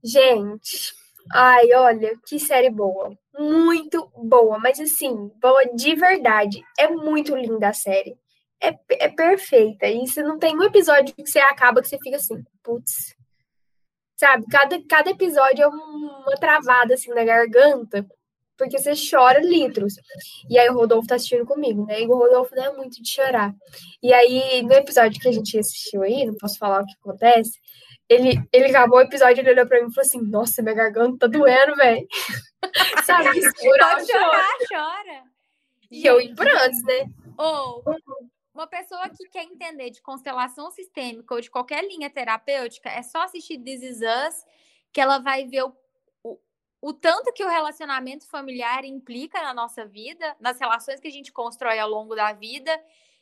Gente, 0.02 0.94
Ai, 1.32 1.72
olha, 1.74 2.18
que 2.26 2.38
série 2.38 2.70
boa. 2.70 3.16
Muito 3.38 4.10
boa, 4.16 4.58
mas 4.58 4.80
assim, 4.80 5.30
boa 5.40 5.64
de 5.74 5.94
verdade. 5.94 6.62
É 6.78 6.88
muito 6.88 7.36
linda 7.36 7.68
a 7.68 7.72
série. 7.72 8.16
É, 8.62 8.74
é 9.06 9.08
perfeita. 9.08 9.86
E 9.86 10.06
você 10.06 10.22
não 10.22 10.38
tem 10.38 10.56
um 10.56 10.62
episódio 10.62 11.14
que 11.14 11.26
você 11.26 11.38
acaba 11.40 11.82
que 11.82 11.88
você 11.88 11.98
fica 12.02 12.16
assim, 12.16 12.42
putz. 12.62 13.14
Sabe, 14.18 14.46
cada, 14.50 14.82
cada 14.88 15.10
episódio 15.10 15.62
é 15.64 15.68
uma 15.68 16.36
travada 16.40 16.94
assim 16.94 17.10
na 17.12 17.24
garganta. 17.24 18.06
porque 18.56 18.78
você 18.78 18.92
chora 18.94 19.40
litros. 19.40 19.94
E 20.48 20.58
aí 20.58 20.68
o 20.70 20.74
Rodolfo 20.74 21.08
tá 21.08 21.16
assistindo 21.16 21.44
comigo, 21.46 21.84
né? 21.86 22.02
E 22.02 22.06
o 22.06 22.16
Rodolfo 22.16 22.54
não 22.54 22.64
é 22.64 22.72
muito 22.76 23.02
de 23.02 23.10
chorar. 23.10 23.54
E 24.02 24.12
aí, 24.12 24.62
no 24.62 24.72
episódio 24.72 25.20
que 25.20 25.28
a 25.28 25.32
gente 25.32 25.58
assistiu 25.58 26.02
aí, 26.02 26.24
não 26.26 26.34
posso 26.36 26.58
falar 26.58 26.82
o 26.82 26.86
que 26.86 26.94
acontece, 27.00 27.52
ele, 28.08 28.40
ele 28.52 28.66
acabou 28.66 28.98
o 28.98 29.02
episódio, 29.02 29.40
ele 29.40 29.50
olhou 29.50 29.66
pra 29.66 29.80
mim 29.80 29.88
e 29.88 29.94
falou 29.94 30.06
assim, 30.06 30.22
nossa, 30.22 30.62
minha 30.62 30.74
garganta 30.74 31.18
tá 31.18 31.26
doendo, 31.26 31.74
velho. 31.76 32.06
Sabe? 33.04 33.40
Pode 33.40 34.06
chorar, 34.06 34.56
chora. 34.68 35.24
E 35.90 36.04
eu 36.04 36.20
em 36.20 36.34
prantos, 36.34 36.82
né? 36.84 37.06
Ou 37.36 37.82
uma 38.54 38.66
pessoa 38.66 39.08
que 39.10 39.28
quer 39.28 39.44
entender 39.44 39.90
de 39.90 40.00
constelação 40.00 40.70
sistêmica 40.70 41.34
ou 41.34 41.40
de 41.40 41.50
qualquer 41.50 41.84
linha 41.86 42.08
terapêutica, 42.08 42.88
é 42.88 43.02
só 43.02 43.22
assistir 43.22 43.58
This 43.58 43.82
Is 43.82 43.98
Us, 43.98 44.44
que 44.92 45.00
ela 45.00 45.18
vai 45.18 45.46
ver 45.46 45.64
o, 45.64 45.76
o, 46.22 46.38
o 46.80 46.92
tanto 46.94 47.32
que 47.34 47.44
o 47.44 47.48
relacionamento 47.48 48.26
familiar 48.26 48.84
implica 48.84 49.42
na 49.42 49.52
nossa 49.52 49.84
vida, 49.84 50.34
nas 50.40 50.58
relações 50.58 51.00
que 51.00 51.08
a 51.08 51.12
gente 51.12 51.32
constrói 51.32 51.78
ao 51.78 51.90
longo 51.90 52.14
da 52.14 52.32
vida, 52.32 52.72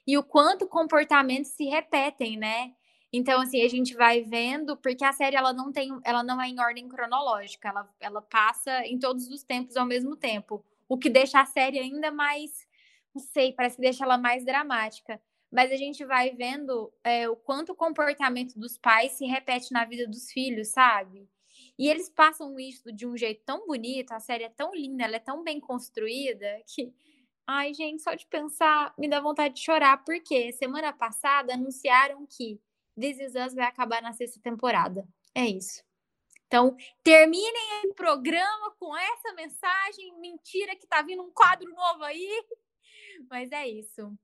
e 0.07 0.17
o 0.17 0.23
quanto 0.23 0.69
comportamentos 0.69 1.51
se 1.51 1.65
repetem, 1.65 2.37
né? 2.37 2.73
Então, 3.17 3.41
assim, 3.41 3.63
a 3.63 3.69
gente 3.69 3.95
vai 3.95 4.23
vendo, 4.23 4.77
porque 4.77 5.05
a 5.05 5.13
série 5.13 5.37
ela 5.37 5.53
não 5.53 5.71
tem, 5.71 5.89
ela 6.03 6.25
não 6.25 6.43
é 6.43 6.49
em 6.49 6.59
ordem 6.59 6.89
cronológica, 6.89 7.69
ela, 7.69 7.89
ela 8.01 8.21
passa 8.21 8.85
em 8.85 8.99
todos 8.99 9.29
os 9.29 9.45
tempos 9.45 9.77
ao 9.77 9.87
mesmo 9.87 10.17
tempo, 10.17 10.65
o 10.89 10.99
que 10.99 11.09
deixa 11.09 11.41
a 11.41 11.47
série 11.47 11.79
ainda 11.79 12.11
mais, 12.11 12.67
não 13.15 13.23
sei, 13.23 13.53
parece 13.53 13.77
que 13.77 13.83
deixa 13.83 14.03
ela 14.05 14.19
mais 14.19 14.45
dramática. 14.45 15.23
Mas 15.49 15.71
a 15.71 15.77
gente 15.77 16.05
vai 16.05 16.33
vendo 16.33 16.93
é, 17.05 17.29
o 17.29 17.37
quanto 17.37 17.71
o 17.71 17.77
comportamento 17.77 18.59
dos 18.59 18.77
pais 18.77 19.13
se 19.13 19.27
repete 19.27 19.73
na 19.73 19.85
vida 19.85 20.09
dos 20.09 20.33
filhos, 20.33 20.71
sabe? 20.71 21.29
E 21.79 21.89
eles 21.89 22.09
passam 22.09 22.59
isso 22.59 22.91
de 22.91 23.07
um 23.07 23.17
jeito 23.17 23.45
tão 23.47 23.65
bonito, 23.65 24.11
a 24.11 24.19
série 24.19 24.43
é 24.43 24.49
tão 24.49 24.75
linda, 24.75 25.05
ela 25.05 25.15
é 25.15 25.21
tão 25.21 25.45
bem 25.45 25.61
construída 25.61 26.49
que. 26.67 26.93
Ai, 27.47 27.75
gente, 27.75 28.03
só 28.03 28.15
de 28.15 28.27
pensar 28.27 28.93
me 28.99 29.09
dá 29.09 29.21
vontade 29.21 29.55
de 29.55 29.61
chorar, 29.61 30.03
porque 30.05 30.51
semana 30.53 30.93
passada 30.93 31.55
anunciaram 31.55 32.27
que 32.27 32.59
This 32.99 33.19
Is 33.19 33.35
Us 33.35 33.55
vai 33.55 33.67
acabar 33.67 34.01
na 34.01 34.13
sexta 34.13 34.41
temporada. 34.41 35.07
É 35.35 35.45
isso. 35.45 35.83
Então, 36.47 36.77
terminem 37.03 37.91
o 37.91 37.95
programa 37.95 38.71
com 38.79 38.97
essa 38.97 39.33
mensagem. 39.33 40.21
Mentira 40.21 40.77
que 40.77 40.87
tá 40.87 41.03
vindo 41.03 41.23
um 41.23 41.33
quadro 41.33 41.69
novo 41.75 42.05
aí. 42.05 42.45
Mas 43.29 43.51
é 43.51 43.67
isso. 43.67 44.17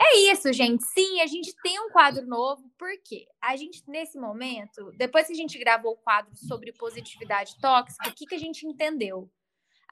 É 0.00 0.18
isso, 0.32 0.52
gente. 0.52 0.82
Sim, 0.82 1.20
a 1.20 1.26
gente 1.26 1.54
tem 1.62 1.78
um 1.78 1.90
quadro 1.90 2.26
novo, 2.26 2.68
porque 2.78 3.26
a 3.40 3.54
gente, 3.54 3.82
nesse 3.86 4.18
momento, 4.18 4.90
depois 4.96 5.26
que 5.26 5.34
a 5.34 5.36
gente 5.36 5.58
gravou 5.58 5.92
o 5.92 5.96
quadro 5.96 6.34
sobre 6.34 6.72
positividade 6.72 7.60
tóxica, 7.60 8.08
o 8.08 8.14
que, 8.14 8.26
que 8.26 8.34
a 8.34 8.38
gente 8.38 8.66
entendeu? 8.66 9.30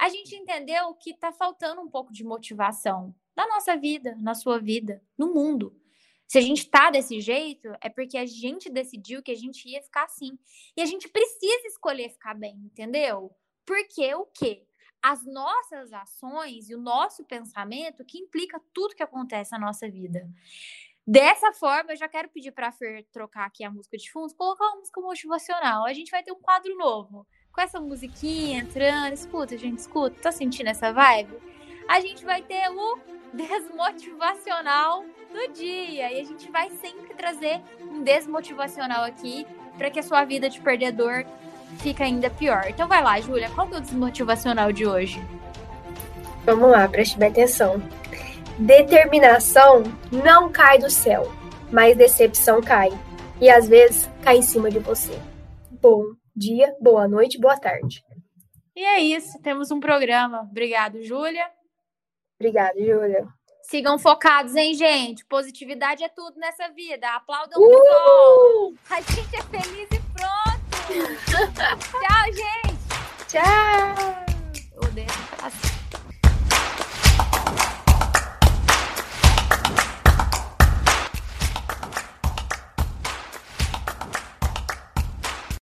A 0.01 0.09
gente 0.09 0.35
entendeu 0.35 0.95
que 0.95 1.11
está 1.11 1.31
faltando 1.31 1.83
um 1.83 1.91
pouco 1.91 2.11
de 2.11 2.25
motivação 2.25 3.15
na 3.37 3.47
nossa 3.47 3.77
vida, 3.77 4.17
na 4.19 4.35
sua 4.35 4.59
vida, 4.59 5.05
no 5.17 5.35
mundo. 5.35 5.79
Se 6.27 6.39
a 6.39 6.41
gente 6.41 6.63
está 6.63 6.91
desse 6.91 7.21
jeito, 7.21 7.69
é 7.83 7.91
porque 7.91 8.17
a 8.17 8.25
gente 8.25 8.71
decidiu 8.71 9.23
que 9.23 9.31
a 9.31 9.37
gente 9.37 9.69
ia 9.69 9.83
ficar 9.83 10.05
assim. 10.05 10.39
E 10.75 10.81
a 10.81 10.87
gente 10.87 11.07
precisa 11.07 11.67
escolher 11.67 12.09
ficar 12.09 12.33
bem, 12.33 12.55
entendeu? 12.65 13.31
Porque 13.67 14.15
o 14.15 14.25
quê? 14.25 14.65
As 15.03 15.23
nossas 15.27 15.93
ações 15.93 16.71
e 16.71 16.75
o 16.75 16.81
nosso 16.81 17.23
pensamento 17.25 18.03
que 18.03 18.19
implica 18.19 18.59
tudo 18.73 18.95
que 18.95 19.03
acontece 19.03 19.53
na 19.53 19.59
nossa 19.59 19.87
vida. 19.87 20.27
Dessa 21.07 21.53
forma, 21.53 21.93
eu 21.93 21.97
já 21.97 22.09
quero 22.09 22.31
pedir 22.31 22.53
para 22.53 22.69
a 22.69 22.73
Fer 22.73 23.05
trocar 23.13 23.45
aqui 23.45 23.65
a 23.65 23.71
música 23.71 23.99
de 23.99 24.11
fundo, 24.11 24.35
colocar 24.35 24.65
uma 24.65 24.77
música 24.77 25.01
motivacional. 25.01 25.85
A 25.85 25.93
gente 25.93 26.11
vai 26.11 26.23
ter 26.23 26.33
um 26.33 26.41
quadro 26.41 26.75
novo 26.79 27.27
com 27.53 27.61
essa 27.61 27.81
musiquinha 27.81 28.61
entrando. 28.61 29.13
Escuta, 29.13 29.57
gente, 29.57 29.79
escuta. 29.79 30.17
Tá 30.23 30.33
sentindo 30.33 30.69
essa 30.69 30.93
vibe? 30.93 31.37
A 31.89 32.01
gente 32.01 32.25
vai 32.25 32.43
ter 32.43 32.69
o 32.71 32.99
desmotivacional 33.33 35.05
do 35.33 35.53
dia. 35.53 36.13
E 36.13 36.21
a 36.21 36.25
gente 36.25 36.51
vai 36.51 36.71
sempre 36.71 37.15
trazer 37.15 37.61
um 37.81 38.03
desmotivacional 38.03 39.05
aqui 39.05 39.47
para 39.77 39.91
que 39.91 39.99
a 39.99 40.03
sua 40.03 40.25
vida 40.25 40.49
de 40.49 40.61
perdedor 40.61 41.25
fique 41.79 42.03
ainda 42.03 42.31
pior. 42.31 42.65
Então 42.69 42.89
vai 42.89 43.03
lá, 43.03 43.21
Júlia, 43.21 43.51
qual 43.51 43.67
que 43.69 43.75
é 43.75 43.79
o 43.79 43.81
desmotivacional 43.81 44.73
de 44.73 44.87
hoje? 44.87 45.23
Vamos 46.45 46.71
lá, 46.71 46.89
preste 46.89 47.19
bem 47.19 47.31
atenção. 47.31 47.83
Determinação 48.59 49.85
não 50.11 50.51
cai 50.51 50.79
do 50.79 50.91
céu, 50.91 51.31
mas 51.71 51.97
decepção 51.97 52.61
cai. 52.61 52.91
E 53.41 53.49
às 53.49 53.69
vezes 53.69 54.09
cai 54.23 54.39
em 54.39 54.43
cima 54.43 54.71
de 54.71 54.79
você. 54.79 55.19
Bom, 55.71 56.05
dia, 56.41 56.75
boa 56.81 57.07
noite, 57.07 57.39
boa 57.39 57.59
tarde. 57.61 58.03
E 58.75 58.83
é 58.83 58.99
isso, 58.99 59.39
temos 59.43 59.71
um 59.71 59.79
programa. 59.79 60.49
Obrigado, 60.51 61.03
Júlia. 61.03 61.47
Obrigada, 62.41 62.83
Júlia. 62.83 63.29
Sigam 63.63 63.99
focados, 63.99 64.57
hein, 64.57 64.75
gente? 64.75 65.25
Positividade 65.27 66.03
é 66.03 66.09
tudo 66.09 66.41
nessa 66.41 66.71
vida. 66.71 67.07
Aplaudam 67.15 67.61
uh! 67.61 67.67
o 67.67 67.77
sol. 67.77 68.75
A 68.89 69.01
gente 69.03 69.37
é 69.37 69.43
feliz 69.43 69.89
e 69.93 70.01
pronto. 70.15 70.61
Tchau, 72.01 72.33
gente. 72.33 72.81
Tchau. 73.29 74.21